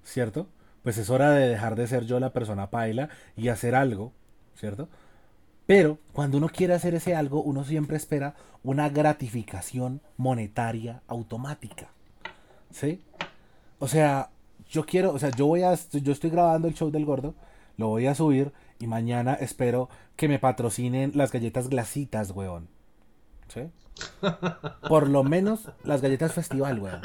¿cierto? 0.02 0.48
Pues 0.82 0.98
es 0.98 1.10
hora 1.10 1.30
de 1.30 1.48
dejar 1.48 1.76
de 1.76 1.86
ser 1.86 2.04
yo 2.04 2.20
la 2.20 2.32
persona 2.32 2.70
paila 2.70 3.08
y 3.36 3.48
hacer 3.48 3.74
algo, 3.74 4.12
¿cierto? 4.54 4.88
Pero 5.66 5.98
cuando 6.12 6.38
uno 6.38 6.48
quiere 6.48 6.74
hacer 6.74 6.94
ese 6.94 7.14
algo, 7.14 7.42
uno 7.42 7.64
siempre 7.64 7.96
espera 7.96 8.34
una 8.62 8.88
gratificación 8.88 10.00
monetaria 10.16 11.02
automática. 11.06 11.90
¿Sí? 12.70 13.02
O 13.78 13.88
sea, 13.88 14.30
yo 14.68 14.84
quiero, 14.84 15.12
o 15.12 15.18
sea, 15.18 15.30
yo 15.30 15.46
voy 15.46 15.62
a, 15.62 15.74
yo 15.74 16.12
estoy 16.12 16.30
grabando 16.30 16.68
el 16.68 16.74
show 16.74 16.90
del 16.90 17.04
gordo, 17.04 17.34
lo 17.76 17.88
voy 17.88 18.06
a 18.06 18.14
subir 18.14 18.52
y 18.78 18.86
mañana 18.86 19.34
espero 19.34 19.88
que 20.16 20.28
me 20.28 20.38
patrocinen 20.38 21.12
las 21.14 21.32
galletas 21.32 21.68
glasitas, 21.68 22.30
weón. 22.30 22.68
¿Sí? 23.48 23.70
Por 24.88 25.08
lo 25.08 25.24
menos 25.24 25.70
las 25.84 26.02
galletas 26.02 26.32
festival, 26.32 26.80
weón. 26.80 27.02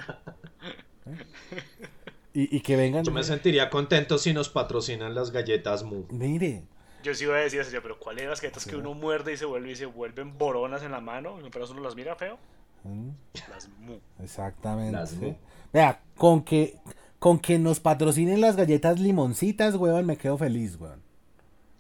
Y, 2.38 2.60
que 2.60 2.76
vengan. 2.76 3.06
Yo 3.06 3.14
me 3.14 3.24
sentiría 3.24 3.70
contento 3.70 4.18
si 4.18 4.34
nos 4.34 4.50
patrocinan 4.50 5.16
las 5.16 5.32
galletas 5.32 5.84
Mu. 5.84 6.04
Mire. 6.10 6.66
Yo 7.02 7.14
sí 7.16 7.24
iba 7.24 7.36
a 7.36 7.40
decir 7.40 7.62
eso, 7.62 7.72
pero 7.82 7.98
¿cuáles 7.98 8.28
las 8.28 8.42
galletas 8.42 8.66
que 8.66 8.76
uno 8.76 8.94
muerde 8.94 9.32
y 9.32 9.38
se 9.38 9.46
vuelve 9.46 9.72
y 9.72 9.76
se 9.78 9.86
vuelven 9.86 10.38
boronas 10.38 10.84
en 10.84 10.92
la 10.92 11.00
mano? 11.00 11.38
Pero 11.50 11.66
uno 11.72 11.80
las 11.80 11.96
mira 11.96 12.16
feo. 12.18 12.38
Mm. 12.84 13.12
Las 13.50 13.70
Mu. 13.80 14.00
Exactamente. 14.22 15.38
Vea, 15.72 16.02
con 16.18 16.44
que, 16.44 16.78
con 17.20 17.40
que 17.40 17.58
nos 17.58 17.80
patrocinen 17.80 18.42
las 18.42 18.58
galletas 18.58 19.00
limoncitas, 19.00 19.76
weón, 19.76 20.06
me 20.06 20.18
quedo 20.18 20.38
feliz, 20.38 20.76
weón. 20.78 21.02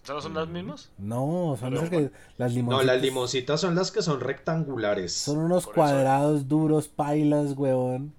¿No 0.08 0.22
son 0.22 0.36
las 0.36 0.48
mismas? 0.48 0.90
No, 0.98 1.58
son 1.60 1.74
las 1.74 1.90
que 1.90 2.12
las 2.38 2.54
limoncitas. 2.54 2.86
No, 2.86 2.94
las 2.94 3.02
limoncitas 3.02 3.60
son 3.60 3.76
las 3.76 3.92
que 3.92 4.02
son 4.02 4.22
rectangulares. 4.22 5.12
Son 5.12 5.40
unos 5.40 5.68
cuadrados 5.68 6.48
duros, 6.48 6.88
pailas, 6.88 7.58
weón. 7.58 8.14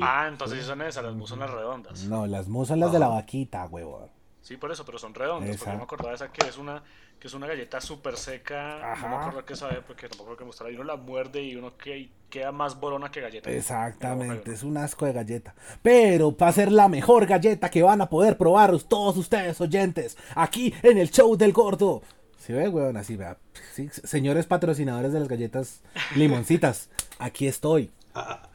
Ah, 0.00 0.26
entonces 0.28 0.64
son 0.64 0.82
esas, 0.82 1.04
las 1.04 1.14
mus 1.14 1.30
son 1.30 1.40
las 1.40 1.50
redondas. 1.50 2.04
No, 2.04 2.26
las 2.26 2.48
mus 2.48 2.68
son 2.68 2.80
las 2.80 2.92
de 2.92 2.98
la 2.98 3.08
vaquita, 3.08 3.66
huevón. 3.66 4.10
Sí, 4.42 4.56
por 4.56 4.72
eso, 4.72 4.84
pero 4.84 4.98
son 4.98 5.14
redondas. 5.14 5.56
Porque 5.56 5.72
yo 5.72 5.78
me 5.78 5.84
acordaba 5.84 6.10
de 6.10 6.16
esa 6.16 6.32
que 6.32 6.48
es 6.48 6.58
una, 6.58 6.82
que 7.18 7.28
es 7.28 7.34
una 7.34 7.46
galleta 7.46 7.80
súper 7.80 8.16
seca. 8.16 8.96
No 9.00 9.08
me 9.08 9.16
acuerdo 9.16 9.44
qué 9.44 9.54
sabe, 9.54 9.82
porque 9.86 10.08
tampoco 10.08 10.30
creo 10.30 10.38
que 10.38 10.44
mostraba. 10.44 10.72
Y 10.72 10.74
uno 10.74 10.84
la 10.84 10.96
muerde 10.96 11.42
y 11.42 11.54
uno 11.54 11.76
que, 11.76 12.10
queda 12.32 12.50
más 12.50 12.80
borona 12.80 13.10
que 13.10 13.20
galleta. 13.20 13.50
Exactamente, 13.50 14.52
es 14.52 14.62
un 14.62 14.76
asco 14.78 15.06
de 15.06 15.12
galleta. 15.12 15.54
Pero 15.82 16.34
va 16.36 16.48
a 16.48 16.52
ser 16.52 16.72
la 16.72 16.88
mejor 16.88 17.26
galleta 17.26 17.70
que 17.70 17.82
van 17.82 18.00
a 18.00 18.08
poder 18.08 18.36
probar 18.36 18.76
todos 18.82 19.16
ustedes, 19.16 19.60
oyentes, 19.60 20.16
aquí 20.34 20.74
en 20.82 20.98
el 20.98 21.10
show 21.10 21.36
del 21.36 21.52
gordo. 21.52 22.02
¿Sí 22.38 22.52
ve, 22.52 22.68
weón? 22.68 22.96
Así, 22.96 23.16
vea. 23.16 23.36
señores 24.02 24.46
patrocinadores 24.46 25.12
de 25.12 25.20
las 25.20 25.28
galletas 25.28 25.82
limoncitas, 26.16 26.88
aquí 27.18 27.46
estoy. 27.46 27.90
Ah, 28.14 28.48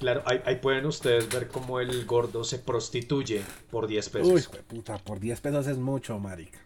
Claro, 0.00 0.22
ahí, 0.26 0.40
ahí 0.46 0.56
pueden 0.56 0.86
ustedes 0.86 1.28
ver 1.28 1.46
cómo 1.48 1.78
el 1.78 2.04
gordo 2.06 2.42
se 2.42 2.58
prostituye 2.58 3.42
por 3.70 3.86
10 3.86 4.08
pesos. 4.08 4.28
Uy, 4.32 4.60
puta, 4.66 4.98
por 4.98 5.20
10 5.20 5.40
pesos 5.40 5.66
es 5.68 5.76
mucho, 5.78 6.18
marica. 6.18 6.58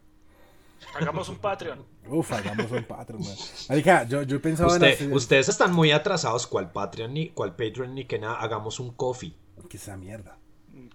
Hagamos 0.95 1.29
un 1.29 1.39
Patreon. 1.39 1.85
Uf, 2.09 2.31
hagamos 2.33 2.71
un 2.71 2.85
Patreon, 2.85 3.23
man. 3.23 3.37
Marica, 3.69 4.05
yo, 4.05 4.23
yo 4.23 4.41
pensaba 4.41 4.73
Usted- 4.73 4.87
en 4.87 4.93
hacer- 4.95 5.13
ustedes 5.13 5.49
están 5.49 5.73
muy 5.73 5.91
atrasados, 5.91 6.47
cual 6.47 6.71
Patreon 6.71 7.13
ni 7.13 7.31
cual 7.31 7.57
Patreon 7.57 7.95
ni 7.95 8.05
que 8.05 8.19
nada, 8.19 8.37
hagamos 8.37 8.79
un 8.81 8.93
coffee. 8.93 9.35
¿Qué 9.69 9.77
es 9.79 9.83
esa 9.83 9.97
mierda? 9.97 10.39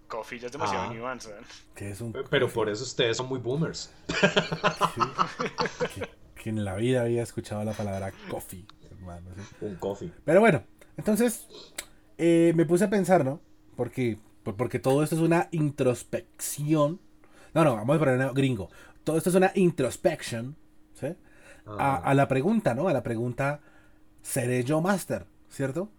Coffee 0.08 0.40
ya 0.40 0.46
es 0.48 0.52
demasiado 0.52 0.90
Ah. 0.90 0.94
nuance, 0.94 1.30
¿eh? 1.30 1.34
¿Qué 1.76 1.92
es 1.92 2.02
un 2.02 2.14
Pero 2.30 2.50
por 2.50 2.70
eso 2.70 2.84
ustedes 2.84 3.18
son 3.18 3.28
muy 3.28 3.40
boomers. 3.40 3.92
que, 5.96 6.10
que 6.44 6.50
en 6.50 6.64
la 6.64 6.76
vida 6.76 7.02
había 7.02 7.24
escuchado 7.24 7.64
la 7.64 7.74
palabra 7.74 8.12
coffee, 8.30 8.66
hermano. 8.92 9.28
¿sí? 9.36 9.42
Un 9.66 9.76
coffee. 9.76 10.12
Pero 10.26 10.40
bueno, 10.40 10.64
entonces 10.98 11.48
eh, 12.20 12.54
me 12.56 12.66
puse 12.66 12.84
a 12.86 12.90
pensar, 12.92 13.26
¿no? 13.26 13.42
Porque, 13.76 14.20
por- 14.44 14.56
porque 14.56 14.78
todo 14.80 15.02
esto 15.04 15.16
es 15.16 15.22
una 15.22 15.48
introspección. 15.52 17.00
No, 17.56 17.64
no, 17.64 17.76
vamos 17.76 17.96
a 17.96 18.00
poner 18.00 18.16
una- 18.16 18.32
gringo. 18.32 18.70
Todo 19.04 19.18
esto 19.18 19.30
es 19.32 19.36
una 19.36 19.52
introspection, 19.56 20.56
¿sí? 20.94 21.08
A, 21.66 21.96
Ah. 21.96 21.96
a 21.98 22.14
la 22.14 22.28
pregunta, 22.28 22.76
¿no? 22.76 22.88
A 22.88 22.94
la 22.94 23.02
pregunta, 23.04 23.62
¿seré 24.22 24.64
yo 24.64 24.82
master? 24.82 25.26
¿Cierto? 25.50 25.90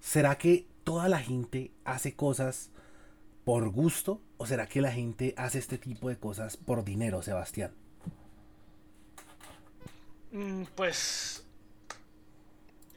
¿Será 0.00 0.38
que 0.38 0.66
toda 0.84 1.08
la 1.08 1.18
gente 1.18 1.72
hace 1.84 2.14
cosas 2.14 2.70
por 3.44 3.68
gusto? 3.70 4.20
¿O 4.38 4.46
será 4.46 4.66
que 4.68 4.80
la 4.80 4.92
gente 4.92 5.34
hace 5.36 5.58
este 5.58 5.76
tipo 5.78 6.08
de 6.08 6.16
cosas 6.16 6.56
por 6.56 6.84
dinero, 6.84 7.20
Sebastián? 7.22 7.72
Mm, 10.32 10.64
Pues 10.76 11.44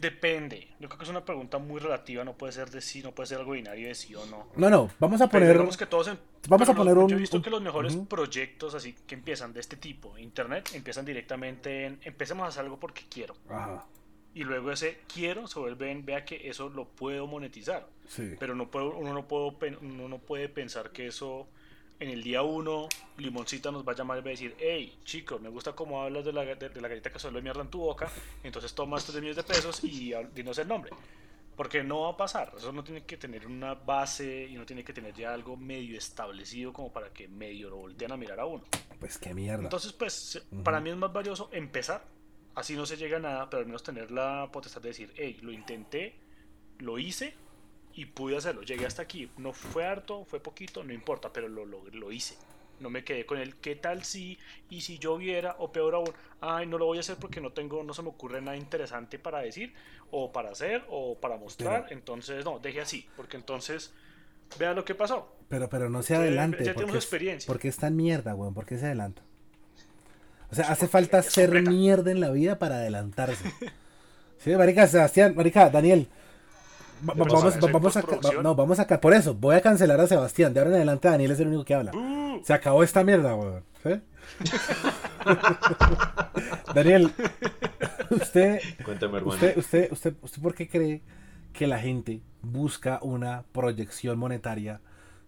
depende. 0.02 0.68
Yo 0.80 0.90
creo 0.90 0.98
que 0.98 1.04
es 1.06 1.10
una 1.10 1.24
pregunta 1.24 1.58
muy 1.60 1.80
relativa. 1.80 2.24
No 2.26 2.34
puede 2.38 2.52
ser 2.52 2.70
de 2.72 2.82
sí, 2.82 3.02
no 3.02 3.14
puede 3.14 3.28
ser 3.28 3.38
algo 3.40 3.52
binario 3.52 3.88
de 3.88 3.96
sí 3.96 4.14
o 4.16 4.26
no. 4.26 4.48
No, 4.56 4.70
no, 4.70 4.90
vamos 5.00 5.22
a 5.22 5.28
Pero 5.28 5.40
poner... 5.42 5.54
digamos 5.54 5.78
que 5.78 5.86
todos 5.86 6.08
en- 6.10 6.20
vamos 6.50 6.68
a 6.68 6.72
pero 6.74 6.78
poner 6.80 6.96
los- 6.96 7.04
un- 7.04 7.10
Yo 7.12 7.16
he 7.16 7.20
visto 7.20 7.42
que 7.42 7.50
los 7.50 7.62
mejores 7.62 7.96
Ujú. 7.96 8.08
proyectos 8.08 8.76
así 8.76 8.94
que 9.08 9.16
empiezan 9.16 9.54
de 9.54 9.60
este 9.62 9.78
tipo, 9.78 10.18
internet, 10.18 10.70
empiezan 10.74 11.06
directamente 11.06 11.86
en 11.86 12.00
empecemos 12.04 12.46
a 12.46 12.48
hacer 12.50 12.64
algo 12.64 12.80
porque 12.80 13.04
quiero. 13.10 13.36
Ajá, 13.50 13.86
Y 14.34 14.44
luego 14.44 14.72
ese 14.72 15.00
quiero 15.14 15.48
se 15.48 15.60
vuelve 15.60 15.92
en 15.92 16.06
vea 16.06 16.26
que 16.26 16.50
eso 16.50 16.70
lo 16.70 16.86
puedo 16.88 17.28
monetizar. 17.28 17.88
sí. 18.08 18.34
Pero 18.40 18.56
no 18.56 18.72
puedo, 18.72 18.96
uno, 18.98 19.14
no 19.14 19.28
puedo, 19.28 19.58
uno 19.82 20.08
no 20.10 20.18
puede 20.20 20.50
pensar 20.50 20.92
que 20.92 21.08
eso 21.08 21.48
en 22.02 22.10
el 22.10 22.24
día 22.24 22.42
uno, 22.42 22.90
Limoncita 23.18 23.70
nos 23.72 23.88
va 23.88 23.92
a 23.92 23.96
llamar 23.96 24.18
y 24.18 24.22
va 24.22 24.30
a 24.30 24.32
decir, 24.32 24.56
hey, 24.58 24.98
chicos, 25.04 25.40
me 25.40 25.50
gusta 25.50 25.74
cómo 25.74 26.02
hablas 26.02 26.26
de 26.26 26.34
la, 26.34 26.44
de, 26.44 26.70
de 26.70 26.82
la 26.82 26.88
galleta 26.88 27.12
que 27.12 27.20
solo 27.20 27.36
de 27.36 27.44
mierda 27.44 27.62
en 27.62 27.68
tu 27.68 27.78
boca, 27.78 28.12
entonces 28.44 28.74
toma 28.74 28.98
estos 28.98 29.14
10 29.14 29.22
millones 29.22 29.38
de 29.38 29.54
pesos 29.54 29.84
y 29.84 30.12
dinos 30.34 30.58
el 30.58 30.68
nombre. 30.68 30.92
Porque 31.56 31.84
no 31.84 32.02
va 32.02 32.10
a 32.10 32.18
pasar, 32.18 32.54
eso 32.58 32.72
no 32.72 32.84
tiene 32.84 33.04
que 33.04 33.18
tener 33.18 33.46
una 33.46 33.76
base 33.76 34.48
y 34.50 34.56
no 34.56 34.66
tiene 34.66 34.84
que 34.84 34.94
tener 34.94 35.14
ya 35.14 35.32
algo 35.32 35.56
medio 35.56 35.96
establecido 35.96 36.74
como 36.74 36.92
para 36.92 37.14
que 37.14 37.28
medio 37.28 37.70
lo 37.70 37.78
volteen 37.78 38.12
a 38.12 38.18
mirar 38.18 38.40
a 38.40 38.48
uno. 38.48 38.64
Pues 39.00 39.20
qué 39.20 39.36
mierda. 39.36 39.62
Entonces, 39.62 39.94
pues, 39.94 40.42
para 40.64 40.80
mí 40.80 40.90
es 40.90 40.96
más 40.96 41.14
valioso 41.14 41.50
empezar, 41.52 42.04
así 42.56 42.76
no 42.76 42.88
se 42.88 42.98
llega 42.98 43.18
a 43.18 43.20
nada, 43.20 43.48
pero 43.48 43.60
al 43.60 43.68
menos 43.68 43.84
tener 43.84 44.10
la 44.10 44.50
potestad 44.52 44.82
de 44.82 44.90
decir, 44.90 45.14
hey, 45.18 45.38
lo 45.44 45.52
intenté, 45.52 46.16
lo 46.80 46.98
hice 46.98 47.36
y 47.96 48.06
pude 48.06 48.38
hacerlo. 48.38 48.62
Llegué 48.64 48.86
hasta 48.86 49.02
aquí. 49.02 49.30
No 49.38 49.54
fue 49.54 49.86
harto, 49.86 50.26
fue 50.26 50.40
poquito, 50.40 50.84
no 50.84 50.94
importa, 50.94 51.32
pero 51.34 51.48
lo, 51.48 51.66
lo, 51.66 51.84
lo 51.92 52.12
hice. 52.12 52.36
No 52.80 52.90
me 52.90 53.04
quedé 53.04 53.26
con 53.28 53.38
el 53.38 53.56
qué 53.58 53.76
tal 53.76 54.04
si, 54.04 54.40
y 54.70 54.82
si 54.82 54.98
yo 54.98 55.18
viera, 55.18 55.56
o 55.60 55.72
peor 55.72 55.94
aún, 55.94 56.12
ay, 56.40 56.66
no 56.66 56.80
lo 56.80 56.86
voy 56.86 56.98
a 56.98 57.02
hacer 57.02 57.18
porque 57.18 57.40
no 57.40 57.52
tengo, 57.52 57.84
no 57.84 57.94
se 57.94 58.02
me 58.02 58.10
ocurre 58.10 58.42
nada 58.42 58.58
interesante 58.58 59.20
para 59.20 59.40
decir, 59.40 59.74
o 60.10 60.32
para 60.32 60.50
hacer, 60.50 60.84
o 60.90 61.16
para 61.16 61.38
mostrar. 61.38 61.84
Pero- 61.84 61.94
entonces, 62.00 62.44
no, 62.44 62.58
deje 62.58 62.82
así, 62.82 63.08
porque 63.16 63.38
entonces, 63.38 63.94
vea 64.58 64.74
lo 64.74 64.84
que 64.84 64.96
pasó. 64.96 65.36
Pero, 65.48 65.70
pero 65.70 65.90
no 65.90 66.02
se 66.02 66.16
adelante. 66.16 66.58
ya 66.58 66.74
porque 66.74 66.80
tenemos 66.80 66.96
experiencia. 66.96 67.48
Porque 67.48 67.68
es 67.68 67.78
tan 67.78 67.96
mierda, 67.96 68.34
weón. 68.34 68.54
¿Por 68.56 68.66
qué 68.66 68.78
se 68.80 68.88
adelanta? 68.88 69.22
O 70.50 70.56
sea, 70.56 70.66
hace 70.66 70.88
porque 70.88 70.92
falta 70.92 71.22
ser 71.22 71.62
mierda 71.62 72.10
en 72.12 72.20
la 72.20 72.32
vida 72.32 72.58
para 72.58 72.76
adelantarse. 72.78 73.44
Sí, 74.44 74.50
marica, 74.56 74.88
Sebastián, 74.88 75.36
marica, 75.36 75.70
Daniel. 75.70 76.08
Va- 77.08 77.14
va- 77.14 77.26
Pero 77.26 77.36
vamos, 77.36 77.60
vamos 77.72 77.98
a, 77.98 78.04
no, 78.44 78.56
vamos 78.56 78.80
a, 78.80 78.88
por 79.02 79.14
eso, 79.14 79.34
voy 79.34 79.56
a 79.56 79.62
cancelar 79.62 80.00
a 80.00 80.08
Sebastián. 80.08 80.54
De 80.54 80.60
ahora 80.60 80.70
en 80.72 80.76
adelante 80.78 81.08
Daniel 81.08 81.32
es 81.32 81.40
el 81.40 81.48
único 81.48 81.66
que 81.66 81.74
habla. 81.76 81.92
¡Uh! 81.94 82.42
Se 82.44 82.54
acabó 82.54 82.84
esta 82.84 83.04
mierda, 83.04 83.36
weón. 83.36 83.64
¿Sí? 83.84 84.02
Daniel, 86.76 87.12
usted, 88.10 88.60
Cuéntame, 88.86 89.18
hermano. 89.18 89.34
usted, 89.36 89.58
usted, 89.58 89.92
usted, 89.92 90.16
usted, 90.22 90.42
¿por 90.42 90.56
qué 90.56 90.70
cree 90.70 91.02
que 91.54 91.68
la 91.68 91.80
gente 91.80 92.22
busca 92.42 93.00
una 93.02 93.44
proyección 93.52 94.18
monetaria, 94.18 94.80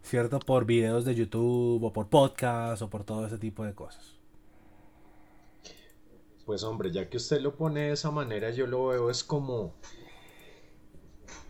cierto, 0.01 0.39
por 0.39 0.65
videos 0.65 1.05
de 1.05 1.15
YouTube 1.15 1.83
o 1.83 1.93
por 1.93 2.07
podcast 2.07 2.81
o 2.81 2.89
por 2.89 3.03
todo 3.03 3.25
ese 3.27 3.37
tipo 3.37 3.63
de 3.65 3.73
cosas? 3.73 4.13
Pues 6.45 6.63
hombre, 6.63 6.91
ya 6.91 7.09
que 7.09 7.17
usted 7.17 7.41
lo 7.41 7.55
pone 7.55 7.81
de 7.81 7.91
esa 7.93 8.11
manera, 8.11 8.49
yo 8.51 8.67
lo 8.67 8.87
veo 8.87 9.09
es 9.09 9.23
como... 9.23 9.73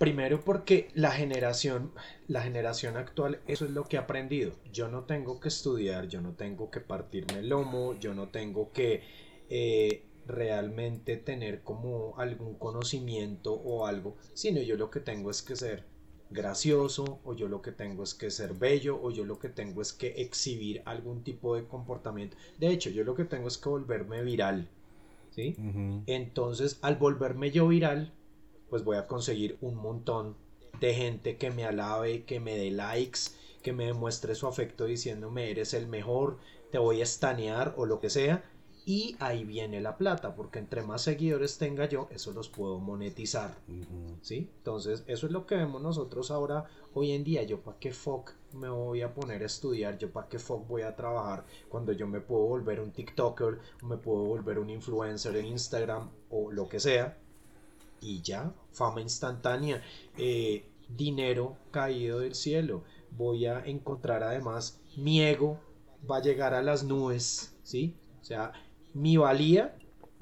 Primero 0.04 0.42
porque 0.44 0.90
la 0.96 1.12
generación, 1.12 1.94
la 2.28 2.42
generación 2.42 2.98
actual, 2.98 3.40
eso 3.48 3.64
es 3.64 3.72
lo 3.72 3.86
que 3.86 3.96
ha 3.96 4.02
aprendido. 4.02 4.52
Yo 4.70 4.90
no 4.90 5.06
tengo 5.06 5.40
que 5.40 5.48
estudiar, 5.48 6.10
yo 6.10 6.20
no 6.20 6.34
tengo 6.34 6.70
que 6.70 6.82
partirme 6.82 7.40
el 7.40 7.48
lomo, 7.48 7.98
yo 7.98 8.14
no 8.14 8.28
tengo 8.28 8.74
que 8.74 9.02
eh, 9.50 10.04
realmente 10.28 11.16
tener 11.16 11.62
como 11.62 12.20
algún 12.20 12.56
conocimiento 12.56 13.54
o 13.54 13.88
algo, 13.88 14.18
sino 14.34 14.62
yo 14.62 14.76
lo 14.76 14.92
que 14.92 15.00
tengo 15.00 15.32
es 15.32 15.42
que 15.42 15.56
ser 15.56 15.86
gracioso, 16.32 17.22
o 17.24 17.34
yo 17.34 17.48
lo 17.48 17.62
que 17.62 17.72
tengo 17.72 18.04
es 18.04 18.14
que 18.14 18.30
ser 18.30 18.56
bello, 18.56 19.00
o 19.02 19.10
yo 19.10 19.24
lo 19.24 19.40
que 19.40 19.48
tengo 19.48 19.82
es 19.82 19.94
que 19.94 20.22
exhibir 20.22 20.82
algún 20.84 21.24
tipo 21.24 21.56
de 21.56 21.66
comportamiento. 21.66 22.36
De 22.60 22.68
hecho, 22.68 22.90
yo 22.90 23.06
lo 23.06 23.16
que 23.16 23.24
tengo 23.24 23.48
es 23.48 23.58
que 23.58 23.70
volverme 23.70 24.22
viral. 24.22 24.68
¿Sí? 25.32 25.56
Entonces, 26.08 26.78
al 26.82 26.98
volverme 26.98 27.52
yo 27.52 27.70
viral, 27.70 28.12
pues 28.74 28.84
voy 28.84 28.98
a 28.98 29.06
conseguir 29.06 29.56
un 29.62 29.76
montón 29.76 30.36
de 30.80 30.96
gente 30.96 31.38
que 31.38 31.52
me 31.52 31.64
alabe, 31.64 32.24
que 32.24 32.40
me 32.40 32.58
dé 32.58 32.72
likes, 32.72 33.20
que 33.62 33.72
me 33.72 33.86
demuestre 33.86 34.34
su 34.34 34.48
afecto 34.48 34.86
diciéndome 34.86 35.52
eres 35.52 35.76
el 35.76 35.86
mejor, 35.86 36.40
te 36.72 36.80
voy 36.80 37.00
a 37.00 37.04
estanear 37.04 37.76
o 37.78 37.86
lo 37.86 38.00
que 38.00 38.10
sea. 38.10 38.44
Y 38.84 39.16
ahí 39.20 39.44
viene 39.44 39.80
la 39.80 39.96
plata, 39.96 40.34
porque 40.34 40.58
entre 40.58 40.82
más 40.82 41.04
seguidores 41.04 41.60
tenga 41.60 41.88
yo, 41.88 42.08
eso 42.10 42.32
los 42.32 42.50
puedo 42.50 42.80
monetizar. 42.80 43.56
¿Sí? 44.24 44.50
Entonces, 44.58 45.04
eso 45.06 45.28
es 45.28 45.32
lo 45.32 45.46
que 45.46 45.56
vemos 45.56 45.80
nosotros 45.80 46.32
ahora, 46.32 46.66
hoy 46.96 47.12
en 47.12 47.24
día. 47.24 47.44
Yo, 47.44 47.62
¿para 47.62 47.78
qué 47.78 47.94
fuck 47.94 48.32
me 48.54 48.70
voy 48.70 49.04
a 49.04 49.14
poner 49.14 49.44
a 49.44 49.46
estudiar? 49.46 50.00
Yo, 50.00 50.12
¿para 50.12 50.28
qué 50.30 50.40
fuck 50.40 50.68
voy 50.68 50.82
a 50.82 50.96
trabajar 50.96 51.46
cuando 51.70 51.92
yo 51.92 52.08
me 52.08 52.22
puedo 52.22 52.46
volver 52.46 52.80
un 52.80 52.92
TikToker, 52.92 53.60
me 53.84 53.98
puedo 53.98 54.24
volver 54.24 54.58
un 54.58 54.72
influencer 54.72 55.36
en 55.36 55.46
Instagram 55.46 56.10
o 56.32 56.52
lo 56.52 56.68
que 56.68 56.80
sea? 56.80 57.20
Y 58.04 58.22
ya, 58.22 58.54
fama 58.74 59.00
instantánea, 59.00 59.82
eh, 60.18 60.66
dinero 60.90 61.58
caído 61.72 62.20
del 62.20 62.36
cielo. 62.36 62.84
Voy 63.12 63.46
a 63.46 63.64
encontrar 63.66 64.24
además 64.24 64.82
mi 64.98 65.22
ego, 65.22 65.60
va 66.10 66.18
a 66.18 66.22
llegar 66.22 66.54
a 66.54 66.62
las 66.62 66.84
nubes, 66.84 67.56
¿sí? 67.64 67.96
O 68.22 68.26
sea, 68.26 68.52
mi 68.94 69.16
valía 69.16 69.76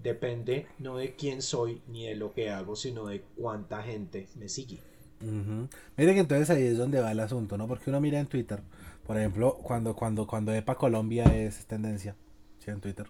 depende 0.03 0.67
no 0.79 0.97
de 0.97 1.15
quién 1.15 1.41
soy 1.41 1.81
ni 1.87 2.05
de 2.05 2.15
lo 2.15 2.33
que 2.33 2.49
hago, 2.49 2.75
sino 2.75 3.07
de 3.07 3.21
cuánta 3.35 3.81
gente 3.81 4.27
me 4.35 4.47
sigue. 4.47 4.79
Ujú. 5.21 5.67
Mire 5.97 6.13
que 6.13 6.19
entonces 6.19 6.49
ahí 6.49 6.63
es 6.63 6.77
donde 6.77 6.99
va 6.99 7.11
el 7.11 7.19
asunto, 7.19 7.57
¿no? 7.57 7.67
Porque 7.67 7.89
uno 7.89 7.99
mira 8.01 8.19
en 8.19 8.27
Twitter, 8.27 8.61
por 9.05 9.17
ejemplo, 9.17 9.57
cuando, 9.61 9.95
cuando, 9.95 10.25
cuando 10.27 10.53
EPA 10.53 10.75
Colombia 10.75 11.25
es 11.25 11.65
tendencia, 11.65 12.15
¿sí? 12.59 12.71
En 12.71 12.81
Twitter, 12.81 13.07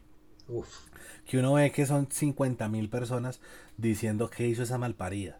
Uf, 0.52 0.68
que 1.26 1.38
uno 1.40 1.54
ve 1.54 1.72
que 1.72 1.86
son 1.86 2.08
50 2.12 2.68
mil 2.70 2.90
personas 2.90 3.40
diciendo 3.78 4.30
que 4.30 4.48
hizo 4.48 4.64
esa 4.64 4.78
malparida, 4.78 5.40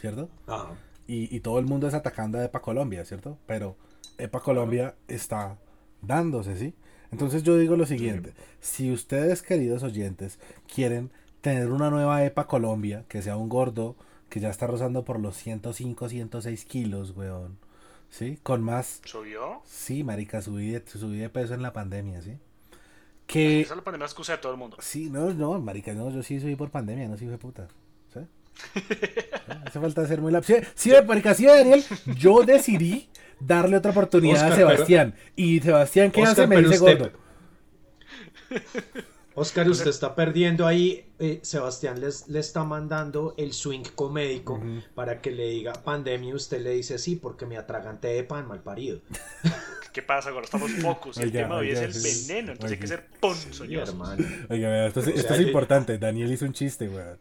¿cierto? 0.00 0.30
ah, 0.48 0.76
Y, 1.06 1.34
y 1.34 1.40
todo 1.40 1.58
el 1.58 1.66
mundo 1.66 1.86
es 1.88 1.94
atacando 1.94 2.38
a 2.38 2.44
EPA 2.44 2.60
Colombia, 2.62 3.04
¿cierto? 3.04 3.38
Pero 3.46 3.76
EPA 4.18 4.40
Colombia 4.40 4.96
está 5.08 5.58
dándose, 6.02 6.56
¿sí? 6.56 6.74
Entonces 7.12 7.42
yo 7.44 7.56
digo 7.58 7.76
lo 7.76 7.86
siguiente, 7.86 8.34
si 8.60 8.90
ustedes 8.92 9.42
queridos 9.42 9.82
oyentes 9.84 10.40
quieren 10.72 11.12
tener 11.40 11.70
una 11.70 11.90
nueva 11.90 12.24
EPA 12.24 12.46
Colombia, 12.48 13.04
que 13.08 13.22
sea 13.22 13.36
un 13.36 13.48
gordo 13.48 13.96
que 14.28 14.40
ya 14.40 14.50
está 14.50 14.66
rozando 14.66 15.04
por 15.04 15.20
los 15.20 15.36
105, 15.36 16.08
106 16.08 16.64
kilos, 16.64 17.12
weón, 17.16 17.58
¿sí? 18.10 18.38
Con 18.42 18.62
más, 18.62 19.04
¿Subió? 19.04 19.62
sí, 19.64 20.04
marica, 20.04 20.42
subí 20.42 20.70
de, 20.72 20.82
subí 20.86 21.18
de 21.18 21.30
peso 21.30 21.54
en 21.54 21.62
la 21.62 21.72
pandemia, 21.72 22.22
¿sí? 22.22 22.38
Que, 23.26 23.60
Esa 23.62 23.72
es 23.72 23.76
la 23.78 23.82
pandemia 23.84 24.06
excusa 24.06 24.32
de 24.32 24.38
todo 24.38 24.52
el 24.52 24.58
mundo. 24.58 24.76
sí, 24.80 25.10
no, 25.10 25.32
no, 25.34 25.58
marica, 25.60 25.92
no, 25.92 26.10
yo 26.10 26.22
sí 26.22 26.38
subí 26.40 26.54
por 26.54 26.70
pandemia, 26.70 27.08
no 27.08 27.16
sí 27.16 27.26
fue 27.26 27.38
puta, 27.38 27.66
¿sí? 28.14 28.20
Hace 29.66 29.80
falta 29.80 30.06
ser 30.06 30.20
muy 30.20 30.30
la... 30.32 30.42
Sí, 30.42 30.92
marica, 31.06 31.34
sí, 31.34 31.44
Daniel, 31.46 31.82
yo 32.16 32.42
decidí 32.44 33.08
darle 33.40 33.76
otra 33.78 33.90
oportunidad 33.90 34.36
Oscar, 34.36 34.52
a 34.52 34.56
pero- 34.56 34.68
Sebastián. 34.70 35.14
Y 35.34 35.60
Sebastián, 35.60 36.10
¿qué 36.12 36.20
Oscar, 36.22 36.32
hace? 36.32 36.46
Me 36.46 36.56
pero 36.56 36.68
dice 36.70 36.80
usted- 36.84 36.98
gordo. 36.98 37.18
Oscar, 39.36 39.68
usted 39.68 39.90
está 39.90 40.14
perdiendo 40.14 40.66
ahí. 40.66 41.04
eh, 41.18 41.38
Sebastián 41.42 42.00
les, 42.00 42.26
le 42.28 42.40
está 42.40 42.64
mandando 42.64 43.34
el 43.36 43.52
swing 43.52 43.84
comédico 43.94 44.60
para 44.94 45.20
que 45.20 45.30
le 45.30 45.48
diga 45.50 45.72
pandemia. 45.74 46.34
Usted 46.34 46.60
le 46.62 46.70
dice 46.70 46.98
sí, 46.98 47.16
porque 47.16 47.46
me 47.46 47.56
atraganté 47.56 48.08
de 48.08 48.24
pan 48.24 48.48
mal 48.48 48.62
parido. 48.62 49.00
¿Qué 49.92 50.02
pasa? 50.02 50.30
Ahora 50.30 50.44
estamos 50.44 50.70
focus. 50.82 51.16
y 51.18 51.20
el 51.22 51.28
Oiga, 51.28 51.42
tema 51.42 51.54
de 51.56 51.60
hoy 51.60 51.70
es 51.70 51.78
oiga, 51.78 51.86
el 51.88 51.94
sí. 51.94 52.26
veneno. 52.32 52.52
Entonces 52.52 52.72
hay 52.72 52.78
que 52.78 52.84
Oiga. 52.86 52.96
ser 52.96 53.08
Sí, 53.12 53.18
ponzoñoso. 53.20 53.92
hermano. 53.92 54.26
Oiga, 54.50 54.68
vea, 54.70 54.86
esto, 54.88 55.00
es, 55.00 55.06
O 55.06 55.10
esto 55.10 55.22
sea, 55.22 55.36
es 55.36 55.40
yo- 55.42 55.46
importante. 55.48 55.98
Daniel 55.98 56.32
hizo 56.32 56.44
un 56.44 56.52
chiste, 56.52 56.88
weón. 56.88 57.18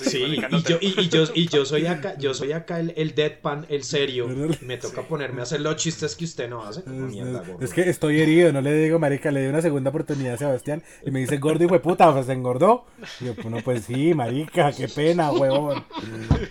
Sí, 0.00 0.38
y 0.50 0.62
yo, 0.62 0.78
y, 0.80 1.00
y 1.00 1.08
yo, 1.08 1.24
y 1.34 1.46
yo 1.48 1.64
soy 1.66 1.86
acá, 1.86 2.16
yo 2.18 2.32
soy 2.32 2.52
acá 2.52 2.80
el, 2.80 2.94
el 2.96 3.14
deadpan, 3.14 3.66
el 3.68 3.84
serio. 3.84 4.28
Me 4.62 4.78
toca 4.78 5.02
ponerme 5.02 5.40
a 5.40 5.42
hacer 5.42 5.60
los 5.60 5.76
chistes 5.76 6.16
que 6.16 6.24
usted 6.24 6.48
no 6.48 6.62
hace. 6.64 6.82
como 6.82 7.06
mierda, 7.08 7.42
Es, 7.42 7.48
gordo. 7.48 7.64
es 7.64 7.72
que 7.74 7.88
estoy 7.90 8.20
herido, 8.20 8.52
no 8.52 8.60
le 8.62 8.72
digo, 8.74 8.98
marica, 8.98 9.30
le 9.30 9.42
di 9.42 9.48
una 9.48 9.60
segunda 9.60 9.90
oportunidad 9.90 10.34
a 10.34 10.38
Sebastián 10.38 10.82
y 11.04 11.10
me 11.10 11.20
dice, 11.20 11.36
gordo, 11.38 11.64
hijo 11.64 11.74
de 11.74 11.80
puta, 11.80 12.12
pues 12.12 12.26
se 12.26 12.32
engordó. 12.32 12.86
Y 13.20 13.26
yo, 13.26 13.34
no, 13.50 13.58
pues 13.58 13.84
sí, 13.84 14.14
marica, 14.14 14.72
qué 14.72 14.88
pena, 14.88 15.30
huevón. 15.32 15.84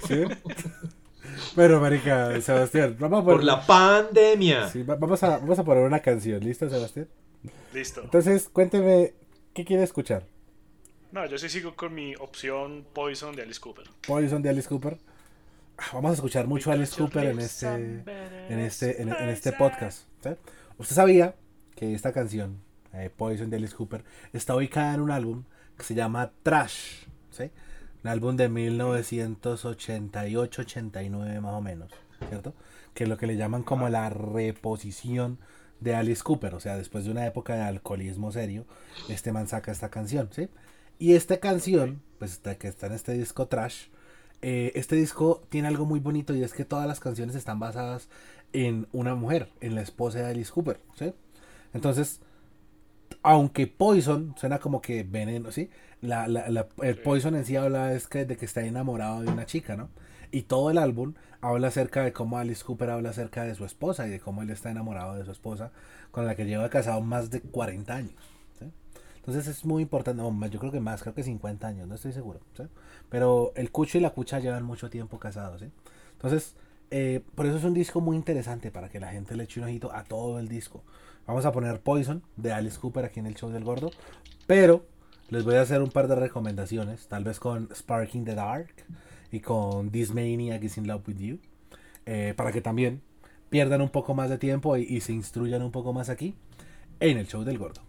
¿Sí? 0.08 0.24
Pero, 1.56 1.80
marica, 1.82 2.40
Sebastián, 2.42 2.96
vamos 3.00 3.22
a 3.22 3.24
poner, 3.24 3.38
Por 3.38 3.44
la 3.46 3.66
pandemia. 3.66 4.70
sí, 4.70 4.84
vamos, 4.84 5.24
a, 5.24 5.40
vamos 5.40 5.58
a 5.60 5.64
poner 5.64 5.84
una 5.86 6.00
canción, 6.00 6.40
¿listo, 6.44 6.70
Sebastián? 6.70 7.08
Listo. 7.74 8.02
Entonces, 8.04 8.48
cuénteme, 8.52 9.14
¿qué 9.54 9.66
quiere 9.66 9.84
escuchar? 9.84 10.24
No, 11.12 11.26
yo 11.26 11.38
sí 11.38 11.50
sigo 11.50 11.76
con 11.76 11.94
mi 11.94 12.16
opción 12.16 12.86
Poison 12.94 13.36
de 13.36 13.42
Alice 13.42 13.60
Cooper. 13.60 13.90
Poison 14.08 14.42
de 14.42 14.48
Alice 14.50 14.70
Cooper. 14.70 14.98
Vamos 15.92 16.12
a 16.12 16.14
escuchar 16.14 16.48
mucho 16.48 16.72
a 16.72 16.76
Alice 16.76 16.96
Cooper 16.96 17.26
en 17.26 17.40
este, 17.40 17.68
en 17.68 18.60
este, 18.60 19.02
en, 19.02 19.10
en 19.10 19.28
este 19.28 19.52
podcast. 19.52 20.06
¿sí? 20.24 20.30
Usted 20.78 20.96
sabía 20.96 21.36
que 21.76 21.94
esta 21.94 22.14
canción, 22.14 22.62
eh, 22.94 23.10
Poison 23.16 23.50
de 23.50 23.58
Alice 23.58 23.76
Cooper, 23.76 24.06
está 24.32 24.56
ubicada 24.56 24.94
en 24.94 25.02
un 25.02 25.12
álbum 25.12 25.44
que 25.78 25.84
se 25.84 25.96
llama 25.96 26.32
Trash. 26.44 27.04
¿sí? 27.32 27.52
Un 28.06 28.10
álbum 28.10 28.38
de 28.38 28.50
1988-89 28.50 31.42
más 31.42 31.54
o 31.54 31.62
menos. 31.62 31.92
¿Cierto? 32.30 32.54
Que 32.94 33.04
es 33.04 33.10
lo 33.10 33.18
que 33.18 33.28
le 33.28 33.36
llaman 33.36 33.64
como 33.64 33.90
la 33.90 34.10
reposición 34.10 35.40
de 35.82 35.94
Alice 35.94 36.24
Cooper. 36.24 36.56
O 36.56 36.62
sea, 36.62 36.78
después 36.78 37.04
de 37.04 37.12
una 37.12 37.26
época 37.26 37.56
de 37.56 37.64
alcoholismo 37.64 38.32
serio, 38.32 38.66
este 39.10 39.34
man 39.34 39.50
saca 39.50 39.74
esta 39.74 39.90
canción. 39.90 40.30
¿sí? 40.32 40.48
Y 41.02 41.16
esta 41.16 41.40
canción, 41.40 42.02
pues 42.20 42.34
está, 42.34 42.56
que 42.58 42.68
está 42.70 42.88
en 42.88 42.94
este 42.94 43.14
disco 43.14 43.48
Trash, 43.48 43.86
eh, 44.44 44.72
este 44.76 44.96
disco 44.96 45.44
tiene 45.50 45.68
algo 45.68 45.86
muy 45.86 46.00
bonito 46.00 46.36
y 46.36 46.44
es 46.44 46.54
que 46.54 46.66
todas 46.66 46.88
las 46.88 47.00
canciones 47.00 47.36
están 47.36 47.60
basadas 47.60 48.10
en 48.54 48.88
una 48.94 49.16
mujer, 49.16 49.50
en 49.62 49.76
la 49.76 49.82
esposa 49.82 50.20
de 50.20 50.26
Alice 50.28 50.52
Cooper, 50.52 50.80
¿sí? 50.96 51.14
Entonces, 51.74 52.22
aunque 53.24 53.68
Poison 53.68 54.36
suena 54.38 54.60
como 54.60 54.82
que 54.82 55.04
veneno, 55.04 55.52
¿sí? 55.52 55.70
La, 56.02 56.28
la- 56.28 56.50
la- 56.50 56.68
el 56.82 56.98
Poison 57.00 57.36
en 57.36 57.46
sí 57.46 57.56
habla 57.56 57.94
es 57.94 58.08
que, 58.08 58.26
de 58.26 58.38
que 58.38 58.46
está 58.46 58.64
enamorado 58.66 59.22
de 59.22 59.30
una 59.32 59.46
chica, 59.46 59.76
¿no? 59.78 59.90
Y 60.32 60.44
todo 60.44 60.72
el 60.72 60.78
álbum 60.80 61.14
habla 61.42 61.68
acerca 61.70 62.04
de 62.04 62.14
cómo 62.14 62.38
Alice 62.38 62.64
Cooper 62.66 62.90
habla 62.92 63.10
acerca 63.12 63.44
de 63.44 63.56
su 63.56 63.66
esposa 63.66 64.08
y 64.08 64.12
de 64.12 64.20
cómo 64.20 64.42
él 64.44 64.50
está 64.52 64.72
enamorado 64.72 65.16
de 65.18 65.26
su 65.26 65.32
esposa, 65.32 65.72
con 66.12 66.26
la 66.26 66.36
que 66.36 66.46
lleva 66.46 66.70
casado 66.70 67.02
más 67.02 67.30
de 67.32 67.42
40 67.42 67.96
años. 67.96 68.41
Entonces 69.22 69.48
es 69.48 69.66
muy 69.66 69.84
importante, 69.84 70.22
no, 70.22 70.48
yo 70.48 70.60
creo 70.60 70.72
que 70.72 70.80
más, 70.80 71.04
creo 71.04 71.14
que 71.14 71.24
50 71.24 71.68
años, 71.68 71.88
no 71.88 71.96
estoy 71.96 72.12
seguro. 72.12 72.40
Pero 73.10 73.54
el 73.56 73.72
cucho 73.72 74.00
y 74.00 74.02
la 74.02 74.10
cucha 74.10 74.40
llevan 74.40 74.64
mucho 74.64 74.90
tiempo 74.90 75.20
casados. 75.20 75.62
¿sí? 75.62 75.70
Entonces, 76.14 76.56
eh, 76.90 77.22
por 77.36 77.46
eso 77.46 77.58
es 77.58 77.64
un 77.64 77.76
disco 77.76 78.02
muy 78.02 78.18
interesante 78.18 78.72
para 78.72 78.90
que 78.90 79.00
la 79.00 79.12
gente 79.12 79.36
le 79.36 79.44
eche 79.44 79.60
un 79.60 79.68
ojito 79.68 79.94
a 79.94 80.04
todo 80.04 80.40
el 80.40 80.48
disco. 80.48 80.84
Vamos 81.28 81.46
a 81.46 81.52
poner 81.52 81.80
Poison 81.82 82.24
de 82.36 82.52
Alice 82.52 82.80
Cooper 82.80 83.06
aquí 83.06 83.20
en 83.20 83.28
el 83.28 83.36
show 83.36 83.52
del 83.52 83.64
gordo. 83.64 83.92
Pero 84.48 84.86
les 85.30 85.44
voy 85.44 85.56
a 85.56 85.62
hacer 85.62 85.82
un 85.82 85.92
par 85.92 86.08
de 86.08 86.16
recomendaciones, 86.16 87.08
tal 87.08 87.24
vez 87.24 87.40
con 87.40 87.70
Sparking 87.74 88.26
the 88.26 88.36
Dark 88.36 88.74
y 89.32 89.40
con 89.40 89.92
This 89.92 90.14
Maniac 90.14 90.64
is 90.64 90.78
in 90.78 90.88
Love 90.88 91.08
with 91.08 91.18
You. 91.18 91.40
eh, 92.06 92.34
para 92.36 92.52
que 92.52 92.62
también 92.62 93.02
pierdan 93.50 93.82
un 93.82 93.90
poco 93.90 94.14
más 94.14 94.30
de 94.30 94.38
tiempo 94.38 94.76
y 94.78 95.00
se 95.02 95.14
instruyan 95.14 95.62
un 95.62 95.72
poco 95.72 95.94
más 95.94 96.10
aquí 96.10 96.36
en 97.00 97.18
el 97.18 97.28
show 97.28 97.44
del 97.44 97.58
gordo. 97.58 97.82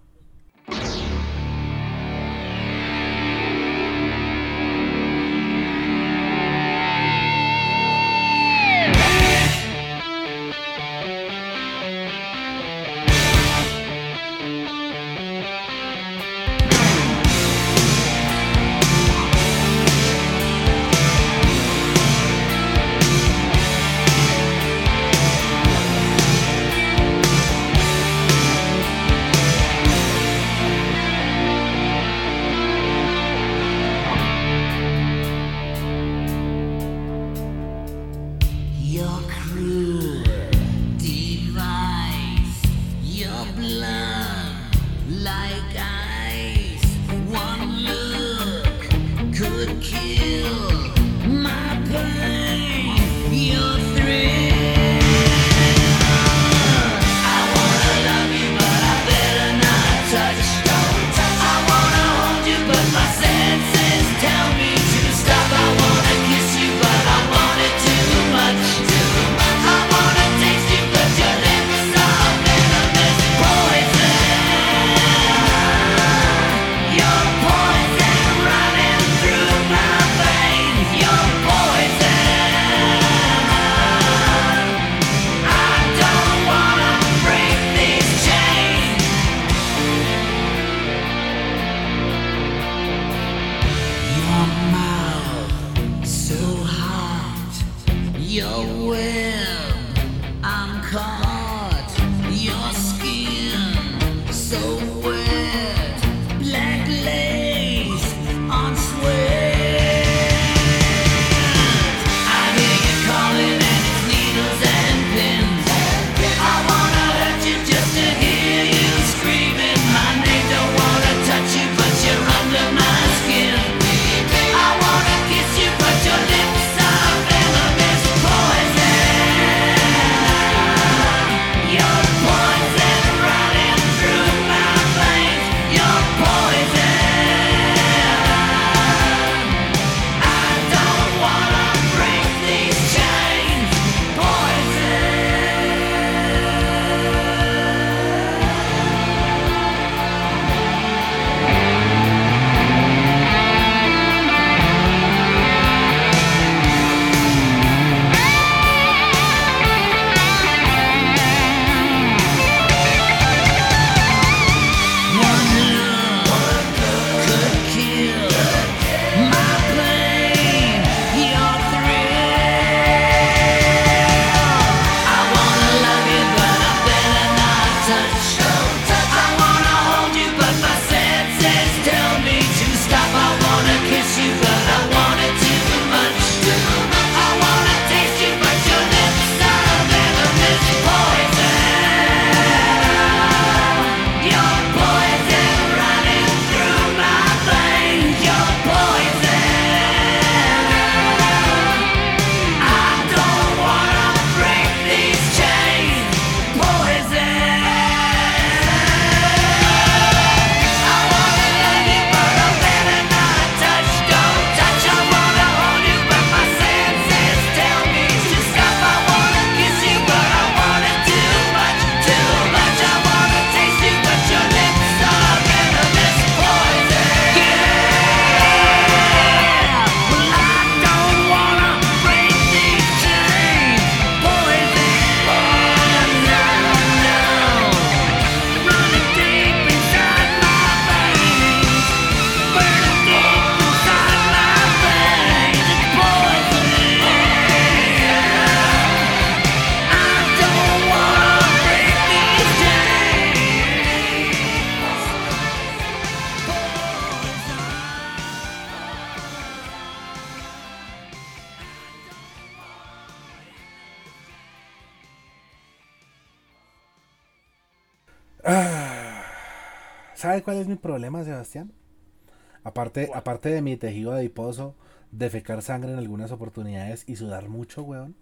Aparte, 273.15 273.49
de 273.51 273.63
mi 273.63 273.77
tejido 273.77 274.13
adiposo, 274.13 274.75
defecar 275.11 275.63
sangre 275.63 275.93
en 275.93 275.99
algunas 275.99 276.33
oportunidades 276.33 277.05
y 277.09 277.17
sudar 277.17 277.49
mucho, 277.49 277.83
weón. 277.83 278.15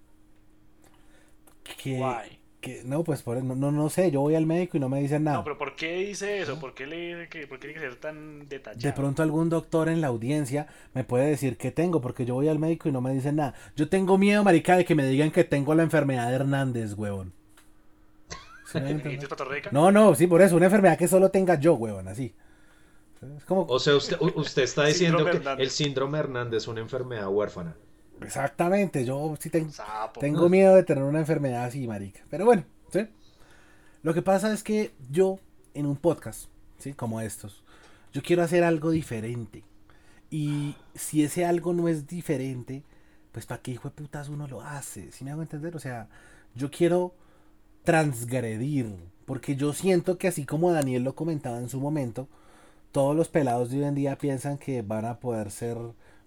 Que, 1.82 2.00
Why? 2.00 2.38
que 2.60 2.82
no, 2.84 3.04
pues 3.04 3.22
por 3.22 3.42
no, 3.42 3.54
no, 3.54 3.70
no 3.72 3.88
sé, 3.88 4.10
yo 4.10 4.20
voy 4.20 4.34
al 4.34 4.46
médico 4.46 4.76
y 4.76 4.80
no 4.80 4.88
me 4.88 5.00
dicen 5.00 5.24
nada. 5.24 5.38
No, 5.38 5.44
pero 5.44 5.56
¿por 5.58 5.76
qué 5.76 5.96
dice 5.98 6.40
eso? 6.40 6.58
¿Por 6.58 6.74
qué 6.74 6.86
le 6.86 6.96
dice 7.16 7.28
que, 7.28 7.46
por 7.46 7.58
qué 7.58 7.68
tiene 7.68 7.80
que 7.80 7.86
ser 7.88 7.96
tan 8.00 8.48
detallado? 8.48 8.80
De 8.80 8.92
pronto 8.92 9.22
algún 9.22 9.48
doctor 9.48 9.88
en 9.88 10.00
la 10.00 10.08
audiencia 10.08 10.66
me 10.94 11.04
puede 11.04 11.26
decir 11.30 11.56
que 11.56 11.70
tengo, 11.70 12.00
porque 12.00 12.24
yo 12.26 12.34
voy 12.34 12.48
al 12.48 12.58
médico 12.58 12.88
y 12.88 12.92
no 12.92 13.00
me 13.00 13.14
dicen 13.14 13.36
nada. 13.36 13.54
Yo 13.76 13.88
tengo 13.88 14.18
miedo, 14.18 14.44
marica, 14.44 14.76
de 14.76 14.84
que 14.84 14.94
me 14.94 15.06
digan 15.06 15.30
que 15.30 15.44
tengo 15.44 15.74
la 15.74 15.82
enfermedad 15.84 16.28
de 16.28 16.34
Hernández, 16.36 16.94
huevón. 16.94 17.32
¿Sí 18.64 18.80
me 18.80 18.90
¿Y 18.90 18.92
entiendes? 18.92 19.24
es 19.24 19.28
patorreica? 19.28 19.70
No, 19.72 19.90
no, 19.90 20.14
sí, 20.14 20.26
por 20.26 20.42
eso, 20.42 20.56
una 20.56 20.66
enfermedad 20.66 20.98
que 20.98 21.08
solo 21.08 21.30
tenga 21.30 21.58
yo, 21.58 21.74
huevón, 21.74 22.08
así. 22.08 22.34
Es 23.36 23.44
como, 23.44 23.66
O 23.68 23.78
sea, 23.78 23.96
usted, 23.96 24.16
usted 24.20 24.62
está 24.62 24.86
diciendo 24.86 25.18
Síndrome 25.18 25.30
que 25.30 25.36
Hernández. 25.38 25.64
el 25.64 25.70
síndrome 25.70 26.18
Hernández 26.18 26.62
es 26.62 26.68
una 26.68 26.80
enfermedad 26.80 27.28
huérfana. 27.28 27.76
exactamente, 28.22 29.04
yo 29.04 29.34
sí 29.38 29.50
tengo, 29.50 29.70
Sapo. 29.72 30.20
tengo 30.20 30.48
miedo 30.48 30.74
de 30.74 30.84
tener 30.84 31.04
una 31.04 31.20
enfermedad 31.20 31.64
así, 31.64 31.86
marica. 31.86 32.20
Pero 32.30 32.44
bueno, 32.46 32.64
¿sí? 32.92 33.06
Lo 34.02 34.14
que 34.14 34.22
pasa 34.22 34.52
es 34.52 34.62
que 34.62 34.94
yo, 35.10 35.38
en 35.74 35.86
un 35.86 35.96
podcast, 35.96 36.46
¿sí? 36.78 36.94
Como 36.94 37.20
estos, 37.20 37.62
yo 38.12 38.22
quiero 38.22 38.42
hacer 38.42 38.64
algo 38.64 38.90
diferente. 38.90 39.64
Y 40.30 40.76
si 40.94 41.22
ese 41.24 41.44
algo 41.44 41.72
no 41.74 41.88
es 41.88 42.06
diferente, 42.06 42.84
pues 43.32 43.46
¿para 43.46 43.60
qué 43.62 43.72
hijo 43.72 43.88
de 43.90 43.94
putas 43.96 44.28
uno 44.28 44.46
lo 44.48 44.60
hace? 44.62 45.12
¿Sí 45.12 45.24
me 45.24 45.30
hago 45.32 45.42
entender? 45.42 45.76
O 45.76 45.80
sea, 45.80 46.08
yo 46.54 46.70
quiero 46.70 47.14
transgredir. 47.84 48.94
Porque 49.26 49.56
yo 49.56 49.72
siento 49.72 50.18
que 50.18 50.28
así 50.28 50.44
como 50.44 50.72
Daniel 50.72 51.04
lo 51.04 51.14
comentaba 51.14 51.58
en 51.58 51.68
su 51.68 51.80
momento, 51.80 52.28
todos 52.92 53.16
los 53.16 53.28
pelados 53.28 53.70
de 53.70 53.78
hoy 53.78 53.84
en 53.84 53.94
día 53.94 54.18
piensan 54.18 54.58
que 54.58 54.82
van 54.82 55.04
a 55.04 55.20
poder 55.20 55.50
ser 55.50 55.76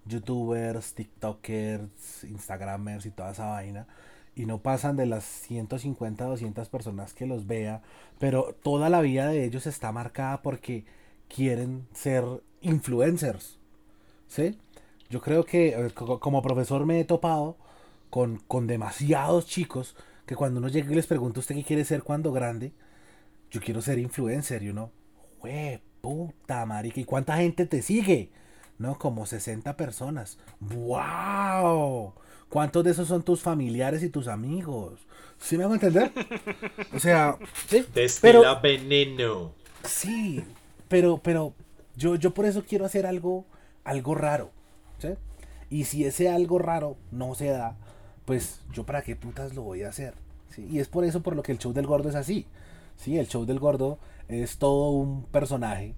youtubers, 0.05 0.93
tiktokers, 0.93 2.23
instagramers 2.25 3.05
y 3.05 3.11
toda 3.11 3.31
esa 3.31 3.45
vaina. 3.47 3.87
Y 4.35 4.45
no 4.45 4.59
pasan 4.61 4.95
de 4.97 5.05
las 5.05 5.23
150, 5.25 6.25
200 6.25 6.69
personas 6.69 7.13
que 7.13 7.25
los 7.27 7.45
vea. 7.47 7.81
Pero 8.19 8.55
toda 8.63 8.89
la 8.89 9.01
vida 9.01 9.27
de 9.27 9.43
ellos 9.45 9.67
está 9.67 9.91
marcada 9.91 10.41
porque 10.41 10.85
quieren 11.29 11.87
ser 11.93 12.23
influencers. 12.61 13.59
¿Sí? 14.27 14.57
Yo 15.09 15.21
creo 15.21 15.45
que 15.45 15.91
co- 15.95 16.19
como 16.19 16.41
profesor 16.41 16.85
me 16.85 16.99
he 16.99 17.05
topado 17.05 17.57
con, 18.09 18.37
con 18.47 18.67
demasiados 18.67 19.45
chicos 19.47 19.95
que 20.25 20.35
cuando 20.35 20.59
uno 20.59 20.69
llega 20.69 20.91
y 20.91 20.95
les 20.95 21.07
pregunta 21.07 21.39
usted 21.39 21.55
qué 21.55 21.63
quiere 21.63 21.85
ser 21.85 22.03
cuando 22.03 22.31
grande, 22.31 22.73
yo 23.51 23.61
quiero 23.61 23.81
ser 23.81 23.99
influencer, 23.99 24.63
y 24.63 24.69
uno, 24.69 24.91
¡Jue 25.39 25.81
puta 26.03 26.65
marica! 26.65 26.99
¿Y 26.99 27.05
cuánta 27.05 27.37
gente 27.37 27.65
te 27.65 27.81
sigue? 27.81 28.29
No, 28.77 28.99
como 28.99 29.25
60 29.25 29.77
personas. 29.77 30.37
¡Wow! 30.59 32.13
¿Cuántos 32.49 32.83
de 32.83 32.91
esos 32.91 33.07
son 33.07 33.23
tus 33.23 33.41
familiares 33.41 34.03
y 34.03 34.09
tus 34.09 34.27
amigos? 34.27 35.07
¿Sí 35.39 35.57
me 35.57 35.63
hago 35.63 35.75
entender? 35.75 36.11
O 36.93 36.99
sea, 36.99 37.37
sí, 37.67 37.85
Destila 37.93 38.55
veneno. 38.55 39.53
Sí, 39.85 40.43
pero, 40.89 41.19
pero 41.23 41.53
yo, 41.95 42.15
yo 42.15 42.33
por 42.33 42.45
eso 42.45 42.65
quiero 42.67 42.85
hacer 42.85 43.05
algo, 43.05 43.45
algo 43.85 44.13
raro, 44.13 44.51
¿sí? 44.99 45.09
Y 45.69 45.85
si 45.85 46.03
ese 46.03 46.29
algo 46.29 46.59
raro 46.59 46.97
no 47.11 47.33
se 47.33 47.47
da, 47.47 47.77
pues 48.25 48.61
yo 48.73 48.85
para 48.85 49.03
qué 49.03 49.15
putas 49.15 49.55
lo 49.55 49.61
voy 49.61 49.83
a 49.83 49.89
hacer, 49.89 50.15
¿sí? 50.49 50.67
Y 50.69 50.79
es 50.79 50.89
por 50.89 51.05
eso 51.05 51.23
por 51.23 51.37
lo 51.37 51.43
que 51.43 51.53
el 51.53 51.59
show 51.59 51.71
del 51.71 51.87
gordo 51.87 52.09
es 52.09 52.15
así, 52.15 52.45
¿sí? 52.97 53.17
El 53.17 53.27
show 53.27 53.45
del 53.45 53.59
gordo 53.59 53.99
es 54.27 54.57
todo 54.57 54.91
un 54.91 55.25
personaje, 55.25 55.95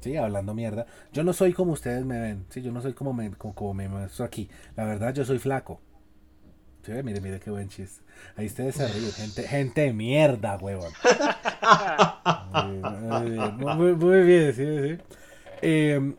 ¿sí? 0.00 0.16
Hablando 0.16 0.54
mierda. 0.54 0.86
Yo 1.12 1.24
no 1.24 1.32
soy 1.32 1.52
como 1.52 1.72
ustedes 1.72 2.04
me 2.04 2.20
ven, 2.20 2.46
¿sí? 2.50 2.62
Yo 2.62 2.72
no 2.72 2.80
soy 2.80 2.94
como 2.94 3.12
me, 3.12 3.30
como, 3.32 3.54
como 3.54 3.74
me 3.74 3.88
muestro 3.88 4.24
aquí. 4.24 4.48
La 4.76 4.84
verdad, 4.84 5.14
yo 5.14 5.24
soy 5.24 5.38
flaco. 5.38 5.80
¿Sí? 6.84 6.92
Mire, 7.02 7.20
mire 7.20 7.40
qué 7.40 7.50
buen 7.50 7.68
chiste. 7.68 8.02
Ahí 8.36 8.46
ustedes 8.46 8.74
se 8.74 8.86
ríen. 8.86 9.12
Gente, 9.12 9.42
gente 9.44 9.80
de 9.80 9.92
mierda, 9.92 10.56
huevón. 10.56 10.92
Muy 12.52 12.80
bien, 12.80 13.08
muy 13.08 13.30
bien, 13.30 13.56
muy, 13.56 13.92
muy 13.94 14.22
bien, 14.22 14.54
sí, 14.54 14.64
sí. 14.64 15.18
Eh, 15.62 16.14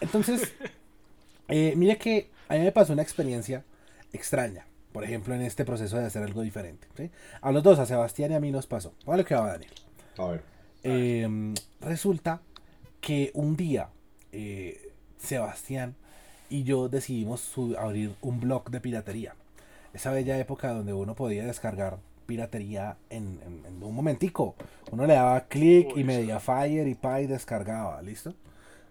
entonces, 0.00 0.52
eh, 1.48 1.72
mire 1.76 1.96
que 1.96 2.30
a 2.48 2.54
mí 2.54 2.60
me 2.60 2.72
pasó 2.72 2.92
una 2.92 3.02
experiencia 3.02 3.64
extraña, 4.12 4.66
por 4.92 5.04
ejemplo, 5.04 5.34
en 5.34 5.42
este 5.42 5.64
proceso 5.64 5.96
de 5.96 6.04
hacer 6.04 6.22
algo 6.22 6.42
diferente. 6.42 6.86
¿sí? 6.96 7.10
A 7.40 7.52
los 7.52 7.62
dos, 7.62 7.78
a 7.78 7.86
Sebastián 7.86 8.32
y 8.32 8.34
a 8.34 8.40
mí 8.40 8.50
nos 8.50 8.66
pasó. 8.66 8.94
¿Cuál 9.04 9.24
que 9.24 9.34
va, 9.34 9.52
Daniel? 9.52 9.72
A 10.18 10.26
ver. 10.26 10.53
Eh, 10.84 11.54
resulta 11.80 12.40
que 13.00 13.30
un 13.34 13.56
día 13.56 13.88
eh, 14.32 14.92
Sebastián 15.18 15.94
y 16.50 16.64
yo 16.64 16.88
decidimos 16.88 17.52
abrir 17.78 18.14
un 18.20 18.40
blog 18.40 18.70
de 18.70 18.80
piratería. 18.80 19.34
Esa 19.92 20.12
bella 20.12 20.38
época 20.38 20.70
donde 20.72 20.92
uno 20.92 21.14
podía 21.14 21.44
descargar 21.46 21.98
piratería 22.26 22.96
en, 23.10 23.40
en- 23.46 23.64
en 23.66 23.82
un 23.82 23.94
momentico. 23.94 24.54
Uno 24.90 25.06
le 25.06 25.14
daba 25.14 25.40
clic 25.46 25.96
y. 25.96 26.04
Mediafire 26.04 26.88
y 26.88 27.22
y 27.22 27.26
descargaba, 27.26 28.00
¿listo? 28.02 28.34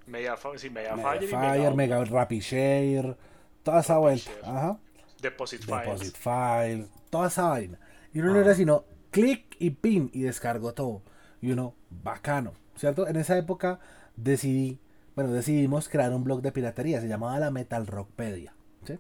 Media, 0.06 0.36
fa- 0.36 0.58
sí, 0.58 0.70
media 0.70 0.96
Fire 0.98 1.24
y 1.24 1.28
Mediafire, 1.28 1.72
Mega 1.76 2.00
Mega 2.00 2.06
Rapid 2.06 2.42
Share, 2.42 3.16
toda 3.64 3.80
esa 3.80 3.98
vuelta. 3.98 4.32
Ajá. 4.44 4.78
Deposit 5.22 5.62
Files. 5.64 5.84
Deposit 5.86 6.16
Files, 6.18 6.88
toda 7.10 7.28
esa 7.28 7.48
vaina. 7.48 7.80
Y 8.14 8.20
uno 8.20 8.34
no 8.34 8.42
era 8.42 8.54
sino 8.54 8.84
clic 9.12 9.56
y 9.60 9.70
pin 9.72 10.10
y 10.14 10.22
descargó 10.24 10.74
todo. 10.74 11.02
Y 11.44 11.52
uno, 11.52 11.76
bacano, 12.04 12.54
¿cierto? 12.76 13.06
En 13.08 13.18
esa 13.18 13.38
época 13.38 13.80
decidí, 14.16 14.80
bueno, 15.16 15.32
decidimos 15.32 15.90
crear 15.90 16.14
un 16.14 16.24
blog 16.24 16.42
de 16.42 16.54
piratería, 16.54 17.02
se 17.02 17.10
llamaba 17.10 17.38
la 17.38 17.52
Metal 17.52 17.86
Rockpedia. 17.86 18.54
¿sí? 18.88 18.98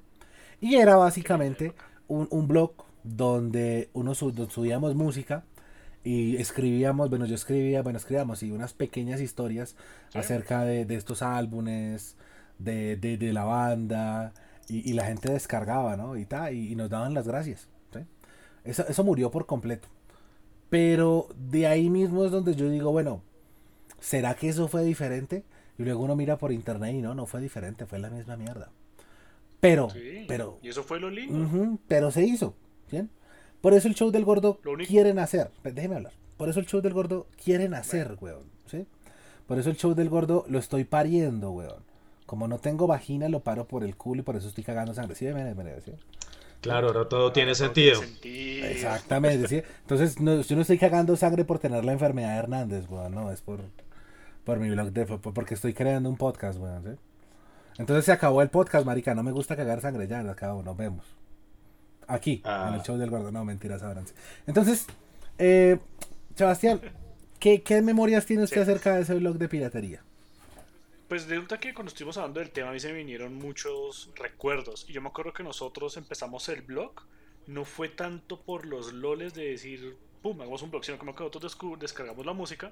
Y 0.62 0.76
era 0.76 0.98
básicamente 0.98 1.74
un, 2.08 2.28
un 2.32 2.48
blog 2.48 2.74
donde 3.04 3.90
uno 3.94 4.14
sub- 4.14 4.34
donde 4.34 4.54
subíamos 4.54 4.96
música 4.96 5.46
y 6.04 6.36
escribíamos, 6.38 7.10
bueno, 7.10 7.26
yo 7.26 7.36
escribía, 7.36 7.82
bueno, 7.82 7.98
escribíamos 7.98 8.44
y 8.44 8.52
unas 8.52 8.74
pequeñas 8.74 9.22
historias 9.22 9.76
acerca 10.14 10.66
de, 10.66 10.86
de 10.86 10.96
estos 10.96 11.22
álbumes, 11.22 12.18
de, 12.60 12.98
de, 12.98 13.18
de 13.18 13.34
la 13.34 13.46
banda, 13.46 14.34
y, 14.68 14.90
y 14.90 14.94
la 14.94 15.06
gente 15.06 15.32
descargaba, 15.32 15.96
¿no? 15.98 16.18
Y, 16.18 16.26
ta, 16.26 16.52
y, 16.52 16.72
y 16.74 16.76
nos 16.76 16.90
daban 16.90 17.14
las 17.14 17.28
gracias. 17.28 17.70
¿sí? 17.94 18.00
Eso, 18.66 18.86
eso 18.88 19.04
murió 19.04 19.32
por 19.32 19.46
completo. 19.46 19.88
Pero 20.74 21.28
de 21.38 21.68
ahí 21.68 21.92
mismo 21.92 22.26
es 22.26 22.32
donde 22.32 22.56
yo 22.56 22.68
digo, 22.68 22.92
bueno, 22.92 23.22
¿será 24.00 24.34
que 24.34 24.50
eso 24.50 24.68
fue 24.68 24.84
diferente? 24.84 25.44
Y 25.78 25.84
luego 25.84 26.04
uno 26.04 26.16
mira 26.16 26.40
por 26.40 26.52
internet 26.52 26.96
y 26.96 27.02
no, 27.04 27.14
no 27.14 27.28
fue 27.28 27.42
diferente, 27.42 27.86
fue 27.86 28.00
la 28.00 28.10
misma 28.10 28.38
mierda. 28.38 28.72
Pero, 29.60 29.92
Sí, 29.92 30.26
pero, 30.28 30.58
Y 30.64 30.70
eso 30.70 30.82
fue 30.82 31.00
lo 31.00 31.12
lindo. 31.12 31.78
Pero 31.88 32.10
se 32.10 32.24
hizo. 32.24 32.56
¿bien? 32.90 33.12
Por 33.62 33.76
eso 33.76 33.88
el 33.88 33.94
show 33.94 34.10
del 34.10 34.26
gordo 34.26 34.60
quieren 34.88 35.20
hacer. 35.20 35.52
Déjeme 35.64 35.98
hablar. 35.98 36.14
Por 36.38 36.50
eso 36.50 36.60
el 36.60 36.66
show 36.66 36.82
del 36.82 36.94
gordo 36.94 37.28
quieren 37.44 37.76
hacer, 37.76 38.18
weón. 38.20 38.46
¿sí? 38.66 38.88
Por 39.46 39.60
eso 39.60 39.70
el 39.70 39.78
show 39.78 39.94
del 39.94 40.10
gordo 40.10 40.44
lo 40.50 40.58
estoy 40.58 40.86
pariendo, 40.86 41.52
weón. 41.52 41.84
Como 42.26 42.48
no 42.48 42.58
tengo 42.58 42.88
vagina, 42.88 43.30
lo 43.30 43.42
paro 43.42 43.68
por 43.68 43.84
el 43.84 43.96
culo 43.96 44.22
y 44.22 44.24
por 44.24 44.38
eso 44.38 44.48
estoy 44.48 44.64
cagando 44.64 44.96
sangre. 44.96 45.14
¿Sí? 45.14 45.26
¿Me- 45.26 45.54
me- 45.54 45.54
me- 45.54 45.82
sí? 45.82 45.92
Claro, 46.64 46.88
ahora 46.88 47.08
todo 47.10 47.32
tiene 47.32 47.52
Todo 47.52 47.66
sentido. 47.66 48.02
sentido. 48.02 48.68
Exactamente, 48.68 49.48
¿sí? 49.48 49.62
Entonces, 49.82 50.20
no, 50.20 50.42
yo 50.42 50.56
no 50.56 50.62
estoy 50.62 50.78
cagando 50.80 51.16
sangre 51.16 51.46
por 51.46 51.60
tener 51.60 51.84
la 51.86 51.92
enfermedad 51.94 52.32
de 52.34 52.38
Hernández, 52.40 52.86
weón. 52.90 53.14
No, 53.14 53.32
es 53.32 53.42
por, 53.42 53.60
por 54.44 54.60
mi 54.60 54.70
blog 54.70 54.92
de... 54.92 55.06
por- 55.06 55.34
porque 55.34 55.54
estoy 55.54 55.74
creando 55.74 56.10
un 56.10 56.18
podcast, 56.18 56.58
weón. 56.60 56.84
¿sí? 56.84 56.90
Entonces 57.78 58.06
se 58.06 58.12
acabó 58.12 58.42
el 58.42 58.50
podcast, 58.50 58.86
marica. 58.86 59.14
No 59.14 59.24
me 59.24 59.32
gusta 59.32 59.56
cagar 59.56 59.82
sangre. 59.82 60.08
Ya, 60.08 60.24
lo 60.24 60.32
acabo. 60.32 60.64
Nos 60.64 60.76
vemos. 60.78 61.06
Aquí, 62.08 62.42
Ah. 62.46 62.68
en 62.70 62.76
el 62.76 62.82
show 62.82 62.98
del 62.98 63.10
gordo. 63.10 63.32
No, 63.32 63.44
mentiras, 63.46 63.84
ábranse. 63.84 64.14
Entonces, 64.48 64.86
eh, 65.38 65.80
Sebastián, 66.36 66.82
¿qué, 67.40 67.62
¿qué 67.62 67.82
memorias 67.82 68.26
tiene 68.26 68.44
usted 68.44 68.58
Sí. 68.66 68.72
acerca 68.72 68.96
de 68.96 69.02
ese 69.04 69.14
blog 69.16 69.38
de 69.38 69.50
piratería? 69.50 70.02
Pues 71.14 71.28
resulta 71.28 71.60
que 71.60 71.76
cuando 71.76 71.90
estuvimos 71.90 72.18
hablando 72.18 72.40
del 72.40 72.50
tema 72.50 72.70
a 72.70 72.74
mí 72.74 72.80
se 72.80 72.88
me 72.88 72.96
vinieron 72.96 73.36
muchos 73.36 74.10
recuerdos. 74.16 74.88
Y 74.90 74.94
yo 74.94 75.02
me 75.04 75.10
acuerdo 75.10 75.32
que 75.32 75.44
nosotros 75.44 75.96
empezamos 75.96 76.50
el 76.50 76.64
blog. 76.64 77.04
No 77.46 77.66
fue 77.66 77.90
tanto 77.90 78.42
por 78.42 78.66
los 78.66 78.92
loles 78.94 79.36
de 79.36 79.50
decir, 79.50 79.96
pum, 80.24 80.42
hagamos 80.42 80.64
un 80.64 80.72
blog, 80.72 80.84
sino 80.84 80.98
como 80.98 81.14
que 81.14 81.24
nosotros 81.24 81.56
descargamos 81.78 82.26
la 82.26 82.34
música. 82.34 82.72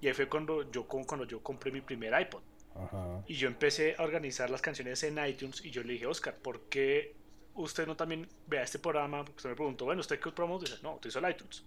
Y 0.00 0.08
ahí 0.08 0.12
fue 0.12 0.28
cuando 0.28 0.68
yo, 0.72 0.88
cuando 0.88 1.24
yo 1.24 1.40
compré 1.40 1.70
mi 1.70 1.80
primer 1.80 2.20
iPod. 2.20 2.42
Ajá. 2.74 3.22
Y 3.28 3.34
yo 3.34 3.46
empecé 3.46 3.94
a 3.96 4.02
organizar 4.02 4.50
las 4.50 4.60
canciones 4.60 5.00
en 5.04 5.24
iTunes 5.24 5.64
y 5.64 5.70
yo 5.70 5.84
le 5.84 5.92
dije, 5.92 6.06
Oscar, 6.06 6.34
¿por 6.34 6.62
qué 6.62 7.14
usted 7.54 7.86
no 7.86 7.94
también 7.94 8.28
vea 8.48 8.64
este 8.64 8.80
programa? 8.80 9.18
Porque 9.18 9.36
usted 9.36 9.50
me 9.50 9.54
preguntó, 9.54 9.84
bueno, 9.84 10.00
¿usted 10.00 10.18
qué 10.18 10.32
programa 10.32 10.56
utiliza? 10.56 10.82
No, 10.82 10.96
utilizo 10.96 11.20
el 11.20 11.30
iTunes. 11.30 11.64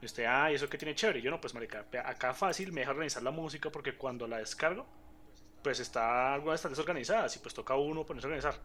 Y 0.00 0.04
usted, 0.04 0.24
ah, 0.28 0.52
¿y 0.52 0.54
eso 0.54 0.68
qué 0.68 0.78
tiene 0.78 0.94
chévere? 0.94 1.18
Y 1.18 1.22
yo 1.22 1.32
no, 1.32 1.40
pues 1.40 1.52
marica, 1.52 1.84
acá 2.04 2.32
fácil 2.32 2.70
me 2.70 2.82
deja 2.82 2.92
organizar 2.92 3.24
la 3.24 3.32
música 3.32 3.72
porque 3.72 3.96
cuando 3.96 4.28
la 4.28 4.38
descargo, 4.38 4.86
pues 5.66 5.80
está 5.80 6.32
algunas 6.34 6.60
están 6.60 6.70
desorganizadas 6.70 7.34
y 7.34 7.40
pues 7.40 7.52
toca 7.52 7.74
a 7.74 7.76
uno 7.76 8.06
ponerse 8.06 8.26
a 8.28 8.30
organizar. 8.30 8.60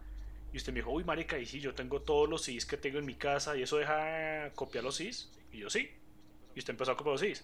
Y 0.53 0.57
usted 0.57 0.71
me 0.71 0.79
dijo, 0.81 0.91
uy, 0.91 1.03
marica, 1.03 1.35
y 1.39 1.47
sí, 1.47 1.59
yo 1.59 1.73
tengo 1.73 2.01
todos 2.01 2.29
los 2.29 2.43
CDs 2.43 2.67
que 2.67 2.77
tengo 2.77 2.99
en 2.99 3.05
mi 3.05 3.15
casa 3.15 3.57
y 3.57 3.63
eso 3.63 3.77
deja 3.77 4.51
copiar 4.53 4.83
los 4.83 4.95
CDs. 4.97 5.31
Y 5.51 5.57
yo 5.59 5.69
sí. 5.71 5.89
Y 6.55 6.59
usted 6.59 6.71
empezó 6.73 6.91
a 6.91 6.97
copiar 6.97 7.13
los 7.13 7.21
CDs. 7.21 7.43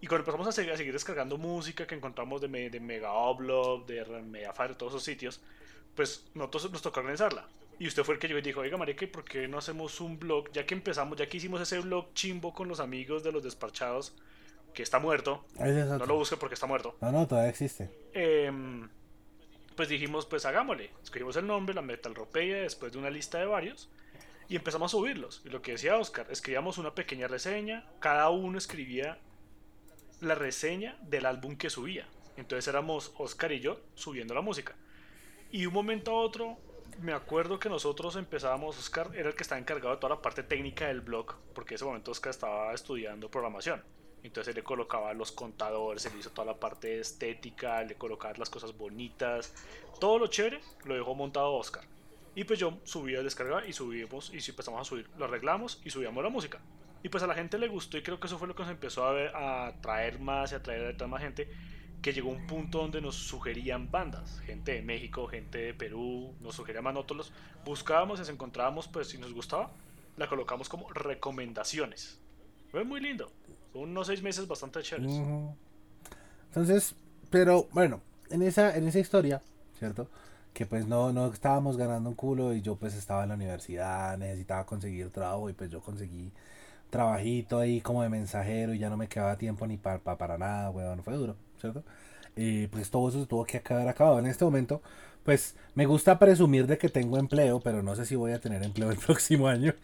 Y 0.00 0.06
cuando 0.06 0.22
empezamos 0.22 0.46
a 0.48 0.52
seguir, 0.52 0.72
a 0.72 0.76
seguir 0.78 0.94
descargando 0.94 1.36
música 1.36 1.86
que 1.86 1.94
encontramos 1.96 2.40
de, 2.40 2.48
me- 2.48 2.70
de 2.70 2.80
Mega 2.80 3.12
Oblog, 3.12 3.84
de 3.86 4.04
Mediafire, 4.22 4.74
todos 4.74 4.92
esos 4.94 5.04
sitios, 5.04 5.42
pues 5.94 6.30
nosotros 6.34 6.72
nos 6.72 6.80
tocó 6.82 7.00
organizarla. 7.00 7.46
Y 7.78 7.88
usted 7.88 8.04
fue 8.04 8.14
el 8.14 8.20
que 8.20 8.28
llegó 8.28 8.38
y 8.38 8.42
dijo, 8.42 8.60
oiga, 8.60 8.78
marica, 8.78 9.04
¿y 9.04 9.08
por 9.08 9.24
qué 9.24 9.48
no 9.48 9.58
hacemos 9.58 10.00
un 10.00 10.18
blog? 10.18 10.50
Ya 10.52 10.64
que 10.66 10.74
empezamos, 10.74 11.18
ya 11.18 11.28
que 11.28 11.36
hicimos 11.36 11.60
ese 11.60 11.80
blog 11.80 12.14
chimbo 12.14 12.54
con 12.54 12.68
los 12.68 12.80
amigos 12.80 13.22
de 13.22 13.32
los 13.32 13.42
despachados, 13.44 14.14
que 14.78 14.84
está 14.84 15.00
muerto, 15.00 15.44
Ese 15.56 15.80
es 15.80 15.86
no 15.88 16.06
lo 16.06 16.14
busque 16.14 16.36
porque 16.36 16.54
está 16.54 16.68
muerto. 16.68 16.94
No, 17.00 17.10
no, 17.10 17.26
todavía 17.26 17.50
existe. 17.50 17.90
Em, 18.12 18.88
pues 19.74 19.88
dijimos, 19.88 20.24
pues 20.24 20.46
hagámosle. 20.46 20.92
Escogimos 21.02 21.34
el 21.34 21.48
nombre, 21.48 21.74
la 21.74 21.82
Metal 21.82 22.14
Ropeia, 22.14 22.58
después 22.58 22.92
de 22.92 22.98
una 22.98 23.10
lista 23.10 23.38
de 23.38 23.46
varios, 23.46 23.90
y 24.48 24.54
empezamos 24.54 24.94
a 24.94 24.96
subirlos. 24.96 25.42
Y 25.44 25.48
lo 25.48 25.62
que 25.62 25.72
decía 25.72 25.96
Oscar, 25.96 26.28
escribíamos 26.30 26.78
una 26.78 26.94
pequeña 26.94 27.26
reseña, 27.26 27.86
cada 27.98 28.30
uno 28.30 28.56
escribía 28.56 29.18
la 30.20 30.36
reseña 30.36 30.96
del 31.02 31.26
álbum 31.26 31.56
que 31.56 31.70
subía. 31.70 32.06
Entonces 32.36 32.68
éramos 32.68 33.12
Oscar 33.18 33.50
y 33.50 33.58
yo 33.58 33.80
subiendo 33.96 34.32
la 34.32 34.42
música. 34.42 34.76
Y 35.50 35.62
de 35.62 35.66
un 35.66 35.74
momento 35.74 36.12
a 36.12 36.20
otro, 36.20 36.56
me 37.02 37.12
acuerdo 37.12 37.58
que 37.58 37.68
nosotros 37.68 38.14
empezábamos, 38.14 38.78
Oscar 38.78 39.10
era 39.16 39.30
el 39.30 39.34
que 39.34 39.42
estaba 39.42 39.58
encargado 39.58 39.90
de 39.90 40.00
toda 40.00 40.14
la 40.14 40.22
parte 40.22 40.44
técnica 40.44 40.86
del 40.86 41.00
blog, 41.00 41.34
porque 41.52 41.74
en 41.74 41.76
ese 41.76 41.84
momento 41.84 42.12
Oscar 42.12 42.30
estaba 42.30 42.72
estudiando 42.72 43.28
programación. 43.28 43.82
Entonces 44.22 44.48
él 44.48 44.56
le 44.56 44.64
colocaba 44.64 45.12
los 45.14 45.32
contadores, 45.32 46.04
él 46.06 46.12
hizo 46.18 46.30
toda 46.30 46.46
la 46.46 46.58
parte 46.58 47.00
estética, 47.00 47.82
le 47.82 47.94
colocaba 47.94 48.34
las 48.36 48.50
cosas 48.50 48.76
bonitas, 48.76 49.54
todo 50.00 50.18
lo 50.18 50.26
chévere 50.26 50.60
lo 50.84 50.94
dejó 50.94 51.14
montado 51.14 51.54
Oscar. 51.54 51.84
Y 52.34 52.44
pues 52.44 52.58
yo 52.58 52.78
subía, 52.84 53.22
descargaba 53.22 53.66
y 53.66 53.72
subimos, 53.72 54.32
y 54.32 54.40
si 54.40 54.50
empezamos 54.50 54.80
a 54.80 54.84
subir, 54.84 55.08
lo 55.16 55.24
arreglamos 55.24 55.80
y 55.84 55.90
subíamos 55.90 56.22
la 56.22 56.30
música. 56.30 56.60
Y 57.02 57.08
pues 57.08 57.22
a 57.22 57.26
la 57.26 57.34
gente 57.34 57.58
le 57.58 57.68
gustó 57.68 57.96
y 57.96 58.02
creo 58.02 58.18
que 58.18 58.26
eso 58.26 58.38
fue 58.38 58.48
lo 58.48 58.54
que 58.54 58.62
nos 58.62 58.72
empezó 58.72 59.04
a, 59.04 59.12
ver, 59.12 59.34
a 59.34 59.74
traer 59.80 60.18
más 60.18 60.52
y 60.52 60.56
a 60.56 60.62
traer 60.62 61.00
a 61.02 61.06
más 61.06 61.22
gente, 61.22 61.48
que 62.02 62.12
llegó 62.12 62.30
un 62.30 62.46
punto 62.46 62.78
donde 62.78 63.00
nos 63.00 63.16
sugerían 63.16 63.90
bandas, 63.90 64.40
gente 64.40 64.72
de 64.72 64.82
México, 64.82 65.26
gente 65.26 65.58
de 65.58 65.74
Perú, 65.74 66.34
nos 66.40 66.54
sugerían 66.54 66.84
más 66.84 66.94
nosotros, 66.94 67.18
los 67.18 67.32
buscábamos 67.64 68.18
y 68.18 68.20
nos 68.20 68.28
encontrábamos, 68.28 68.88
pues 68.88 69.08
si 69.08 69.18
nos 69.18 69.32
gustaba, 69.32 69.72
la 70.16 70.28
colocamos 70.28 70.68
como 70.68 70.88
recomendaciones. 70.92 72.20
Fue 72.70 72.84
muy 72.84 73.00
lindo, 73.00 73.32
unos 73.74 74.06
seis 74.08 74.22
meses 74.22 74.46
bastante 74.48 74.82
chéveres. 74.82 75.24
Entonces, 76.48 76.94
pero 77.30 77.68
bueno, 77.72 78.00
en 78.30 78.42
esa, 78.42 78.76
en 78.76 78.88
esa 78.88 78.98
historia, 78.98 79.42
¿cierto? 79.78 80.08
Que 80.54 80.66
pues 80.66 80.86
no, 80.86 81.12
no 81.12 81.26
estábamos 81.32 81.76
ganando 81.76 82.08
un 82.10 82.14
culo 82.16 82.54
y 82.54 82.62
yo 82.62 82.76
pues 82.76 82.94
estaba 82.94 83.22
en 83.22 83.28
la 83.30 83.34
universidad, 83.36 84.16
necesitaba 84.18 84.66
conseguir 84.66 85.10
trabajo 85.10 85.48
y 85.50 85.52
pues 85.52 85.70
yo 85.70 85.80
conseguí 85.80 86.32
trabajito 86.90 87.58
ahí 87.60 87.80
como 87.82 88.02
de 88.02 88.10
mensajero 88.10 88.74
y 88.74 88.78
ya 88.78 88.90
no 88.90 88.96
me 88.96 89.08
quedaba 89.08 89.38
tiempo 89.38 89.66
ni 89.66 89.78
pa- 89.78 89.98
pa- 90.00 90.18
para 90.18 90.38
nada, 90.38 90.70
weón, 90.70 91.02
fue 91.04 91.14
duro, 91.16 91.36
¿cierto? 91.60 91.84
Y 92.36 92.68
pues 92.68 92.90
todo 92.90 93.08
eso 93.10 93.20
se 93.20 93.26
tuvo 93.26 93.44
que 93.46 93.58
acabar 93.58 93.88
acabado. 93.88 94.18
En 94.20 94.26
este 94.26 94.44
momento, 94.44 94.82
pues 95.24 95.56
me 95.74 95.86
gusta 95.86 96.18
presumir 96.18 96.66
de 96.66 96.78
que 96.78 96.88
tengo 96.90 97.18
empleo, 97.18 97.60
pero 97.60 97.82
no 97.82 97.94
sé 97.96 98.06
si 98.06 98.16
voy 98.16 98.32
a 98.32 98.40
tener 98.40 98.62
empleo 98.64 98.90
el 98.92 98.98
próximo 99.06 99.48
año. 99.48 99.74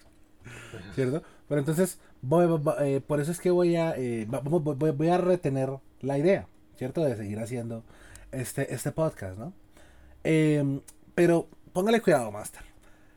¿Cierto? 0.95 1.22
Pero 1.49 1.59
entonces, 1.61 1.99
voy- 2.22 2.47
eh, 2.80 3.01
por 3.07 3.20
eso 3.20 3.30
es 3.32 3.40
que 3.40 3.51
voy 3.51 3.76
a, 3.76 3.95
eh, 3.97 4.26
voy, 4.26 5.09
a 5.09 5.18
retener 5.18 5.70
la 6.01 6.18
idea, 6.18 6.47
¿cierto? 6.76 7.03
De 7.05 7.16
seguir 7.16 7.38
haciendo 7.40 7.84
este, 8.32 8.72
este 8.74 8.92
podcast, 8.92 9.38
¿no? 9.38 9.53
Em, 10.22 10.80
pero 11.14 11.49
póngale 11.72 12.01
cuidado, 12.01 12.30
Master. 12.32 12.62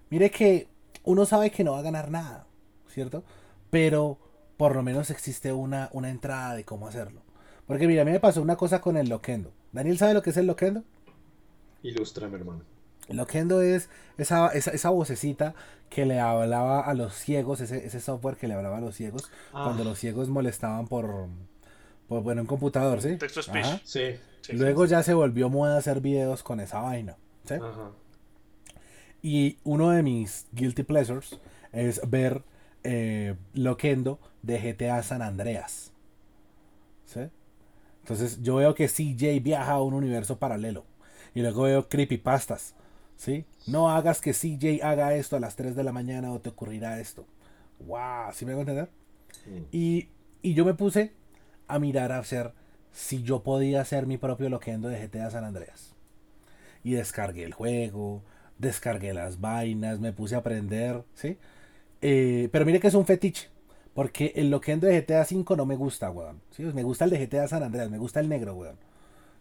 Mire 0.10 0.30
que 0.32 0.68
uno 1.04 1.26
sabe 1.26 1.52
que 1.52 1.64
no 1.64 1.74
va 1.74 1.80
a 1.80 1.84
ganar 1.84 2.12
nada, 2.12 2.46
¿cierto? 2.90 3.24
Pero 3.70 4.18
por 4.58 4.76
lo 4.76 4.84
menos 4.84 5.10
existe 5.10 5.54
una, 5.54 5.90
una 5.94 6.10
entrada 6.10 6.56
de 6.56 6.64
cómo 6.66 6.88
hacerlo. 6.88 7.22
Porque 7.66 7.88
mira, 7.88 8.02
a 8.02 8.06
mí 8.06 8.12
me 8.12 8.20
pasó 8.20 8.42
una 8.42 8.56
cosa 8.56 8.82
con 8.82 8.98
el 8.98 9.10
Loquendo. 9.10 9.52
¿Daniel 9.72 9.98
sabe 9.98 10.14
lo 10.14 10.22
que 10.22 10.30
es 10.32 10.38
el 10.38 10.48
Loquendo? 10.48 10.84
Ilústrame, 11.84 12.38
hermano. 12.38 12.64
Loquendo 13.10 13.62
es 13.62 13.90
esa, 14.18 14.48
esa, 14.50 14.72
esa 14.72 14.90
vocecita 14.90 15.56
que 15.90 16.06
le 16.06 16.20
hablaba 16.20 16.82
a 16.82 16.94
los 16.94 17.14
ciegos, 17.16 17.62
ese, 17.62 17.86
ese 17.86 18.00
software 18.02 18.36
que 18.36 18.48
le 18.48 18.54
hablaba 18.54 18.78
a 18.78 18.82
los 18.82 18.96
ciegos 18.96 19.30
Ah. 19.54 19.64
cuando 19.66 19.84
los 19.84 19.98
ciegos 19.98 20.28
molestaban 20.30 20.88
por, 20.88 21.28
por 22.08 22.22
bueno, 22.24 22.42
un 22.42 22.48
computador, 22.48 23.02
¿sí? 23.02 23.16
Text 23.18 23.36
to 23.36 23.44
speech. 23.44 23.66
Ajá. 23.66 23.82
Sí. 23.84 24.18
Sí, 24.42 24.54
Luego 24.54 24.86
ya 24.86 25.04
se 25.04 25.14
volvió 25.14 25.50
moda 25.50 25.78
hacer 25.78 26.00
videos 26.02 26.44
con 26.44 26.60
esa 26.60 26.80
vaina, 26.80 27.18
¿sí? 27.46 27.56
Ajá. 27.56 27.92
Y 29.22 29.58
uno 29.64 29.90
de 29.92 30.04
mis 30.04 30.48
guilty 30.52 30.84
pleasures 30.84 31.40
es 31.72 32.00
ver 32.10 32.44
eh, 32.84 33.36
Loquendo 33.54 34.20
de 34.42 34.60
GTA 34.60 35.02
San 35.04 35.22
Andreas. 35.22 35.92
¿Sí? 37.06 37.22
Entonces 38.02 38.42
yo 38.42 38.56
veo 38.56 38.76
que 38.76 38.88
CJ 38.88 39.42
viaja 39.42 39.74
a 39.74 39.82
un 39.82 39.94
universo 39.94 40.38
paralelo. 40.38 40.86
Y 41.34 41.42
luego 41.42 41.64
veo 41.64 41.90
creepypastas. 41.90 42.74
¿Sí? 43.18 43.46
No 43.66 43.90
hagas 43.90 44.22
que 44.22 44.34
CJ 44.34 44.84
haga 44.84 45.16
esto 45.16 45.36
a 45.36 45.40
las 45.40 45.56
3 45.56 45.76
de 45.76 45.84
la 45.84 45.92
mañana 45.92 46.32
o 46.32 46.40
te 46.40 46.50
ocurrirá 46.50 47.00
esto. 47.00 47.26
¡Wow! 47.80 48.32
¿Sí 48.34 48.46
me 48.46 48.52
hago 48.54 48.62
entender? 48.62 48.90
Mm. 49.46 49.64
Y, 49.72 50.10
y 50.42 50.54
yo 50.54 50.64
me 50.66 50.74
puse 50.74 51.12
a 51.68 51.80
mirar 51.80 52.12
a 52.12 52.20
hacer 52.20 52.54
si 52.92 53.24
yo 53.24 53.44
podía 53.44 53.82
hacer 53.82 54.08
mi 54.08 54.18
propio 54.18 54.50
loquendo 54.50 54.88
de 54.88 55.00
GTA 55.00 55.32
San 55.32 55.44
Andreas. 55.44 55.94
Y 56.84 56.94
descargué 56.94 57.44
el 57.44 57.54
juego, 57.54 58.24
descargué 58.58 59.14
las 59.14 59.42
vainas, 59.42 60.00
me 60.00 60.14
puse 60.14 60.36
a 60.36 60.40
aprender, 60.40 61.04
¿sí? 61.14 61.38
Eh, 62.02 62.50
pero 62.52 62.66
mire 62.66 62.80
que 62.80 62.88
es 62.88 62.94
un 62.94 63.06
fetiche. 63.06 63.50
Porque 63.94 64.32
el 64.36 64.52
loquendo 64.52 64.86
de 64.86 65.02
GTA 65.02 65.22
V 65.22 65.58
no 65.58 65.66
me 65.66 65.76
gusta, 65.76 66.12
weón. 66.12 66.40
¿sí? 66.52 66.62
Me 66.62 66.84
gusta 66.84 67.06
el 67.06 67.12
de 67.12 67.26
GTA 67.26 67.48
San 67.48 67.64
Andreas, 67.64 67.90
me 67.90 67.98
gusta 67.98 68.20
el 68.20 68.30
negro, 68.30 68.54
weón. 68.54 68.78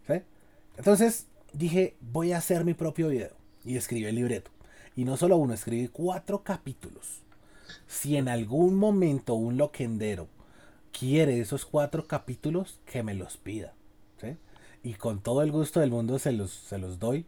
¿sí? 0.07 0.15
Entonces 0.77 1.27
dije, 1.53 1.95
voy 2.01 2.31
a 2.31 2.39
hacer 2.39 2.65
mi 2.65 2.73
propio 2.73 3.09
video. 3.09 3.35
Y 3.67 3.77
escribí 3.77 4.05
el 4.05 4.15
libreto. 4.15 4.49
Y 4.95 5.05
no 5.05 5.17
solo 5.17 5.37
uno, 5.37 5.53
escribí 5.53 5.89
cuatro 5.89 6.43
capítulos. 6.43 7.21
Si 7.85 8.17
en 8.17 8.29
algún 8.29 8.75
momento 8.75 9.35
un 9.35 9.57
loquendero 9.57 10.27
quiere 10.97 11.39
esos 11.39 11.65
cuatro 11.65 12.07
capítulos, 12.07 12.79
que 12.85 13.03
me 13.03 13.13
los 13.13 13.37
pida. 13.37 13.73
Y 14.83 14.93
con 14.93 15.19
todo 15.19 15.41
el 15.41 15.51
gusto 15.51 15.81
del 15.81 15.91
mundo 15.91 16.17
se 16.17 16.31
los, 16.31 16.49
se 16.51 16.77
los 16.77 16.97
doy 16.97 17.25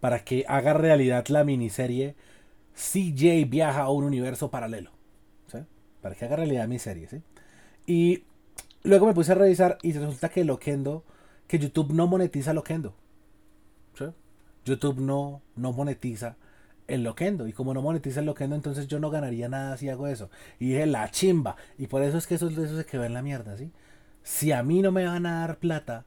para 0.00 0.24
que 0.24 0.44
haga 0.48 0.72
realidad 0.72 1.26
la 1.28 1.44
miniserie 1.44 2.16
CJ 2.74 3.44
viaja 3.48 3.82
a 3.82 3.90
un 3.90 4.04
universo 4.04 4.50
paralelo. 4.50 4.90
Para 6.00 6.14
que 6.14 6.24
haga 6.24 6.36
realidad 6.36 6.68
mi 6.68 6.78
serie. 6.78 7.08
¿sí? 7.08 7.22
Y 7.86 8.24
luego 8.84 9.06
me 9.06 9.14
puse 9.14 9.32
a 9.32 9.34
revisar 9.34 9.78
y 9.82 9.92
resulta 9.92 10.28
que 10.28 10.44
Loquendo, 10.44 11.02
que 11.48 11.58
YouTube 11.58 11.92
no 11.92 12.06
monetiza 12.06 12.52
Loquendo. 12.52 12.94
YouTube 14.68 15.00
no, 15.00 15.42
no 15.56 15.72
monetiza 15.72 16.36
el 16.86 17.02
Loquendo. 17.02 17.46
Y 17.46 17.52
como 17.52 17.74
no 17.74 17.82
monetiza 17.82 18.20
el 18.20 18.26
Loquendo, 18.26 18.56
entonces 18.56 18.86
yo 18.88 18.98
no 19.00 19.10
ganaría 19.10 19.48
nada 19.48 19.76
si 19.76 19.88
hago 19.88 20.06
eso. 20.06 20.30
Y 20.58 20.68
dije, 20.68 20.86
la 20.86 21.10
chimba. 21.10 21.56
Y 21.78 21.86
por 21.86 22.02
eso 22.02 22.18
es 22.18 22.26
que 22.26 22.34
eso, 22.36 22.48
eso 22.48 22.76
se 22.76 22.86
quedó 22.86 23.04
en 23.04 23.14
la 23.14 23.22
mierda, 23.22 23.56
¿sí? 23.56 23.70
Si 24.22 24.52
a 24.52 24.62
mí 24.62 24.82
no 24.82 24.92
me 24.92 25.06
van 25.06 25.26
a 25.26 25.40
dar 25.40 25.58
plata, 25.58 26.04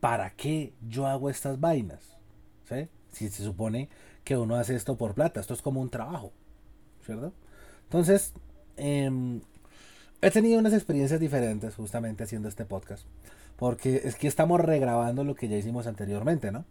¿para 0.00 0.30
qué 0.30 0.72
yo 0.88 1.06
hago 1.06 1.30
estas 1.30 1.60
vainas? 1.60 2.16
¿Sí? 2.68 2.88
Si 3.12 3.28
se 3.28 3.44
supone 3.44 3.88
que 4.24 4.36
uno 4.36 4.56
hace 4.56 4.74
esto 4.74 4.96
por 4.96 5.14
plata, 5.14 5.40
esto 5.40 5.54
es 5.54 5.62
como 5.62 5.80
un 5.80 5.90
trabajo, 5.90 6.32
¿cierto? 7.04 7.32
Entonces, 7.84 8.32
em, 8.76 9.40
he 10.20 10.30
tenido 10.30 10.58
unas 10.58 10.72
experiencias 10.72 11.20
diferentes 11.20 11.74
justamente 11.74 12.24
haciendo 12.24 12.48
este 12.48 12.64
podcast, 12.64 13.06
porque 13.56 14.02
es 14.04 14.16
que 14.16 14.28
estamos 14.28 14.60
regrabando 14.60 15.24
lo 15.24 15.34
que 15.34 15.48
ya 15.48 15.56
hicimos 15.56 15.86
anteriormente, 15.86 16.50
¿no? 16.52 16.64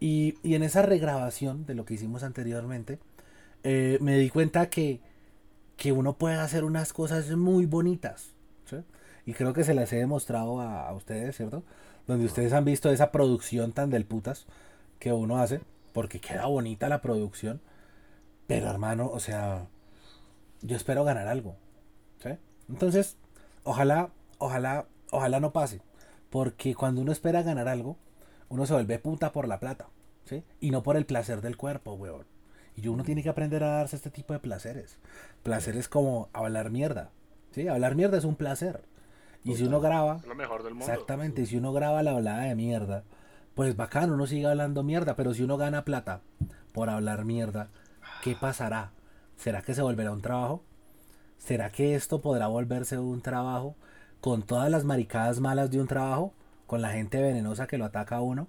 Y, 0.00 0.36
y 0.42 0.54
en 0.54 0.62
esa 0.62 0.82
regrabación 0.82 1.66
de 1.66 1.74
lo 1.74 1.84
que 1.84 1.94
hicimos 1.94 2.22
anteriormente, 2.22 2.98
eh, 3.62 3.98
me 4.00 4.18
di 4.18 4.30
cuenta 4.30 4.68
que, 4.68 5.00
que 5.76 5.92
uno 5.92 6.14
puede 6.14 6.36
hacer 6.36 6.64
unas 6.64 6.92
cosas 6.92 7.30
muy 7.30 7.66
bonitas. 7.66 8.30
Y 9.26 9.32
creo 9.32 9.54
que 9.54 9.64
se 9.64 9.72
las 9.72 9.90
he 9.94 9.96
demostrado 9.96 10.60
a, 10.60 10.86
a 10.86 10.92
ustedes, 10.92 11.34
¿cierto? 11.34 11.62
Donde 12.06 12.26
ustedes 12.26 12.52
han 12.52 12.66
visto 12.66 12.90
esa 12.90 13.10
producción 13.10 13.72
tan 13.72 13.88
del 13.88 14.04
putas 14.04 14.44
que 14.98 15.14
uno 15.14 15.38
hace, 15.38 15.62
porque 15.94 16.20
queda 16.20 16.44
bonita 16.44 16.90
la 16.90 17.00
producción, 17.00 17.62
pero 18.46 18.68
hermano, 18.68 19.08
o 19.10 19.20
sea, 19.20 19.66
yo 20.60 20.76
espero 20.76 21.04
ganar 21.04 21.26
algo. 21.26 21.56
Entonces, 22.68 23.16
ojalá, 23.62 24.10
ojalá, 24.38 24.86
ojalá 25.10 25.40
no 25.40 25.52
pase, 25.52 25.80
porque 26.30 26.74
cuando 26.74 27.02
uno 27.02 27.12
espera 27.12 27.42
ganar 27.42 27.68
algo, 27.68 27.96
uno 28.48 28.66
se 28.66 28.74
vuelve 28.74 28.98
puta 28.98 29.32
por 29.32 29.48
la 29.48 29.60
plata, 29.60 29.88
¿sí? 30.24 30.44
Y 30.60 30.70
no 30.70 30.82
por 30.82 30.96
el 30.96 31.06
placer 31.06 31.40
del 31.40 31.56
cuerpo, 31.56 31.94
weón. 31.94 32.26
Y 32.76 32.88
uno 32.88 33.04
tiene 33.04 33.22
que 33.22 33.28
aprender 33.28 33.62
a 33.62 33.76
darse 33.76 33.96
este 33.96 34.10
tipo 34.10 34.32
de 34.32 34.40
placeres. 34.40 34.98
Placeres 35.42 35.88
como 35.88 36.28
hablar 36.32 36.70
mierda, 36.70 37.10
¿sí? 37.52 37.68
Hablar 37.68 37.94
mierda 37.94 38.18
es 38.18 38.24
un 38.24 38.36
placer. 38.36 38.84
Y 39.44 39.54
si 39.56 39.64
uno 39.64 39.80
graba, 39.80 40.16
Es 40.16 40.26
lo 40.26 40.34
mejor 40.34 40.62
del 40.62 40.74
mundo. 40.74 40.90
Exactamente, 40.90 41.42
y 41.42 41.46
si 41.46 41.56
uno 41.56 41.72
graba 41.72 42.02
la 42.02 42.12
hablada 42.12 42.44
de 42.44 42.54
mierda, 42.54 43.04
pues 43.54 43.76
bacán, 43.76 44.10
uno 44.10 44.26
sigue 44.26 44.46
hablando 44.46 44.82
mierda, 44.82 45.14
pero 45.16 45.34
si 45.34 45.42
uno 45.42 45.56
gana 45.56 45.84
plata 45.84 46.22
por 46.72 46.88
hablar 46.90 47.24
mierda, 47.24 47.68
¿qué 48.22 48.34
pasará? 48.34 48.92
¿Será 49.36 49.62
que 49.62 49.74
se 49.74 49.82
volverá 49.82 50.12
un 50.12 50.22
trabajo? 50.22 50.64
¿Será 51.38 51.70
que 51.70 51.94
esto 51.94 52.20
podrá 52.22 52.46
volverse 52.46 52.98
un 52.98 53.20
trabajo 53.20 53.76
con 54.20 54.42
todas 54.42 54.70
las 54.70 54.84
maricadas 54.84 55.38
malas 55.40 55.70
de 55.70 55.80
un 55.80 55.86
trabajo, 55.86 56.32
con 56.66 56.82
la 56.82 56.90
gente 56.90 57.20
venenosa 57.20 57.66
que 57.66 57.78
lo 57.78 57.84
ataca 57.84 58.16
a 58.16 58.20
uno, 58.20 58.48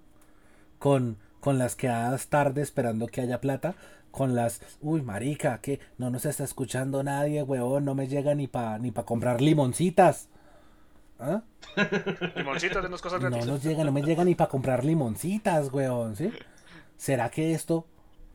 con, 0.79 1.17
con 1.39 1.57
las 1.57 1.75
quedadas 1.75 2.27
tarde 2.27 2.61
esperando 2.61 3.07
que 3.07 3.21
haya 3.21 3.41
plata, 3.41 3.75
con 4.11 4.33
las, 4.35 4.61
uy, 4.81 5.01
marica, 5.01 5.59
que 5.59 5.79
no 5.97 6.09
nos 6.09 6.25
está 6.25 6.43
escuchando 6.43 7.03
nadie, 7.03 7.43
huevón, 7.43 7.83
no 7.85 7.95
me 7.95 8.07
llega 8.07 8.33
ni 8.35 8.47
para 8.47 8.77
ni 8.79 8.91
pa 8.91 9.03
comprar 9.05 9.41
limoncitas. 9.41 10.29
¿Ah? 11.19 11.43
Limoncitos 12.35 12.83
de 12.83 12.89
cosas 12.89 13.21
No 13.21 13.29
gratis. 13.29 13.45
nos 13.47 13.63
llega, 13.63 13.83
no 13.83 13.91
me 13.91 14.01
llega 14.01 14.23
ni 14.25 14.35
para 14.35 14.49
comprar 14.49 14.83
limoncitas, 14.83 15.71
weón, 15.71 16.15
¿sí? 16.15 16.31
¿Será 16.97 17.29
que 17.29 17.53
esto 17.53 17.85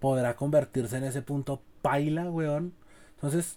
podrá 0.00 0.34
convertirse 0.36 0.96
en 0.96 1.04
ese 1.04 1.20
punto 1.22 1.62
paila, 1.82 2.30
weón? 2.30 2.72
Entonces, 3.16 3.56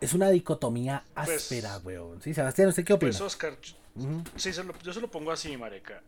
es 0.00 0.14
una 0.14 0.28
dicotomía 0.30 1.02
Pues- 1.14 1.30
áspera, 1.30 1.78
weón. 1.78 2.22
¿Sí, 2.22 2.32
Sebastián, 2.34 2.68
¿usted 2.68 2.84
qué 2.84 2.92
opina? 2.92 3.10
Pues 3.10 3.20
Oscar, 3.20 3.54
yo- 4.02 4.08
Ujú. 4.08 4.22
sí, 4.36 4.52
se 4.52 4.64
lo- 4.64 4.78
yo 4.80 4.92
se 4.92 5.00
lo 5.00 5.10
pongo 5.10 5.30
así, 5.32 5.56
Mareca. 5.56 6.02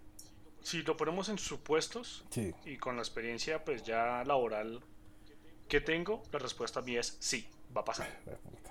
Si 0.62 0.82
lo 0.82 0.96
ponemos 0.96 1.28
en 1.28 1.38
supuestos 1.38 2.24
Sí. 2.30 2.54
y 2.64 2.76
con 2.76 2.96
la 2.96 3.02
experiencia 3.02 3.64
pues 3.64 3.82
ya 3.82 4.22
laboral 4.24 4.80
que 5.68 5.80
tengo, 5.80 6.22
la 6.32 6.38
respuesta 6.38 6.80
mía 6.82 7.00
es 7.00 7.16
sí, 7.20 7.48
va 7.76 7.80
a 7.80 7.84
pasar. 7.84 8.08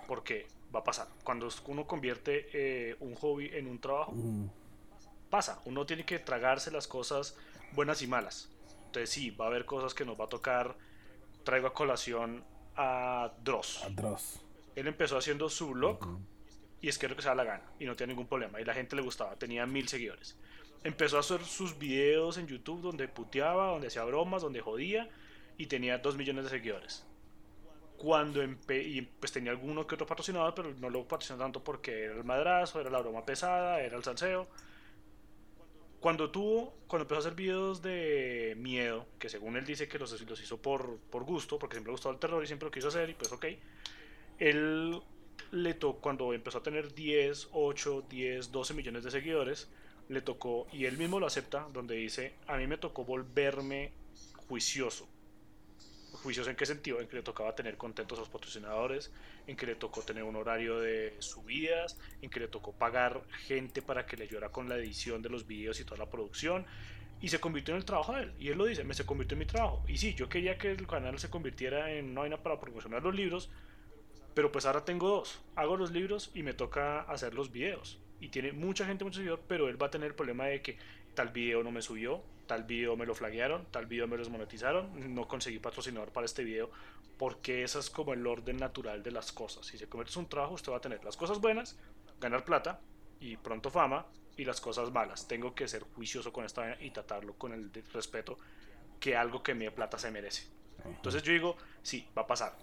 Porque 0.07 0.47
va 0.74 0.80
a 0.80 0.84
pasar. 0.84 1.07
Cuando 1.24 1.49
uno 1.67 1.86
convierte 1.86 2.47
eh, 2.53 2.95
un 3.01 3.15
hobby 3.15 3.49
en 3.53 3.67
un 3.67 3.80
trabajo, 3.80 4.13
Mm, 4.13 4.47
pasa. 5.30 5.61
Uno 5.65 5.86
tiene 5.86 6.05
que 6.05 6.19
tragarse 6.19 6.72
las 6.72 6.88
cosas 6.88 7.36
buenas 7.74 8.01
y 8.01 8.07
malas. 8.07 8.49
Entonces 8.86 9.09
sí, 9.09 9.32
va 9.32 9.45
a 9.45 9.47
haber 9.49 9.65
cosas 9.65 9.93
que 9.93 10.05
nos 10.05 10.19
va 10.19 10.26
a 10.26 10.30
tocar. 10.30 10.78
Traigo 11.43 11.67
a 11.67 11.74
colación 11.74 12.43
a 12.78 13.34
Dross. 13.43 13.84
Dross. 13.91 14.41
Él 14.76 14.88
empezó 14.88 15.17
haciendo 15.17 15.49
su 15.49 15.69
blog 15.72 15.99
y 16.82 16.89
es 16.89 16.97
que 16.97 17.05
es 17.05 17.09
lo 17.09 17.15
que 17.15 17.21
se 17.21 17.27
da 17.27 17.36
la 17.36 17.43
gana 17.43 17.63
y 17.79 17.86
no 17.86 17.95
tiene 17.95 18.13
ningún 18.13 18.27
problema 18.27 18.59
y 18.59 18.65
la 18.65 18.73
gente 18.73 18.95
le 18.95 19.01
gustaba, 19.01 19.36
tenía 19.36 19.65
mil 19.65 19.88
seguidores. 19.88 20.36
Empezó 20.84 21.17
a 21.17 21.19
hacer 21.19 21.43
sus 21.43 21.77
videos 21.77 22.38
en 22.38 22.47
YouTube 22.47 22.82
donde 22.82 23.07
puteaba, 23.07 23.67
donde 23.67 23.88
hacía 23.88 24.03
bromas, 24.03 24.41
donde 24.41 24.61
jodía 24.61 25.09
y 25.57 25.67
tenía 25.67 25.99
dos 25.99 26.17
millones 26.17 26.45
de 26.45 26.49
seguidores. 26.49 27.05
Cuando 27.97 28.43
y 28.43 29.01
pues 29.19 29.32
tenía 29.32 29.51
alguno 29.51 29.86
que 29.86 29.93
otro 29.93 30.07
patrocinador, 30.07 30.55
pero 30.55 30.73
no 30.73 30.89
lo 30.89 31.07
patrocinó 31.07 31.38
tanto 31.38 31.63
porque 31.63 32.05
era 32.05 32.15
el 32.15 32.23
madrazo, 32.23 32.82
era 32.82 32.89
la 32.89 32.99
broma 32.99 33.23
pesada, 33.23 33.79
era 33.79 33.95
el 33.95 34.03
salseo. 34.03 34.47
Cuando 35.99 36.32
tuvo, 36.32 36.73
cuando 36.88 37.03
empezó 37.03 37.17
a 37.17 37.19
hacer 37.19 37.36
videos 37.36 37.84
de 37.84 38.55
miedo, 38.57 39.05
que 39.19 39.29
según 39.29 39.55
él 39.55 39.65
dice 39.65 39.88
que 39.88 39.99
los, 39.99 40.19
los 40.19 40.41
hizo 40.41 40.59
por, 40.59 40.97
por 41.11 41.25
gusto, 41.25 41.59
porque 41.59 41.75
siempre 41.75 41.91
le 41.91 41.93
gustó 41.93 42.09
el 42.09 42.17
terror 42.17 42.43
y 42.43 42.47
siempre 42.47 42.65
lo 42.65 42.71
quiso 42.71 42.88
hacer, 42.88 43.11
y 43.11 43.13
pues 43.13 43.32
ok, 43.32 43.45
él 44.39 44.99
le 45.52 45.74
tocó, 45.74 45.99
cuando 45.99 46.34
empezó 46.34 46.60
a 46.60 46.64
tener 46.64 46.93
10, 46.93 47.49
8, 47.52 48.06
10, 48.10 48.52
12 48.52 48.74
millones 48.74 49.04
de 49.04 49.12
seguidores, 49.12 49.70
le 50.10 50.22
tocó, 50.22 50.68
y 50.72 50.86
él 50.86 50.97
mismo 50.97 51.20
lo 51.20 51.28
acepta, 51.28 51.68
donde 51.74 51.95
dice, 51.95 52.34
a 52.47 52.58
mí 52.58 52.68
me 52.68 52.78
tocó 52.78 53.06
volverme 53.06 53.91
juicioso. 54.47 55.08
¿Juicioso 56.24 56.49
en 56.49 56.56
qué 56.56 56.66
sentido? 56.66 56.99
En 56.99 57.08
que 57.08 57.16
le 57.16 57.24
tocaba 57.24 57.56
tener 57.56 57.78
contentos 57.78 58.18
a 58.18 58.22
los 58.22 58.30
patrocinadores, 58.30 59.12
en 59.47 59.56
que 59.56 59.66
le 59.66 59.76
tocó 59.76 60.02
tener 60.02 60.24
un 60.24 60.36
horario 60.36 60.80
de 60.80 61.16
subidas, 61.20 61.97
en 62.22 62.30
que 62.30 62.41
le 62.41 62.47
tocó 62.47 62.74
pagar 62.74 63.22
gente 63.45 63.82
para 63.82 64.06
que 64.06 64.18
le 64.18 64.26
ayudara 64.26 64.49
con 64.49 64.70
la 64.70 64.76
edición 64.76 65.22
de 65.22 65.30
los 65.30 65.47
videos 65.47 65.80
y 65.80 65.86
toda 65.86 65.97
la 65.97 66.10
producción. 66.10 66.66
Y 67.22 67.30
se 67.30 67.39
convirtió 67.39 67.74
en 67.74 67.80
el 67.80 67.86
trabajo 67.86 68.14
de 68.14 68.24
él. 68.24 68.34
Y 68.39 68.49
él 68.49 68.58
lo 68.58 68.66
dice, 68.66 68.84
me 68.84 68.93
se 68.93 69.06
convirtió 69.06 69.36
en 69.36 69.39
mi 69.39 69.45
trabajo. 69.45 69.84
Y 69.88 69.97
sí, 69.97 70.14
yo 70.14 70.28
quería 70.28 70.58
que 70.58 70.72
el 70.72 70.88
canal 70.88 71.18
se 71.20 71.30
convirtiera 71.30 71.91
en 71.93 72.12
una 72.12 72.22
vaina 72.22 72.38
para 72.38 72.60
promocionar 72.60 73.02
los 73.04 73.16
libros, 73.16 73.49
pero 74.34 74.51
pues 74.51 74.65
ahora 74.65 74.86
tengo 74.86 75.07
dos. 75.09 75.39
Hago 75.55 75.77
los 75.77 75.91
libros 75.91 76.32
y 76.34 76.43
me 76.43 76.53
toca 76.53 77.01
hacer 77.01 77.34
los 77.34 77.51
videos. 77.51 77.99
Y 78.19 78.29
tiene 78.29 78.51
mucha 78.51 78.86
gente, 78.86 79.03
mucho 79.03 79.17
seguidor, 79.17 79.41
pero 79.47 79.67
él 79.67 79.82
va 79.82 79.88
a 79.88 79.91
tener 79.91 80.09
el 80.09 80.15
problema 80.15 80.45
de 80.45 80.61
que 80.61 80.77
tal 81.15 81.29
video 81.29 81.63
no 81.63 81.71
me 81.71 81.82
subió, 81.82 82.21
tal 82.47 82.63
video 82.63 82.95
me 82.95 83.05
lo 83.05 83.15
flaguearon, 83.15 83.65
tal 83.71 83.88
video 83.88 84.07
me 84.07 84.15
lo 84.15 84.23
desmonetizaron, 84.23 85.15
no 85.15 85.27
conseguí 85.27 85.59
patrocinador 85.59 86.11
para 86.11 86.25
este 86.25 86.43
video, 86.43 86.69
porque 87.17 87.63
ese 87.63 87.79
es 87.79 87.89
como 87.89 88.13
el 88.13 88.25
orden 88.27 88.57
natural 88.57 89.03
de 89.03 89.11
las 89.11 89.32
cosas. 89.32 89.65
Si 89.65 89.77
se 89.77 89.88
convierte 89.88 90.13
en 90.13 90.21
un 90.21 90.29
trabajo, 90.29 90.53
usted 90.53 90.71
va 90.71 90.77
a 90.77 90.82
tener 90.82 91.03
las 91.03 91.17
cosas 91.17 91.39
buenas, 91.39 91.77
ganar 92.19 92.45
plata 92.45 92.79
y 93.19 93.38
pronto 93.38 93.69
fama, 93.69 94.05
y 94.38 94.45
las 94.45 94.61
cosas 94.61 94.91
malas. 94.91 95.27
Tengo 95.27 95.53
que 95.53 95.67
ser 95.67 95.84
juicioso 95.84 96.32
con 96.32 96.45
esta 96.45 96.61
vaina 96.61 96.77
y 96.82 96.91
tratarlo 96.91 97.34
con 97.34 97.53
el 97.53 97.71
respeto 97.93 98.38
que 98.99 99.15
algo 99.15 99.43
que 99.43 99.53
mi 99.53 99.69
plata 99.69 99.97
se 99.97 100.11
merece. 100.11 100.47
Entonces 100.86 101.21
yo 101.23 101.32
digo, 101.32 101.57
sí, 101.82 102.07
va 102.17 102.23
a 102.23 102.27
pasar. 102.27 102.55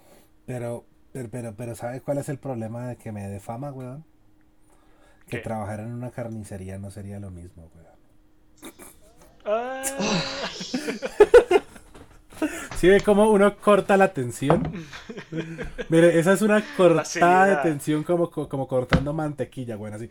Pero, 0.45 0.85
pero, 1.13 1.29
pero, 1.29 1.55
pero, 1.55 1.75
¿sabe 1.75 2.01
cuál 2.01 2.17
es 2.19 2.29
el 2.29 2.37
problema 2.39 2.87
de 2.87 2.97
que 2.97 3.11
me 3.11 3.27
dé 3.27 3.39
fama, 3.39 3.71
weón? 3.71 4.03
Que 5.29 5.37
¿Qué? 5.37 5.39
trabajar 5.39 5.79
en 5.81 5.93
una 5.93 6.11
carnicería 6.11 6.77
no 6.79 6.91
sería 6.91 7.19
lo 7.19 7.31
mismo, 7.31 7.71
weón. 7.75 7.87
Ah, 9.45 10.49
¿Sí 12.77 12.87
ve 12.87 13.01
cómo 13.01 13.29
uno 13.29 13.57
corta 13.57 13.97
la 13.97 14.13
tensión? 14.13 14.63
Mire, 15.89 16.17
esa 16.19 16.33
es 16.33 16.41
una 16.41 16.63
cortada 16.77 17.45
de 17.47 17.55
tensión 17.57 18.03
como, 18.03 18.29
co- 18.31 18.47
como 18.47 18.67
cortando 18.67 19.13
mantequilla, 19.13 19.75
weón, 19.77 19.95
así. 19.95 20.09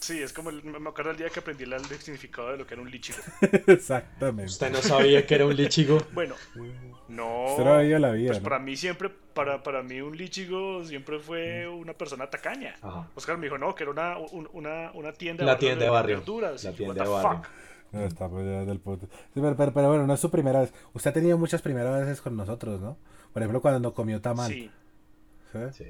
sí, 0.00 0.22
es 0.22 0.32
como 0.32 0.50
el- 0.50 0.62
me 0.64 0.88
acuerdo 0.88 1.10
el 1.12 1.16
día 1.16 1.30
que 1.30 1.40
aprendí 1.40 1.64
el 1.64 1.84
significado 2.00 2.52
de 2.52 2.58
lo 2.58 2.66
que 2.66 2.74
era 2.74 2.82
un 2.82 2.90
lichigo. 2.90 3.18
Exactamente. 3.66 4.44
Usted 4.46 4.70
no 4.72 4.82
sabía 4.82 5.26
que 5.26 5.34
era 5.34 5.46
un 5.46 5.56
lichigo. 5.56 5.98
Bueno, 6.12 6.34
no. 7.08 7.44
Usted 7.50 7.64
no 7.64 7.74
ha 7.74 7.78
vivido 7.80 7.98
la 7.98 8.10
vida, 8.12 8.28
Pues 8.28 8.38
¿no? 8.38 8.44
para 8.44 8.58
mí 8.58 8.76
siempre, 8.76 9.10
para, 9.34 9.62
para 9.62 9.82
mí 9.82 10.00
un 10.00 10.16
lichigo 10.16 10.84
siempre 10.84 11.18
fue 11.18 11.68
una 11.68 11.92
persona 11.92 12.30
tacaña. 12.30 12.74
Ajá. 12.80 13.08
Oscar 13.14 13.36
me 13.36 13.46
dijo, 13.46 13.58
no, 13.58 13.74
que 13.74 13.82
era 13.82 13.92
una, 13.92 14.16
un- 14.18 14.48
una, 14.52 14.90
una 14.94 15.12
tienda 15.12 15.44
La 15.44 15.58
tienda 15.58 15.84
de 15.84 15.90
barrio. 15.90 16.16
verduras. 16.18 16.64
La 16.64 16.70
Y 16.70 16.72
yo, 16.74 16.76
tienda 16.78 17.02
"What 17.04 17.08
de 17.08 17.22
barrio". 17.24 17.42
fuck?". 17.42 17.50
No, 17.92 18.00
está 18.04 18.28
pues, 18.28 18.66
del 18.66 18.80
puto. 18.80 19.06
Sí, 19.06 19.40
pero, 19.40 19.54
pero- 19.56 19.72
pero 19.72 19.88
bueno, 19.88 20.06
no 20.06 20.14
es 20.14 20.20
su 20.20 20.30
primera 20.30 20.60
vez. 20.60 20.72
Usted 20.94 21.10
ha 21.10 21.12
tenido 21.14 21.36
muchas 21.38 21.62
primeras 21.62 22.00
veces 22.00 22.20
con 22.20 22.36
nosotros, 22.36 22.80
¿no? 22.80 22.96
Por 23.32 23.42
ejemplo, 23.42 23.60
cuando 23.60 23.92
comió 23.92 24.20
tamal. 24.20 24.50
Sí, 24.50 24.70
¿sí? 25.52 25.58
Sí. 25.72 25.84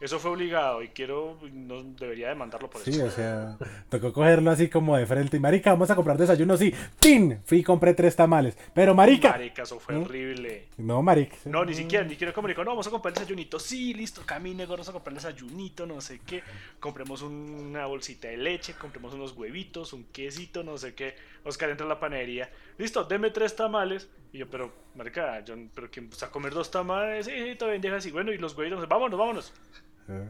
Eso 0.00 0.18
fue 0.18 0.30
obligado 0.30 0.82
y 0.82 0.88
quiero, 0.88 1.38
no 1.52 1.82
debería 1.82 2.28
demandarlo 2.28 2.70
por 2.70 2.80
Sí, 2.82 2.90
eso. 2.90 3.04
o 3.04 3.10
sea, 3.10 3.56
tocó 3.88 4.12
cogerlo 4.12 4.50
así 4.50 4.68
como 4.68 4.96
de 4.96 5.06
frente. 5.06 5.36
Y 5.36 5.40
marica, 5.40 5.70
vamos 5.72 5.90
a 5.90 5.94
comprar 5.96 6.16
desayuno, 6.16 6.56
sí. 6.56 6.74
¡Tin! 6.98 7.40
Fui 7.44 7.58
y 7.58 7.62
compré 7.62 7.94
tres 7.94 8.16
tamales. 8.16 8.56
Pero 8.74 8.94
marica. 8.94 9.30
Marica, 9.30 9.62
eso 9.62 9.78
fue 9.78 9.94
¿Mm? 9.96 10.02
horrible. 10.02 10.68
No, 10.78 11.02
marica. 11.02 11.36
No, 11.44 11.64
ni 11.64 11.74
siquiera, 11.74 12.04
ni 12.04 12.10
siquiera 12.10 12.32
como 12.32 12.48
dijo, 12.48 12.64
no, 12.64 12.70
vamos 12.70 12.86
a 12.86 12.90
comprar 12.90 13.12
el 13.12 13.18
desayunito. 13.20 13.58
Sí, 13.58 13.94
listo, 13.94 14.22
camine, 14.24 14.66
vamos 14.66 14.88
a 14.88 14.92
comprar 14.92 15.12
el 15.12 15.16
desayunito, 15.22 15.86
no 15.86 16.00
sé 16.00 16.20
qué. 16.26 16.42
Compremos 16.78 17.22
una 17.22 17.86
bolsita 17.86 18.28
de 18.28 18.36
leche, 18.38 18.74
compremos 18.74 19.14
unos 19.14 19.32
huevitos, 19.36 19.92
un 19.92 20.04
quesito, 20.04 20.62
no 20.62 20.78
sé 20.78 20.94
qué. 20.94 21.14
Oscar 21.44 21.70
entra 21.70 21.84
a 21.86 21.88
la 21.88 22.00
panadería. 22.00 22.50
Listo, 22.78 23.04
deme 23.04 23.30
tres 23.30 23.54
tamales. 23.54 24.08
Y 24.32 24.38
yo, 24.38 24.48
pero, 24.48 24.72
marica, 24.94 25.44
yo, 25.44 25.54
pero 25.74 25.90
¿quién 25.90 26.08
va 26.08 26.26
a 26.26 26.30
comer 26.30 26.54
dos 26.54 26.70
tamales? 26.70 27.26
Sí, 27.26 27.32
sí, 27.32 27.56
todavía 27.56 27.80
deja 27.80 27.96
así. 27.96 28.10
Bueno, 28.10 28.32
y 28.32 28.38
los 28.38 28.56
huevitos, 28.56 28.86
vámonos, 28.88 29.18
vámonos. 29.18 29.52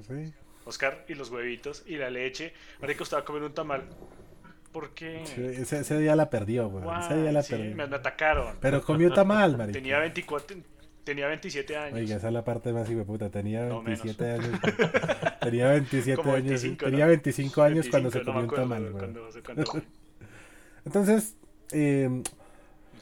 Sí. 0.07 0.33
Oscar, 0.64 1.05
y 1.09 1.14
los 1.14 1.31
huevitos, 1.31 1.83
y 1.87 1.97
la 1.97 2.11
leche. 2.11 2.53
Marica, 2.81 3.03
usted 3.03 3.16
va 3.16 3.20
a 3.20 3.24
comer 3.24 3.43
un 3.43 3.55
tamal. 3.55 3.89
¿Por 4.72 4.95
qué? 4.95 5.22
Sí, 5.24 5.43
ese, 5.43 5.81
ese 5.81 5.99
día 5.99 6.14
la 6.14 6.31
perdió, 6.31 6.68
güey. 6.68 6.85
Ese 7.01 7.16
día 7.20 7.33
la 7.33 7.43
sí, 7.43 7.55
perdió. 7.55 7.74
me, 7.74 7.87
me 7.87 7.97
atacaron. 7.97 8.57
Pero 8.61 8.83
comió 8.83 9.12
tamal, 9.12 9.57
marica. 9.57 9.78
Tenía 9.78 9.99
24, 9.99 10.57
tenía 11.03 11.26
27 11.26 11.76
años. 11.76 11.99
Oiga, 11.99 12.16
esa 12.16 12.28
es 12.28 12.33
la 12.33 12.45
parte 12.45 12.72
más 12.72 12.89
puta. 12.89 13.31
Tenía 13.31 13.64
No, 13.66 13.83
27 13.83 14.31
años. 14.31 14.61
Tenía 15.41 15.70
27 15.70 16.22
Como 16.22 16.35
años. 16.35 16.62
25, 16.62 16.85
Tenía 16.85 17.05
¿no? 17.07 17.09
25 17.11 17.62
años 17.62 17.89
cuando 17.89 18.11
se 18.11 18.18
25, 18.18 18.24
comió 18.24 18.47
no 18.47 18.49
un 18.49 18.55
tamal, 18.55 18.93
güey. 18.93 19.83
Entonces, 20.85 21.37
eh, 21.72 22.22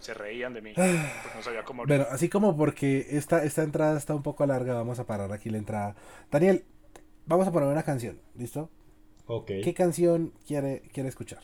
se 0.08 0.14
reían 0.14 0.54
de 0.54 0.62
mí. 0.62 0.72
Porque 0.74 1.36
no 1.36 1.42
sabía 1.42 1.64
cómo 1.64 1.84
bueno, 1.84 2.06
así 2.10 2.30
como 2.30 2.56
porque 2.56 3.08
esta, 3.10 3.44
esta 3.44 3.62
entrada 3.62 3.98
está 3.98 4.14
un 4.14 4.22
poco 4.22 4.46
larga, 4.46 4.72
vamos 4.72 4.98
a 4.98 5.04
parar 5.04 5.32
aquí 5.32 5.50
la 5.50 5.58
entrada. 5.58 5.96
Daniel, 6.30 6.64
vamos 7.26 7.46
a 7.46 7.52
poner 7.52 7.68
una 7.68 7.82
canción, 7.82 8.18
¿listo? 8.34 8.70
Ok. 9.26 9.46
¿Qué 9.62 9.74
canción 9.74 10.32
quiere, 10.46 10.80
quiere 10.94 11.10
escuchar? 11.10 11.42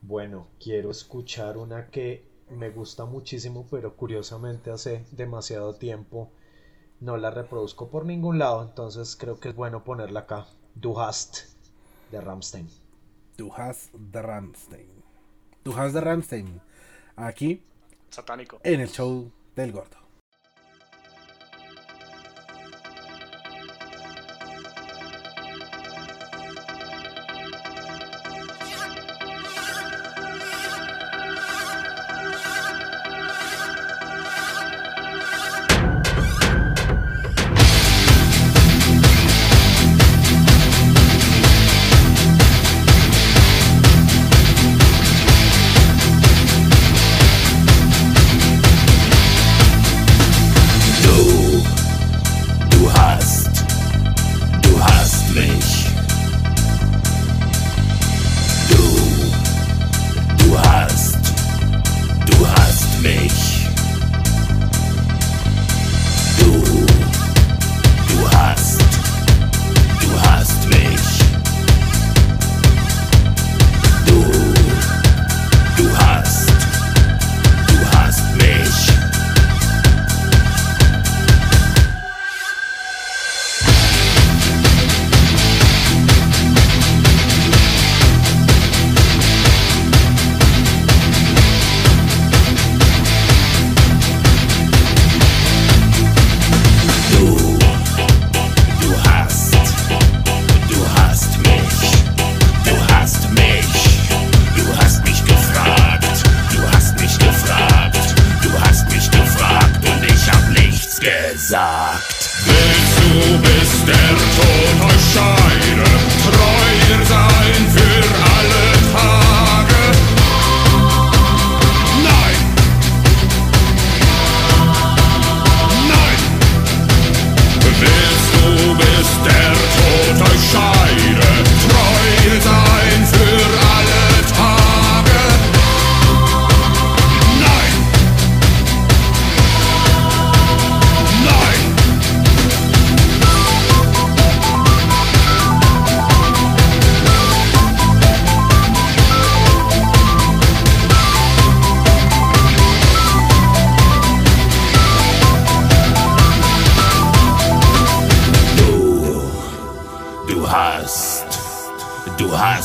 Bueno, 0.00 0.46
quiero 0.62 0.92
escuchar 0.92 1.56
una 1.56 1.88
que 1.88 2.24
me 2.50 2.70
gusta 2.70 3.04
muchísimo, 3.04 3.66
pero 3.68 3.96
curiosamente 3.96 4.70
hace 4.70 5.04
demasiado 5.10 5.74
tiempo 5.74 6.30
no 7.00 7.16
la 7.16 7.32
reproduzco 7.32 7.90
por 7.90 8.06
ningún 8.06 8.38
lado, 8.38 8.62
entonces 8.62 9.16
creo 9.16 9.40
que 9.40 9.48
es 9.48 9.56
bueno 9.56 9.82
ponerla 9.82 10.20
acá. 10.20 10.46
Du 10.76 11.00
hast 11.00 11.46
de 12.12 12.20
Ramstein. 12.20 12.68
Du 13.36 13.52
hast 13.52 13.92
de 13.92 14.22
Ramstein. 14.22 14.88
Du 15.64 15.72
hast 15.72 15.94
de 15.94 16.00
Ramstein. 16.00 16.67
Aquí 17.18 17.62
Satánico. 18.10 18.60
en 18.62 18.80
el 18.80 18.88
show 18.88 19.30
del 19.56 19.72
gordo. 19.72 19.96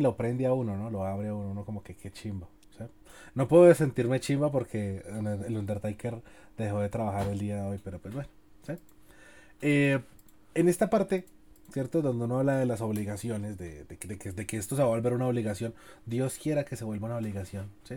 Lo 0.00 0.16
prende 0.16 0.46
a 0.46 0.52
uno, 0.52 0.76
¿no? 0.76 0.90
Lo 0.90 1.04
abre 1.04 1.28
a 1.28 1.34
uno, 1.34 1.50
uno 1.50 1.64
como 1.64 1.82
que 1.82 1.96
qué 1.96 2.10
chimba. 2.12 2.48
No 3.34 3.48
puedo 3.48 3.72
sentirme 3.74 4.20
chimba 4.20 4.50
porque 4.52 5.02
el 5.46 5.56
Undertaker 5.56 6.22
dejó 6.58 6.80
de 6.80 6.88
trabajar 6.88 7.28
el 7.28 7.38
día 7.38 7.56
de 7.56 7.62
hoy, 7.62 7.80
pero 7.82 7.98
pues 7.98 8.14
bueno. 8.14 8.28
¿sí? 8.66 8.74
Eh, 9.60 10.00
en 10.54 10.68
esta 10.68 10.90
parte, 10.90 11.26
¿cierto? 11.72 12.02
Donde 12.02 12.24
uno 12.24 12.38
habla 12.40 12.56
de 12.58 12.66
las 12.66 12.80
obligaciones, 12.80 13.58
de, 13.58 13.86
que- 14.46 14.56
esto 14.58 14.76
se 14.76 14.82
va 14.82 14.88
a 14.88 14.90
volver 14.90 15.12
una 15.14 15.28
obligación, 15.28 15.74
Dios 16.06 16.38
quiera 16.42 16.64
que 16.64 16.76
se 16.76 16.84
vuelva 16.84 17.06
una 17.06 17.16
obligación, 17.16 17.70
¿sí? 17.84 17.96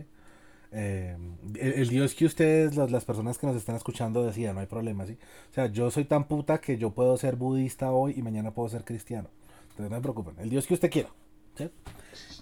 Eh, 0.71 1.17
el, 1.59 1.89
Dios 1.89 2.15
que 2.15 2.25
ustedes, 2.25 2.75
las, 2.75 2.91
las 2.91 3.05
personas 3.05 3.37
que 3.37 3.47
nos 3.47 3.55
están 3.55 3.75
escuchando, 3.75 4.25
decían, 4.25 4.55
no 4.55 4.61
hay 4.61 4.67
problema, 4.67 5.05
¿sí? 5.05 5.17
O 5.51 5.53
sea, 5.53 5.67
yo 5.67 5.91
soy 5.91 6.05
tan 6.05 6.27
puta 6.27 6.59
que 6.59 6.77
yo 6.77 6.91
puedo 6.91 7.17
ser 7.17 7.35
budista 7.37 7.91
hoy 7.91 8.13
y 8.17 8.21
mañana 8.21 8.51
puedo 8.53 8.69
ser 8.69 8.83
cristiano. 8.85 9.29
Entonces 9.71 9.89
no 9.91 9.97
se 9.97 10.01
preocupen, 10.01 10.35
el 10.39 10.49
Dios 10.49 10.67
que 10.67 10.73
usted 10.75 10.89
quiera, 10.91 11.09
¿sí? 11.57 11.69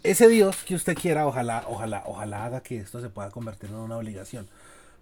Ese 0.04 0.28
Dios 0.28 0.64
que 0.64 0.76
usted 0.76 0.96
quiera, 0.96 1.26
ojalá, 1.26 1.64
ojalá, 1.68 2.04
ojalá 2.06 2.46
haga 2.46 2.62
que 2.62 2.78
esto 2.78 3.00
se 3.00 3.10
pueda 3.10 3.32
convertir 3.32 3.70
en 3.70 3.78
una 3.78 3.98
obligación. 3.98 4.48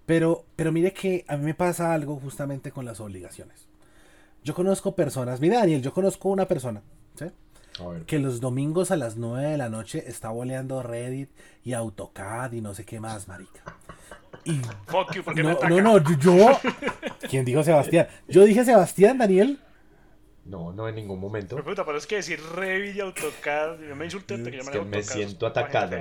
Pero, 0.06 0.46
pero 0.56 0.72
mire 0.72 0.94
que 0.94 1.26
a 1.28 1.38
mí 1.38 1.46
me 1.46 1.54
pasa 1.54 1.94
algo 1.94 2.20
justamente 2.20 2.72
con 2.72 2.86
las 2.86 3.00
obligaciones. 3.00 3.68
Yo 4.44 4.54
conozco 4.54 4.96
personas, 4.96 5.40
mira 5.40 5.60
Daniel, 5.60 5.82
yo 5.82 5.94
conozco 5.94 6.30
una 6.30 6.48
persona, 6.48 6.82
que 8.06 8.20
los 8.20 8.42
domingos 8.42 8.92
a 8.92 8.96
las 8.98 9.16
9 9.16 9.50
de 9.50 9.58
la 9.58 9.70
noche 9.70 10.04
está 10.08 10.30
boleando 10.30 10.84
Reddit 10.84 11.30
y 11.64 11.74
AutoCAD 11.74 12.52
y 12.54 12.62
no 12.62 12.74
sé 12.76 12.86
qué 12.86 13.00
más, 13.00 13.28
marica. 13.28 13.64
Y 14.44 14.60
Fuck 14.88 15.14
you, 15.16 15.24
porque 15.24 15.42
me 15.44 15.52
no, 15.52 15.58
ataca. 15.58 15.70
no, 15.70 15.82
no, 15.82 16.18
yo. 16.20 16.60
¿Quién 17.30 17.46
dijo 17.46 17.64
Sebastián? 17.64 18.08
Yo 18.28 18.44
dije 18.44 18.66
Sebastián, 18.66 19.18
Daniel. 19.18 19.60
No, 20.46 20.74
no 20.74 20.88
en 20.90 20.96
ningún 20.96 21.20
momento. 21.20 21.56
Me 21.56 21.64
puta, 21.64 21.86
pero 21.86 21.98
es 21.98 22.08
que 22.08 22.16
decir 22.16 22.40
Revit 22.56 22.96
y 22.96 23.00
AutoCAD, 23.02 23.80
yo 23.88 23.96
me 23.96 24.06
insulté 24.06 24.38
porque 24.38 24.58
yo 24.58 24.60
Es 24.62 24.66
me 24.66 24.72
que 24.72 24.78
AuTOCAD, 24.80 24.98
me 24.98 25.04
siento 25.04 25.48
atacado. 25.48 25.98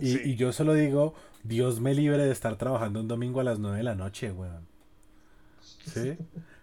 Y, 0.00 0.12
Sí. 0.12 0.20
y 0.24 0.36
yo 0.36 0.52
solo 0.52 0.74
digo, 0.74 1.14
Dios 1.42 1.80
me 1.80 1.94
libre 1.94 2.18
de 2.24 2.30
estar 2.32 2.56
trabajando 2.56 3.00
un 3.00 3.08
domingo 3.08 3.40
a 3.40 3.44
las 3.44 3.58
9 3.58 3.78
de 3.78 3.82
la 3.84 3.94
noche, 3.94 4.30
weón. 4.32 4.66
¿Sí? 5.62 6.16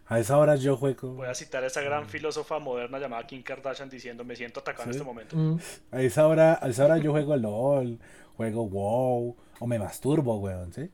A 0.05 0.19
esa 0.19 0.37
hora 0.37 0.55
yo 0.55 0.77
juego. 0.77 1.13
Voy 1.15 1.27
a 1.27 1.33
citar 1.33 1.63
a 1.63 1.67
esa 1.67 1.81
gran 1.81 2.07
filósofa 2.07 2.59
moderna 2.59 2.99
llamada 2.99 3.25
Kim 3.25 3.41
Kardashian 3.41 3.89
diciendo 3.89 4.23
me 4.23 4.35
siento 4.35 4.59
atacado 4.59 4.83
en 4.85 4.91
este 4.91 5.03
momento. 5.03 5.35
Mm, 5.35 5.57
A 5.91 6.01
esa 6.01 6.27
hora, 6.27 6.59
a 6.61 6.67
esa 6.69 6.85
hora 6.85 6.97
yo 6.97 7.11
juego 7.11 7.35
LOL, 7.35 7.99
juego 8.37 8.67
WoW, 8.67 9.35
o 9.59 9.67
me 9.67 9.79
masturbo, 9.79 10.37
weón, 10.39 10.71
¿sí? 10.73 10.89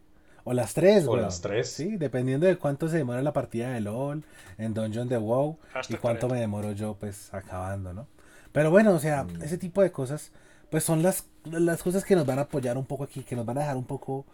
O 0.49 0.53
las 0.53 0.73
tres, 0.73 1.05
O 1.05 1.11
weón. 1.11 1.21
las 1.23 1.41
tres. 1.41 1.69
Sí, 1.71 1.97
dependiendo 1.97 2.47
de 2.47 2.57
cuánto 2.57 2.87
se 2.89 2.97
demora 2.97 3.21
la 3.21 3.33
partida 3.33 3.69
de 3.71 3.81
LOL, 3.81 4.23
en 4.57 4.73
Dungeon 4.73 5.07
de 5.07 5.17
WoW, 5.17 5.57
y 5.89 5.95
cuánto 5.95 6.27
40. 6.27 6.27
me 6.29 6.39
demoro 6.39 6.71
yo, 6.71 6.95
pues, 6.95 7.31
acabando, 7.33 7.93
¿no? 7.93 8.07
Pero 8.51 8.71
bueno, 8.71 8.93
o 8.93 8.99
sea, 8.99 9.25
Mm. 9.25 9.43
ese 9.43 9.57
tipo 9.59 9.81
de 9.83 9.91
cosas, 9.91 10.31
pues 10.71 10.83
son 10.83 11.03
las, 11.03 11.25
las 11.45 11.83
cosas 11.83 12.03
que 12.03 12.15
nos 12.15 12.25
van 12.25 12.39
a 12.39 12.43
apoyar 12.43 12.77
un 12.77 12.85
poco 12.85 13.03
aquí, 13.03 13.21
que 13.23 13.35
nos 13.35 13.45
van 13.45 13.57
a 13.57 13.61
dejar 13.61 13.77
un 13.77 13.85
poco, 13.85 14.25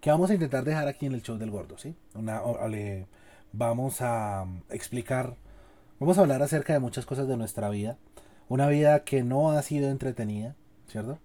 que 0.00 0.10
vamos 0.10 0.30
a 0.30 0.34
intentar 0.34 0.62
dejar 0.64 0.86
aquí 0.86 1.06
en 1.06 1.14
el 1.14 1.22
show 1.22 1.36
del 1.36 1.50
gordo, 1.50 1.76
¿sí? 1.78 1.96
Una, 2.14 2.42
o- 2.42 2.64
o 2.64 2.68
le- 2.68 3.06
vamos 3.52 4.02
a 4.02 4.42
um, 4.44 4.60
explicar, 4.70 5.34
vamos 5.98 6.16
a 6.18 6.20
hablar 6.20 6.42
acerca 6.42 6.74
de 6.74 6.78
muchas 6.78 7.06
cosas 7.06 7.26
de 7.26 7.36
nuestra 7.36 7.70
vida, 7.70 7.96
una 8.48 8.68
vida 8.68 9.00
que 9.02 9.24
no 9.24 9.50
ha 9.50 9.62
sido 9.62 9.88
entretenida, 9.90 10.54
¿cierto? 10.86 11.18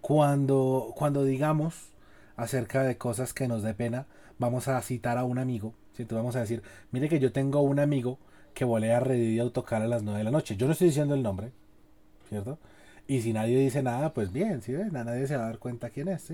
Cuando, 0.00 0.92
cuando 0.96 1.24
digamos 1.24 1.88
acerca 2.36 2.82
de 2.82 2.96
cosas 2.98 3.32
que 3.34 3.48
nos 3.48 3.62
dé 3.62 3.74
pena, 3.74 4.06
vamos 4.38 4.68
a 4.68 4.80
citar 4.82 5.18
a 5.18 5.24
un 5.24 5.38
amigo, 5.38 5.74
¿cierto? 5.94 6.16
Vamos 6.16 6.36
a 6.36 6.40
decir, 6.40 6.62
mire 6.92 7.08
que 7.08 7.20
yo 7.20 7.32
tengo 7.32 7.60
un 7.62 7.78
amigo 7.80 8.18
que 8.54 8.64
volea 8.64 9.00
Reddit 9.00 9.32
y 9.36 9.38
autocar 9.40 9.82
a 9.82 9.88
las 9.88 10.02
9 10.02 10.18
de 10.18 10.24
la 10.24 10.30
noche. 10.30 10.56
Yo 10.56 10.66
no 10.66 10.72
estoy 10.72 10.88
diciendo 10.88 11.14
el 11.14 11.22
nombre, 11.22 11.52
¿cierto? 12.28 12.58
Y 13.08 13.22
si 13.22 13.32
nadie 13.32 13.58
dice 13.58 13.82
nada, 13.82 14.14
pues 14.14 14.32
bien, 14.32 14.62
¿sí? 14.62 14.74
A 14.74 14.84
Nadie 15.04 15.26
se 15.26 15.36
va 15.36 15.44
a 15.44 15.46
dar 15.46 15.58
cuenta 15.58 15.90
quién 15.90 16.08
es. 16.08 16.32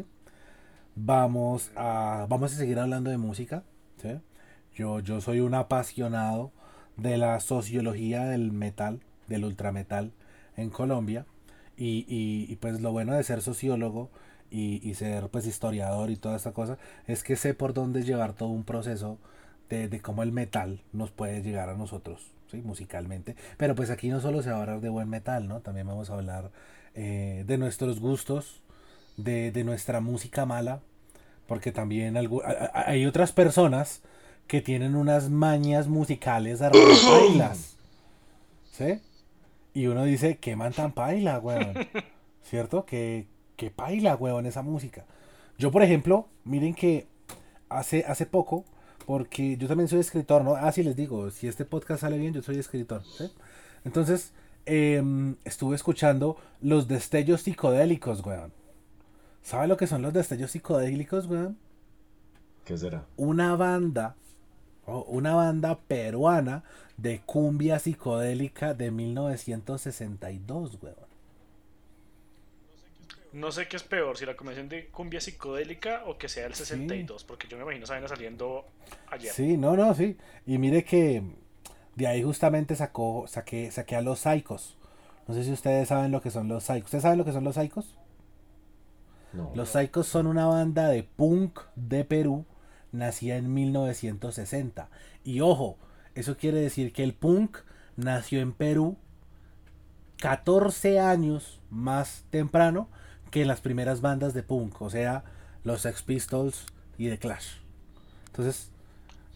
Vamos 0.97 1.71
a, 1.77 2.27
vamos 2.29 2.53
a 2.53 2.57
seguir 2.57 2.79
hablando 2.79 3.11
de 3.11 3.19
música. 3.19 3.63
Yo, 4.75 5.01
yo 5.01 5.21
soy 5.21 5.41
un 5.41 5.55
apasionado 5.55 6.53
de 6.97 7.17
la 7.19 7.41
sociología 7.41 8.25
del 8.25 8.53
metal, 8.53 9.01
del 9.29 9.45
ultrametal 9.45 10.13
en 10.57 10.71
Colombia. 10.71 11.27
Y- 11.77 12.05
y, 12.09 12.57
pues 12.57 12.81
lo 12.83 12.93
bueno 12.93 13.15
de 13.15 13.23
ser 13.25 13.41
sociólogo 13.43 14.11
y, 14.51 14.87
y 14.89 14.95
ser 14.95 15.29
pues 15.29 15.47
historiador 15.47 16.11
y 16.11 16.17
toda 16.17 16.37
esta 16.37 16.53
cosa 16.53 16.79
es 17.07 17.23
que 17.23 17.37
sé 17.37 17.55
por 17.55 17.73
dónde 17.75 18.03
llevar 18.03 18.33
todo 18.35 18.49
un 18.51 18.65
proceso 18.65 19.19
de, 19.69 19.89
de 19.89 20.01
cómo 20.01 20.23
el 20.23 20.33
metal 20.33 20.83
nos 20.93 21.11
puede 21.11 21.43
llegar 21.43 21.69
a 21.69 21.77
nosotros, 21.77 22.33
¿sí? 22.51 22.59
musicalmente. 22.59 23.37
Pero 23.57 23.75
pues 23.75 23.91
aquí 23.91 24.09
no 24.09 24.21
solo 24.21 24.43
se 24.43 24.51
va 24.51 24.59
a 24.59 24.61
hablar 24.63 24.81
de 24.81 24.89
buen 24.89 25.09
metal, 25.09 25.47
¿no? 25.49 25.61
También 25.61 25.87
vamos 25.87 26.11
a 26.11 26.15
hablar 26.15 26.51
eh, 26.95 27.45
de 27.47 27.59
nuestros 27.59 28.01
gustos, 28.01 28.63
de, 29.17 29.53
de 29.53 29.65
nuestra 29.65 30.01
música 30.01 30.47
mala, 30.47 30.81
Porque 31.47 31.73
también 31.73 32.17
a- 32.17 32.21
a- 32.21 32.91
hay 32.91 33.07
otras 33.07 33.33
personas 33.33 34.03
que 34.47 34.61
tienen 34.61 34.95
unas 34.97 35.31
mañas 35.31 35.89
musicales 35.89 36.63
arrepailas. 36.63 37.77
¿Sí? 38.73 39.01
Y 39.75 39.87
uno 39.87 40.05
dice, 40.05 40.39
qué 40.39 40.57
man 40.57 40.73
tan 40.73 40.93
paila, 40.93 41.39
weón. 41.39 41.75
¿Cierto? 42.43 42.85
Que, 42.87 43.27
que 43.61 43.71
paila, 43.71 44.17
weón, 44.17 44.47
esa 44.47 44.63
música. 44.63 45.05
Yo, 45.59 45.71
por 45.71 45.83
ejemplo, 45.83 46.27
miren 46.45 46.73
que 46.73 47.07
hace, 47.69 48.07
hace 48.07 48.25
poco, 48.25 48.65
porque 49.05 49.59
yo 49.59 49.69
también 49.69 49.87
soy 49.87 50.01
escritor, 50.01 50.43
¿no? 50.43 50.57
Ah, 50.57 50.73
sí 50.73 50.83
les 50.83 50.97
digo, 50.97 51.31
si 51.31 51.47
este 51.47 51.67
podcast 51.67 52.01
sale 52.01 52.17
bien, 52.17 52.33
yo 52.33 52.41
soy 52.41 52.59
escritor, 52.59 53.05
¿sí? 53.05 53.31
Entonces, 53.85 54.33
em, 54.65 55.37
estuve 55.45 55.77
escuchando 55.77 56.39
los 56.63 56.89
destellos 56.89 57.43
psicodélicos, 57.43 58.25
weón. 58.25 58.51
¿Sabe 59.43 59.69
lo 59.69 59.77
que 59.77 59.87
son 59.87 60.01
los 60.01 60.15
destellos 60.15 60.53
psicodélicos, 60.53 61.27
weón? 61.27 61.59
¿Qué 62.65 62.79
será? 62.79 63.05
Una 63.19 63.57
banda, 63.57 64.17
o 64.87 65.03
una 65.03 65.35
banda 65.35 65.81
peruana 65.81 66.65
de 66.97 67.21
cumbia 67.27 67.79
psicodélica 67.79 68.73
de 68.73 68.91
1962, 68.91 70.79
weón. 70.83 71.10
No 73.33 73.53
sé 73.53 73.69
qué 73.69 73.77
es 73.77 73.85
peor, 73.85 74.19
si 74.19 74.27
la 74.27 74.37
convención 74.37 74.69
de 74.69 74.89
cumbia 74.89 75.21
psicodélica 75.21 76.03
o 76.07 76.19
que 76.19 76.29
sea 76.29 76.47
el 76.47 76.55
62, 76.55 77.23
porque 77.25 77.47
yo 77.47 77.57
me 77.57 77.63
imagino 77.63 77.85
esa 77.85 78.09
saliendo 78.09 78.67
ayer. 79.09 79.33
Sí, 79.33 79.57
no, 79.57 79.77
no, 79.77 79.95
sí. 79.95 80.17
Y 80.47 80.59
mire 80.59 80.85
que 80.85 81.23
de 81.95 82.07
ahí 82.09 82.23
justamente 82.23 82.75
sacó, 82.75 83.27
saqué, 83.29 83.71
saqué 83.71 83.95
a 83.95 84.01
los 84.01 84.21
Psychos. 84.21 84.77
No 85.29 85.35
sé 85.35 85.45
si 85.45 85.53
ustedes 85.53 85.89
saben 85.89 86.11
lo 86.11 86.21
que 86.21 86.31
son 86.31 86.49
los 86.49 86.65
Psychos. 86.65 86.87
¿Ustedes 86.87 87.03
saben 87.03 87.19
lo 87.19 87.25
que 87.25 87.33
son 87.33 87.45
los 87.45 87.55
Psychos? 87.55 87.95
No. 89.33 89.53
Los 89.55 89.71
Psychos 89.71 90.09
son 90.09 90.27
una 90.27 90.47
banda 90.47 90.89
de 90.89 91.05
punk 91.05 91.61
de 91.77 92.05
Perú, 92.05 92.47
nacida 92.91 93.37
en 93.37 93.55
1960. 93.55 94.91
Y 95.23 95.41
ojo, 95.41 95.79
eso 96.17 96.37
quiere 96.37 96.59
decir 96.59 96.93
que 96.93 97.05
el 97.05 97.15
punk 97.15 97.59
nació 97.97 98.41
en 98.41 98.53
Perú 98.53 98.97
14 100.21 100.99
años 100.99 101.61
más 101.71 102.25
temprano 102.31 102.89
que 103.31 103.45
las 103.45 103.61
primeras 103.61 104.01
bandas 104.01 104.35
de 104.35 104.43
punk, 104.43 104.81
o 104.83 104.91
sea, 104.91 105.25
los 105.65 105.83
Sex 105.83 106.03
Pistols 106.03 106.67
y 106.99 107.09
The 107.09 107.19
Clash. 107.19 107.57
Entonces, 108.27 108.71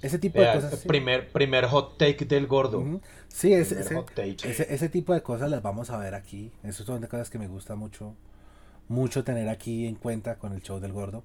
ese 0.02 0.18
tipo 0.18 0.38
de 0.38 0.44
Vea, 0.46 0.54
cosas... 0.54 0.78
sí. 0.80 0.88
primer, 0.88 1.30
primer 1.32 1.66
hot 1.66 1.96
take 1.98 2.24
del 2.24 2.46
gordo. 2.46 2.80
Ujú. 2.80 3.00
Sí, 3.28 3.52
ese, 3.52 3.80
ese, 3.80 4.04
ese- 4.44 4.74
ese 4.74 4.88
tipo 4.88 5.14
de 5.14 5.22
cosas 5.22 5.50
las 5.50 5.62
vamos 5.62 5.90
a 5.90 5.96
ver 5.98 6.14
aquí. 6.14 6.52
Esas 6.62 6.86
son 6.86 7.00
de 7.00 7.08
cosas 7.08 7.30
que 7.30 7.38
me 7.38 7.48
gusta 7.48 7.74
mucho, 7.74 8.14
mucho 8.88 9.24
tener 9.24 9.48
aquí 9.48 9.86
en 9.86 9.94
cuenta 9.96 10.36
con 10.36 10.52
el 10.52 10.62
show 10.62 10.78
del 10.80 10.92
gordo. 10.92 11.24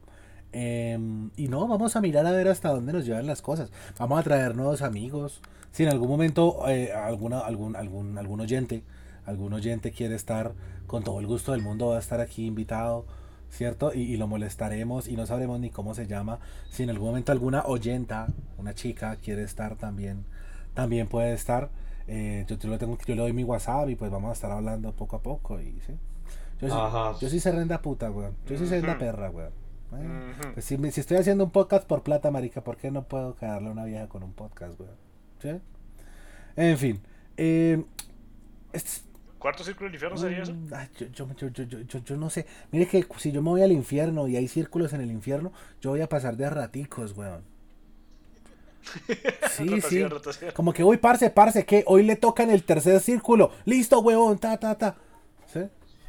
Em, 0.51 1.29
y 1.35 1.47
no, 1.47 1.67
vamos 1.67 1.95
a 1.95 2.01
mirar 2.01 2.25
a 2.25 2.31
ver 2.31 2.47
hasta 2.47 2.69
dónde 2.69 2.93
nos 2.93 3.05
llevan 3.05 3.27
las 3.27 3.41
cosas. 3.41 3.69
Vamos 3.99 4.19
a 4.19 4.23
traer 4.23 4.55
nuevos 4.55 4.81
amigos. 4.81 5.41
Si 5.71 5.83
en 5.83 5.89
algún 5.89 6.07
momento 6.09 6.67
eh, 6.67 6.91
alguna, 6.91 7.39
algún, 7.41 7.75
algún, 7.75 8.17
algún 8.17 8.41
oyente, 8.41 8.81
algún 9.29 9.53
oyente 9.53 9.91
quiere 9.91 10.15
estar 10.15 10.53
con 10.87 11.03
todo 11.03 11.19
el 11.19 11.27
gusto 11.27 11.51
del 11.53 11.61
mundo, 11.61 11.87
va 11.89 11.97
a 11.97 11.99
estar 11.99 12.19
aquí 12.19 12.45
invitado, 12.45 13.05
¿cierto? 13.49 13.93
Y, 13.93 14.01
y 14.01 14.17
lo 14.17 14.27
molestaremos 14.27 15.07
y 15.07 15.15
no 15.15 15.25
sabremos 15.25 15.59
ni 15.59 15.69
cómo 15.69 15.93
se 15.93 16.07
llama. 16.07 16.39
Si 16.69 16.83
en 16.83 16.89
algún 16.89 17.09
momento 17.09 17.31
alguna 17.31 17.63
oyenta, 17.65 18.27
una 18.57 18.73
chica, 18.73 19.15
quiere 19.17 19.43
estar 19.43 19.75
también, 19.75 20.25
también 20.73 21.07
puede 21.07 21.33
estar. 21.33 21.69
Eh, 22.07 22.43
yo, 22.47 22.57
yo, 22.57 22.69
lo 22.69 22.77
tengo, 22.79 22.97
yo 23.05 23.15
le 23.15 23.21
doy 23.21 23.33
mi 23.33 23.43
WhatsApp 23.43 23.87
y 23.89 23.95
pues 23.95 24.09
vamos 24.11 24.29
a 24.31 24.33
estar 24.33 24.51
hablando 24.51 24.91
poco 24.93 25.15
a 25.17 25.21
poco. 25.21 25.61
Y, 25.61 25.79
¿sí? 25.85 25.93
Yo, 26.59 26.67
sí- 26.67 26.73
Ajá. 26.75 27.13
yo 27.21 27.29
sí 27.29 27.39
serenda 27.39 27.81
puta, 27.81 28.09
weón. 28.11 28.33
Yo 28.47 28.57
sí 28.57 28.65
serenda 28.67 28.91
Ujú. 28.93 28.99
perra, 28.99 29.29
weón. 29.29 29.51
Bueno, 29.91 30.09
pues 30.53 30.65
si, 30.65 30.75
estoy 30.99 31.17
haciendo 31.17 31.43
un 31.43 31.51
podcast 31.51 31.87
por 31.87 32.03
plata, 32.03 32.29
marica, 32.29 32.61
¿por 32.63 32.77
qué 32.77 32.91
no 32.91 33.03
puedo 33.03 33.33
cagarle 33.35 33.69
a 33.69 33.71
una 33.71 33.85
vieja 33.85 34.07
con 34.07 34.21
un 34.23 34.33
podcast, 34.33 34.79
weón? 34.79 34.95
¿Sí? 35.41 35.49
En 36.55 36.77
fin. 36.77 36.99
Eh, 37.37 37.83
este- 38.73 39.08
¿Cuarto 39.39 39.63
círculo 39.63 39.87
del 39.87 39.95
infierno 39.95 40.17
sería 40.17 40.43
eso? 40.43 40.53
Mm, 40.53 40.73
ay, 40.73 40.89
yo, 40.99 41.07
yo, 41.07 41.27
yo, 41.35 41.47
yo, 41.47 41.63
yo, 41.63 41.79
yo- 41.81 41.99
yo 41.99 42.17
no 42.17 42.29
sé. 42.29 42.45
Mire 42.71 42.87
que 42.87 43.05
si 43.17 43.31
yo 43.31 43.41
me 43.41 43.49
voy 43.49 43.61
al 43.61 43.71
infierno 43.71 44.27
y 44.27 44.35
hay 44.35 44.47
círculos 44.47 44.91
en 44.93 45.01
el 45.01 45.11
infierno, 45.11 45.51
yo 45.81 45.91
voy 45.91 46.01
a 46.01 46.09
pasar 46.09 46.35
de 46.35 46.49
raticos, 46.49 47.15
weón. 47.17 47.41
Sí, 49.51 49.63
sí. 49.81 50.03
Rotación, 50.03 50.09
rotación. 50.09 50.51
Como 50.53 50.73
que, 50.73 50.83
uy, 50.83 50.97
parce, 50.97 51.29
parce, 51.29 51.65
que 51.65 51.83
hoy 51.87 52.03
le 52.03 52.15
toca 52.15 52.43
en 52.43 52.49
el 52.49 52.63
tercer 52.63 52.99
círculo. 52.99 53.51
Listo, 53.65 53.99
huevón, 53.99 54.37
ta, 54.39 54.57
ta, 54.57 54.77
ta. 54.77 54.95
¿Sí? 55.53 55.61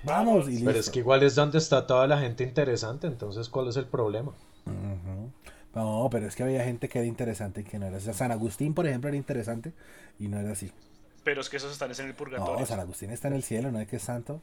Vamos, 0.03 0.49
y 0.49 0.53
listo. 0.53 0.64
Pero 0.66 0.78
es 0.81 0.91
que 0.91 0.99
igual 1.01 1.22
es 1.22 1.35
donde 1.35 1.59
está 1.59 1.87
toda 1.87 2.07
la 2.07 2.18
gente 2.18 2.43
interesante, 2.43 3.07
entonces 3.07 3.49
¿cuál 3.49 3.68
es 3.68 3.76
el 3.76 3.87
problema? 3.87 4.33
No, 5.74 6.09
pero 6.11 6.26
es 6.26 6.35
que 6.35 6.43
había 6.43 6.64
gente 6.64 6.89
que 6.89 6.99
era 6.99 7.07
interesante 7.07 7.61
y 7.61 7.64
que 7.64 7.78
no 7.78 7.87
era 7.87 7.99
así. 7.99 8.12
San 8.12 8.33
Agustín, 8.33 8.74
por 8.74 8.87
ejemplo, 8.87 9.09
era 9.09 9.16
interesante 9.16 9.72
y 10.18 10.28
no 10.28 10.39
era 10.39 10.53
así. 10.53 10.72
Pero 11.24 11.40
es 11.40 11.50
que 11.50 11.58
esos 11.58 11.72
están 11.72 11.90
en 11.90 12.06
el 12.06 12.14
purgatorio. 12.14 12.58
No, 12.58 12.66
San 12.66 12.80
Agustín 12.80 13.10
está 13.10 13.28
en 13.28 13.34
el 13.34 13.42
cielo, 13.42 13.70
no 13.70 13.80
es 13.80 13.88
que 13.88 13.96
es 13.96 14.02
santo. 14.02 14.40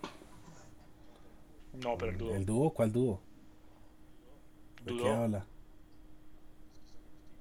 No, 1.73 1.97
pero 1.97 2.11
el 2.11 2.17
dúo. 2.17 2.36
¿El 2.36 2.45
dúo? 2.45 2.73
¿Cuál 2.73 2.91
dúo? 2.91 3.19
¿De 4.84 4.95
qué 4.95 5.09
habla? 5.09 5.45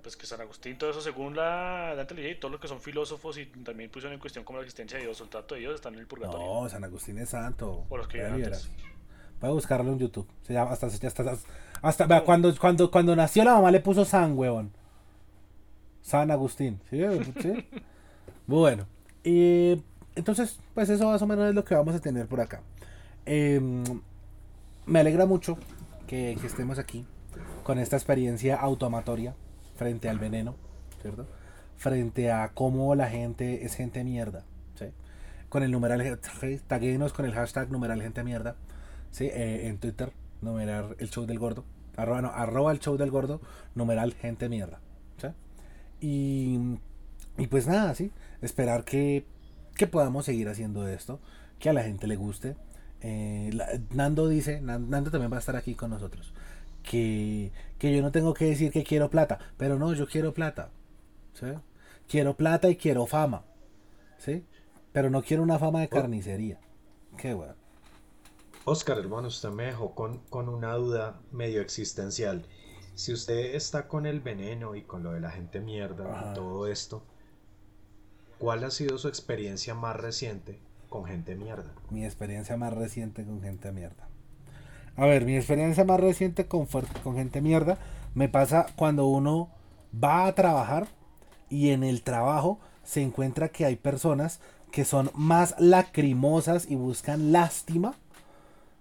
Pues 0.03 0.17
que 0.17 0.27
San 0.27 0.41
Agustín, 0.41 0.79
todo 0.79 0.91
eso 0.91 1.01
según 1.01 1.35
la, 1.35 1.97
inteligencia 1.99 2.37
y 2.37 2.41
todos 2.41 2.53
los 2.53 2.61
que 2.61 2.69
son 2.69 2.81
filósofos 2.81 3.39
y 3.39 3.47
también 3.47 3.91
pusieron 3.91 4.15
en 4.15 4.21
cuestión 4.21 4.45
como 4.45 4.59
la 4.59 4.65
existencia 4.65 4.99
de 4.99 5.05
Dios 5.05 5.21
o 5.21 5.25
el 5.25 5.31
trato 5.31 5.55
de 5.55 5.63
Dios 5.63 5.75
están 5.75 5.95
en 5.95 6.01
el 6.01 6.07
purgatorio. 6.07 6.63
No, 6.63 6.69
San 6.69 6.85
Agustín 6.85 7.19
es 7.19 7.31
santo. 7.31 7.87
O 7.89 7.97
los 7.97 8.07
que 8.07 8.25
antes. 8.25 8.71
Voy 9.41 9.51
a 9.51 9.53
buscarlo 9.53 9.93
en 9.93 9.99
YouTube. 9.99 10.29
Se 10.43 10.53
llama 10.53 10.73
hasta, 10.73 10.87
hasta, 10.87 11.07
hasta, 11.09 11.37
hasta- 11.83 12.25
cuando, 12.25 12.57
cuando, 12.57 12.91
cuando 12.91 13.17
nació 13.17 13.45
la 13.45 13.55
mamá 13.55 13.71
le 13.71 13.81
puso 13.81 14.05
San, 14.05 14.39
huevón. 14.39 14.73
San 16.03 16.31
Agustín. 16.31 16.81
¿Sí? 16.89 17.03
¿Sí? 17.43 17.69
Bueno. 18.47 18.87
Y 19.27 19.83
entonces, 20.15 20.61
pues 20.73 20.89
eso 20.89 21.11
más 21.11 21.21
o 21.21 21.27
menos 21.27 21.49
es 21.49 21.55
lo 21.55 21.65
que 21.65 21.75
vamos 21.75 21.95
a 21.97 21.99
tener 21.99 22.29
por 22.29 22.41
acá. 22.41 22.61
Em, 23.25 23.83
me 24.87 25.01
alegra 25.01 25.27
mucho 25.27 25.59
que, 26.07 26.39
que 26.41 26.47
estemos 26.47 26.79
aquí 26.79 27.05
con 27.65 27.81
esta 27.81 27.97
experiencia 27.97 28.55
automatoria 28.55 29.35
frente 29.75 30.09
al 30.09 30.21
veneno, 30.21 30.55
¿cierto? 31.03 31.27
Frente 31.77 32.31
a 32.31 32.53
cómo 32.55 32.95
la 32.95 33.09
gente 33.09 33.65
es 33.65 33.75
gente 33.75 34.05
mierda, 34.05 34.45
¿sí? 34.77 34.87
Con 35.49 35.65
el 35.65 35.73
numeral, 35.73 36.21
taguenos 36.69 37.13
con 37.13 37.27
el 37.27 37.35
hashtag 37.35 37.73
numeral 37.73 38.01
gente 38.01 38.23
mierda, 38.23 38.55
¿sí? 39.11 39.25
Eh, 39.25 39.67
en 39.67 39.79
Twitter, 39.79 40.13
numeral 40.41 40.95
el 41.01 41.11
show 41.11 41.27
del 41.27 41.41
gordo, 41.41 41.65
arroba, 41.97 42.23
no, 42.23 42.29
arroba 42.29 42.71
el 42.71 42.79
show 42.79 42.97
del 42.97 43.11
gordo, 43.11 43.41
numeral 43.75 44.15
gente 44.15 44.49
mierda, 44.49 44.79
¿sí? 45.19 45.29
Y, 46.01 46.79
y 47.39 47.47
pues 47.49 47.67
nada, 47.67 47.95
sí, 47.95 48.11
esperar 48.43 48.85
que, 48.85 49.27
que 49.77 49.87
podamos 49.87 50.25
seguir 50.27 50.49
haciendo 50.49 50.89
esto, 50.89 51.21
que 51.59 51.69
a 51.69 51.73
la 51.73 51.83
gente 51.83 52.07
le 52.07 52.17
guste. 52.17 52.57
Eh, 53.01 53.51
la- 53.53 53.69
Nando 53.91 54.29
dice, 54.29 54.61
Nan- 54.61 54.89
Nando 54.89 55.11
también 55.11 55.31
va 55.33 55.37
a 55.37 55.41
estar 55.41 55.57
aquí 55.57 55.75
con 55.75 55.91
nosotros, 55.91 56.33
que, 56.83 57.53
que 57.79 57.95
yo 57.95 58.03
no 58.03 58.11
tengo 58.13 58.35
que 58.35 58.47
decir 58.47 58.73
que 58.73 58.85
quiero 58.85 59.11
plata, 59.11 59.39
pero 59.57 59.79
no, 59.79 59.93
yo 59.95 60.07
quiero 60.07 60.33
plata, 60.35 60.71
¿sí? 61.35 61.47
Quiero 62.09 62.37
plata 62.37 62.69
y 62.71 62.77
quiero 62.77 63.07
fama, 63.07 63.45
¿sí? 64.19 64.45
Pero 64.93 65.11
no 65.11 65.23
quiero 65.23 65.43
una 65.43 65.59
fama 65.59 65.81
de 65.81 65.89
carnicería. 65.89 66.59
Qué 67.19 67.35
bueno. 67.35 67.55
Oscar, 68.65 68.99
hermano, 68.99 69.29
usted 69.29 69.51
me 69.51 69.65
dejó 69.67 69.95
con, 69.95 70.19
con 70.29 70.49
una 70.49 70.75
duda 70.75 71.21
medio 71.33 71.61
existencial. 71.61 72.47
Si 72.95 73.13
usted 73.13 73.55
está 73.55 73.87
con 73.89 74.07
el 74.07 74.21
veneno 74.21 74.75
y 74.75 74.83
con 74.83 75.03
lo 75.03 75.13
de 75.13 75.21
la 75.21 75.31
gente 75.31 75.61
mierda 75.61 76.11
Ajá. 76.13 76.31
y 76.31 76.35
todo 76.35 76.67
esto, 76.67 77.05
¿cuál 78.39 78.65
ha 78.65 78.71
sido 78.71 78.99
su 78.99 79.09
experiencia 79.09 79.75
más 79.75 79.97
reciente 79.97 80.61
con 80.89 81.05
gente 81.05 81.35
mierda? 81.37 81.73
Mi 81.91 82.05
experiencia 82.05 82.57
más 82.57 82.73
reciente 82.73 83.25
con 83.25 83.43
gente 83.43 83.73
mierda. 83.73 84.09
A 84.97 85.07
ver, 85.07 85.25
mi 85.25 85.37
experiencia 85.37 85.85
más 85.85 86.01
reciente 86.01 86.47
con, 86.47 86.67
gente 87.15 87.41
mierda 87.41 87.79
me 88.15 88.29
pasa 88.29 88.67
cuando 88.77 89.07
uno 89.07 89.51
va 89.93 90.27
a 90.27 90.35
trabajar 90.35 90.89
y 91.51 91.71
en 91.71 91.85
el 91.85 92.03
trabajo 92.03 92.59
se 92.83 93.03
encuentra 93.03 93.51
que 93.51 93.67
hay 93.67 93.77
personas 93.77 94.41
que 94.73 94.85
son 94.85 95.11
más 95.15 95.55
lacrimosas 95.59 96.71
y 96.71 96.77
buscan 96.77 97.33
lástima, 97.33 97.95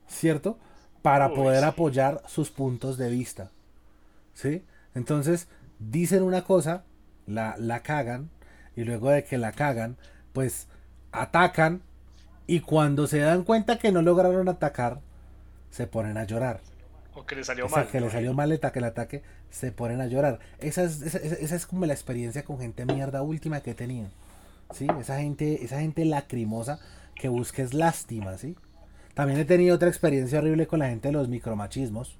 ¿cierto? 0.07 0.57
Para 1.01 1.29
Uy, 1.29 1.35
poder 1.35 1.63
sí. 1.63 1.65
apoyar 1.65 2.23
sus 2.27 2.49
puntos 2.49 2.97
de 2.97 3.09
vista. 3.09 3.51
¿Sí? 4.33 4.63
Entonces, 4.93 5.47
dicen 5.79 6.23
una 6.23 6.43
cosa, 6.43 6.85
la, 7.25 7.55
la 7.57 7.81
cagan, 7.81 8.29
y 8.75 8.83
luego 8.83 9.09
de 9.09 9.23
que 9.23 9.37
la 9.37 9.51
cagan, 9.51 9.97
pues 10.33 10.67
atacan, 11.11 11.81
y 12.47 12.59
cuando 12.59 13.07
se 13.07 13.19
dan 13.19 13.43
cuenta 13.43 13.79
que 13.79 13.91
no 13.91 14.01
lograron 14.01 14.49
atacar, 14.49 14.99
se 15.71 15.87
ponen 15.87 16.17
a 16.17 16.25
llorar. 16.25 16.61
O 17.13 17.25
que 17.25 17.35
le 17.35 17.43
salió 17.43 17.65
O 17.65 17.69
sea, 17.69 17.79
mal. 17.79 17.87
que 17.87 18.01
le 18.01 18.09
salió 18.09 18.33
mal 18.33 18.51
el 18.51 18.57
ataque, 18.57 18.79
el 18.79 18.85
ataque, 18.85 19.23
se 19.49 19.71
ponen 19.71 20.01
a 20.01 20.07
llorar. 20.07 20.39
Esa 20.59 20.83
es, 20.83 21.01
esa, 21.01 21.55
es 21.55 21.65
como 21.65 21.85
la 21.85 21.93
experiencia 21.93 22.43
con 22.43 22.59
gente 22.59 22.85
mierda 22.85 23.21
última 23.21 23.61
que 23.61 23.71
he 23.71 23.75
tenido. 23.75 24.09
¿Sí? 24.73 24.87
Esa 24.99 25.19
gente, 25.19 25.63
esa 25.63 25.79
gente 25.79 26.03
lacrimosa 26.05 26.79
que 27.15 27.29
busca 27.29 27.61
es 27.61 27.73
lástima, 27.73 28.37
¿sí? 28.37 28.55
También 29.13 29.39
he 29.39 29.45
tenido 29.45 29.75
otra 29.75 29.87
experiencia 29.87 30.39
horrible 30.39 30.67
con 30.67 30.79
la 30.79 30.89
gente 30.89 31.07
de 31.07 31.13
los 31.13 31.29
micromachismos. 31.29 32.17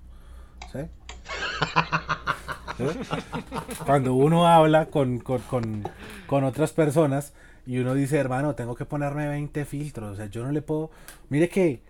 ¿Sí? 0.72 0.80
Cuando 3.86 4.14
uno 4.14 4.48
habla 4.48 4.88
con, 4.88 5.20
con, 5.20 5.40
con, 5.42 5.84
con 6.28 6.44
otras 6.44 6.72
personas 6.72 7.34
y 7.66 7.80
uno 7.80 7.94
dice, 7.94 8.18
hermano, 8.18 8.56
tengo 8.56 8.76
que 8.76 8.86
ponerme 8.86 9.28
20 9.28 9.66
filtros. 9.66 10.14
O 10.14 10.16
sea, 10.16 10.28
yo 10.28 10.44
no 10.44 10.52
le 10.52 10.62
puedo. 10.62 10.92
Mire 11.30 11.50
que 11.50 11.82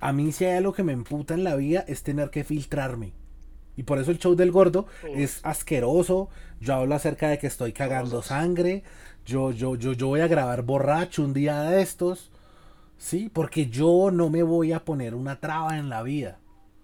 a 0.00 0.12
mí 0.12 0.32
si 0.32 0.44
hay 0.44 0.56
algo 0.56 0.72
que 0.72 0.82
me 0.82 0.92
emputa 0.92 1.34
en 1.34 1.44
la 1.44 1.54
vida 1.54 1.84
es 1.86 2.02
tener 2.02 2.30
que 2.30 2.44
filtrarme. 2.44 3.12
Y 3.76 3.84
por 3.84 3.98
eso 3.98 4.10
el 4.10 4.18
show 4.18 4.34
del 4.34 4.50
gordo 4.50 4.86
es 5.14 5.40
asqueroso. 5.44 6.28
Yo 6.60 6.74
hablo 6.74 6.94
acerca 6.94 7.28
de 7.28 7.38
que 7.38 7.46
estoy 7.46 7.72
cagando 7.72 8.20
sangre. 8.22 8.82
Yo, 9.24 9.50
yo, 9.52 9.76
yo, 9.76 9.92
yo 9.92 10.08
voy 10.08 10.20
a 10.20 10.28
grabar 10.28 10.62
borracho 10.62 11.22
un 11.22 11.32
día 11.32 11.62
de 11.62 11.80
estos. 11.82 12.30
¿Sí? 12.98 13.30
Porque 13.32 13.66
yo 13.66 14.10
no 14.12 14.28
me 14.28 14.42
voy 14.42 14.72
a 14.72 14.84
poner 14.84 15.14
una 15.14 15.40
traba 15.40 15.78
en 15.78 15.88
la 15.88 16.02
vida. 16.02 16.38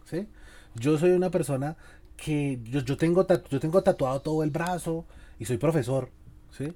¿Sí? 0.05 0.29
Yo 0.75 0.97
soy 0.97 1.11
una 1.11 1.31
persona 1.31 1.77
que 2.19 2.59
yo, 2.65 2.81
yo 2.81 2.97
tengo, 2.99 3.27
tatu- 3.27 3.49
yo 3.49 3.61
tengo 3.61 3.81
tatuado 3.83 4.21
todo 4.21 4.43
el 4.43 4.51
brazo 4.51 5.07
y 5.39 5.47
soy 5.47 5.57
profesor. 5.57 6.11
¿Sí? 6.51 6.73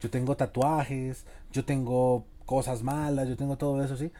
Yo 0.00 0.08
tengo 0.10 0.36
tatuajes, 0.36 1.26
yo 1.52 1.64
tengo 1.64 2.24
cosas 2.46 2.82
malas, 2.82 3.28
yo 3.28 3.36
tengo 3.36 3.56
todo 3.58 3.82
eso, 3.84 3.96
¿sí? 3.96 4.12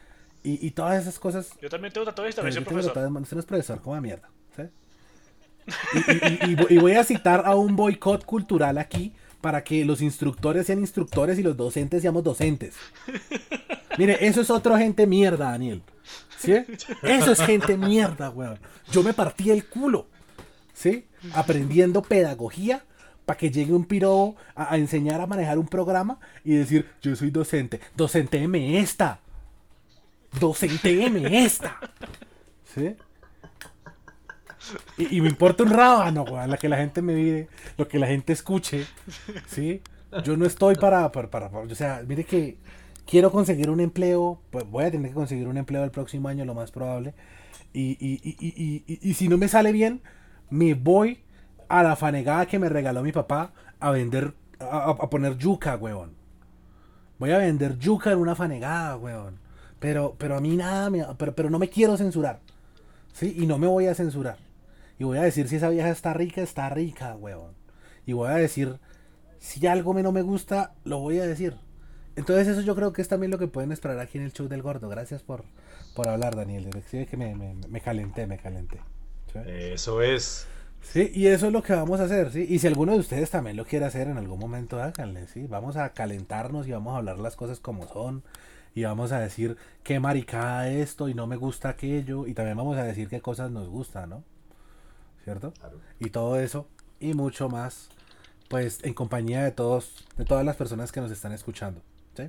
Y, 0.43 0.65
y 0.67 0.71
todas 0.71 1.01
esas 1.01 1.17
cosas 1.19 1.49
Yo 1.61 1.69
también 1.69 1.93
tengo 1.93 2.05
tatuajes, 2.05 2.35
también 2.35 2.53
soy 2.53 2.63
tengo 2.63 2.75
profesor. 2.75 2.93
tatuajes, 2.93 3.21
usted 3.23 3.35
no 3.35 3.39
es 3.39 3.45
profesor, 3.45 3.81
como 3.81 4.01
mierda. 4.01 4.29
¿sí? 4.55 4.63
Y, 5.93 6.51
y- 6.51 6.57
y 6.69 6.77
voy 6.77 6.93
a 6.93 7.03
citar 7.03 7.43
a 7.45 7.55
un 7.55 7.75
boicot 7.75 8.25
cultural 8.25 8.77
aquí 8.77 9.13
para 9.41 9.63
que 9.63 9.85
los 9.85 10.01
instructores 10.01 10.65
sean 10.67 10.79
instructores 10.79 11.37
y 11.39 11.43
los 11.43 11.55
docentes 11.55 12.01
seamos 12.01 12.23
docentes. 12.23 12.75
Mire, 13.97 14.17
eso 14.25 14.41
es 14.41 14.49
otro 14.49 14.77
gente 14.77 15.05
mierda, 15.05 15.51
Daniel. 15.51 15.83
¿Sí? 16.39 16.53
Eso 17.03 17.31
es 17.31 17.39
gente 17.41 17.77
mierda, 17.77 18.29
weón. 18.29 18.59
Yo 18.91 19.03
me 19.03 19.13
partí 19.13 19.51
el 19.51 19.65
culo. 19.65 20.07
¿Sí? 20.77 21.05
Aprendiendo 21.33 22.03
pedagogía 22.03 22.83
para 23.25 23.35
que 23.37 23.49
llegue 23.49 23.73
un 23.73 23.85
piro 23.85 24.35
a, 24.55 24.77
enseñar 24.77 25.19
a 25.21 25.25
manejar 25.25 25.57
un 25.57 25.67
programa 25.67 26.19
y 26.43 26.53
decir, 26.53 26.87
yo 27.01 27.15
soy 27.15 27.31
docente. 27.31 27.79
Docenteme 27.95 28.77
esta. 28.77 29.19
Docenteme 30.39 31.43
esta. 31.43 31.79
¿Sí? 32.75 32.95
Y, 34.99 35.19
me 35.21 35.29
importa 35.29 35.63
un 35.63 35.71
rábano, 35.71 36.23
weón, 36.23 36.51
la 36.51 36.57
que 36.57 36.69
la 36.69 36.77
gente 36.77 37.01
me 37.01 37.15
mire, 37.15 37.47
lo 37.77 37.87
que 37.87 37.97
la 37.97 38.05
gente 38.05 38.33
escuche, 38.33 38.85
¿sí? 39.47 39.81
Yo 40.23 40.37
no 40.37 40.45
estoy 40.45 40.75
para, 40.75 41.11
para, 41.11 41.29
para- 41.31 41.47
o 41.47 41.73
sea, 41.75 42.03
mire 42.07 42.23
que 42.23 42.57
quiero 43.07 43.31
conseguir 43.31 43.69
un 43.71 43.79
empleo, 43.79 44.39
pues 44.51 44.69
voy 44.69 44.83
a 44.85 44.91
tener 44.91 45.09
que 45.09 45.15
conseguir 45.15 45.47
un 45.47 45.57
empleo 45.57 45.83
el 45.83 45.91
próximo 45.91 46.27
año, 46.27 46.45
lo 46.45 46.53
más 46.53 46.71
probable, 46.71 47.13
y- 47.73 47.97
y- 47.99 48.83
y 49.01 49.13
si 49.15 49.27
no 49.29 49.37
me 49.37 49.47
sale 49.47 49.71
bien, 49.71 50.01
me 50.49 50.73
voy 50.73 51.19
a 51.69 51.83
la 51.83 51.95
fanegada 51.95 52.45
que 52.45 52.59
me 52.59 52.69
regaló 52.69 53.01
mi 53.03 53.11
papá 53.11 53.51
a 53.79 53.91
vender, 53.91 54.33
a, 54.59 54.89
a- 54.91 55.09
poner 55.09 55.37
yuca, 55.37 55.75
weón. 55.75 56.15
Voy 57.19 57.31
a 57.31 57.37
vender 57.39 57.77
yuca 57.77 58.11
en 58.11 58.19
una 58.19 58.35
fanegada, 58.35 58.95
weón. 58.97 59.39
Pero, 59.79 60.15
pero 60.17 60.37
a 60.37 60.41
mí 60.41 60.55
nada, 60.55 60.89
me- 60.89 61.05
pero, 61.17 61.35
pero 61.35 61.49
no 61.49 61.59
me 61.59 61.69
quiero 61.69 61.97
censurar. 61.97 62.39
¿Sí? 63.13 63.35
Y 63.37 63.47
no 63.47 63.57
me 63.57 63.67
voy 63.67 63.87
a 63.87 63.95
censurar. 63.95 64.37
Y 64.99 65.03
voy 65.03 65.17
a 65.17 65.23
decir 65.23 65.47
si 65.47 65.55
esa 65.57 65.69
vieja 65.69 65.89
está 65.89 66.13
rica, 66.13 66.41
está 66.41 66.69
rica, 66.69 67.15
weón. 67.15 67.51
Y 68.05 68.13
voy 68.13 68.29
a 68.29 68.35
decir, 68.35 68.79
si 69.39 69.65
algo 69.67 69.93
me 69.93 70.03
no 70.03 70.11
me 70.11 70.21
gusta, 70.21 70.73
lo 70.83 70.99
voy 70.99 71.19
a 71.19 71.27
decir. 71.27 71.55
Entonces 72.15 72.47
eso 72.47 72.61
yo 72.61 72.75
creo 72.75 72.93
que 72.93 73.01
es 73.01 73.07
también 73.07 73.29
lo 73.31 73.37
que 73.37 73.47
pueden 73.47 73.71
esperar 73.71 73.99
aquí 73.99 74.17
en 74.17 74.23
el 74.23 74.33
show 74.33 74.47
del 74.47 74.63
gordo. 74.63 74.89
Gracias 74.89 75.21
por, 75.21 75.43
por 75.95 76.07
hablar, 76.07 76.35
Daniel. 76.35 76.69
Que 76.89 77.17
me, 77.17 77.35
me, 77.35 77.53
me 77.67 77.81
calenté, 77.81 78.25
me 78.25 78.37
calenté. 78.37 78.79
¿Sí? 79.31 79.39
Eso 79.45 80.01
es. 80.01 80.47
Sí, 80.81 81.11
y 81.13 81.27
eso 81.27 81.47
es 81.47 81.53
lo 81.53 81.61
que 81.61 81.73
vamos 81.73 81.99
a 81.99 82.03
hacer, 82.03 82.31
¿sí? 82.31 82.45
Y 82.47 82.59
si 82.59 82.67
alguno 82.67 82.93
de 82.93 82.99
ustedes 82.99 83.29
también 83.29 83.57
lo 83.57 83.65
quiere 83.65 83.85
hacer 83.85 84.07
en 84.07 84.17
algún 84.17 84.39
momento, 84.39 84.81
háganle, 84.81 85.27
¿sí? 85.27 85.45
Vamos 85.47 85.75
a 85.75 85.89
calentarnos 85.89 86.67
y 86.67 86.71
vamos 86.71 86.93
a 86.93 86.97
hablar 86.97 87.19
las 87.19 87.35
cosas 87.35 87.59
como 87.59 87.87
son. 87.87 88.23
Y 88.73 88.83
vamos 88.83 89.11
a 89.11 89.19
decir 89.19 89.57
qué 89.83 89.99
maricada 89.99 90.69
esto 90.69 91.09
y 91.09 91.13
no 91.13 91.27
me 91.27 91.35
gusta 91.35 91.69
aquello. 91.69 92.27
Y 92.27 92.33
también 92.33 92.57
vamos 92.57 92.77
a 92.77 92.83
decir 92.83 93.09
qué 93.09 93.21
cosas 93.21 93.51
nos 93.51 93.67
gustan, 93.67 94.09
¿no? 94.09 94.23
¿Cierto? 95.23 95.51
Claro. 95.51 95.79
Y 95.99 96.09
todo 96.09 96.39
eso 96.39 96.67
y 96.99 97.13
mucho 97.13 97.49
más, 97.49 97.89
pues 98.49 98.79
en 98.83 98.93
compañía 98.93 99.43
de 99.43 99.51
todos, 99.51 100.05
de 100.17 100.25
todas 100.25 100.45
las 100.45 100.55
personas 100.55 100.91
que 100.91 101.01
nos 101.01 101.11
están 101.11 101.31
escuchando. 101.31 101.81
¿sí? 102.15 102.23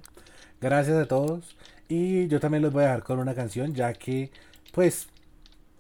Gracias 0.61 0.97
a 0.97 1.07
todos. 1.07 1.57
Y 1.89 2.29
yo 2.29 2.41
también 2.41 2.63
los 2.63 2.73
voy 2.73 2.83
a 2.85 2.87
dejar 2.87 3.03
con 3.03 3.19
una 3.19 3.35
canción, 3.35 3.75
ya 3.75 3.95
que, 3.95 4.31
pues, 4.73 5.09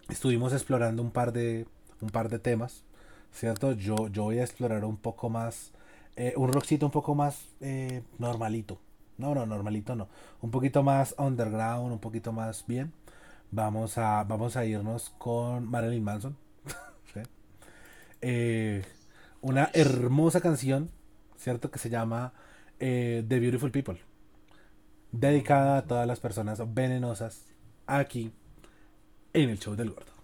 estuvimos 0.08 0.52
explorando 0.52 1.02
un 1.02 1.10
par 1.10 1.32
de, 1.32 1.66
un 2.00 2.10
par 2.10 2.28
de 2.28 2.38
temas, 2.38 2.82
¿cierto? 3.32 3.72
Yo, 3.72 4.08
yo 4.08 4.24
voy 4.24 4.38
a 4.38 4.44
explorar 4.44 4.84
un 4.84 4.96
poco 4.96 5.28
más, 5.28 5.72
eh, 6.16 6.34
un 6.36 6.52
rockcito 6.52 6.86
un 6.86 6.92
poco 6.92 7.14
más 7.14 7.46
eh, 7.60 8.02
normalito. 8.18 8.78
No, 9.18 9.34
no, 9.34 9.46
normalito 9.46 9.96
no. 9.96 10.08
Un 10.40 10.50
poquito 10.50 10.82
más 10.82 11.14
underground, 11.18 11.92
un 11.92 11.98
poquito 11.98 12.32
más 12.32 12.64
bien. 12.66 12.92
Vamos 13.50 13.98
a, 13.98 14.24
vamos 14.24 14.56
a 14.56 14.64
irnos 14.64 15.10
con 15.18 15.68
Marilyn 15.68 16.04
Manson. 16.04 16.36
¿sí? 17.14 17.20
Eh, 18.22 18.84
una 19.40 19.70
hermosa 19.74 20.40
canción, 20.40 20.90
¿cierto? 21.36 21.70
Que 21.70 21.78
se 21.78 21.90
llama 21.90 22.32
eh, 22.78 23.24
The 23.28 23.40
Beautiful 23.40 23.72
People. 23.72 24.00
Dedicada 25.10 25.78
a 25.78 25.82
todas 25.86 26.06
las 26.06 26.20
personas 26.20 26.62
venenosas 26.74 27.44
aquí 27.86 28.32
en 29.42 29.50
el 29.50 29.58
show 29.58 29.74
del 29.74 29.90
gordo. 29.90 30.17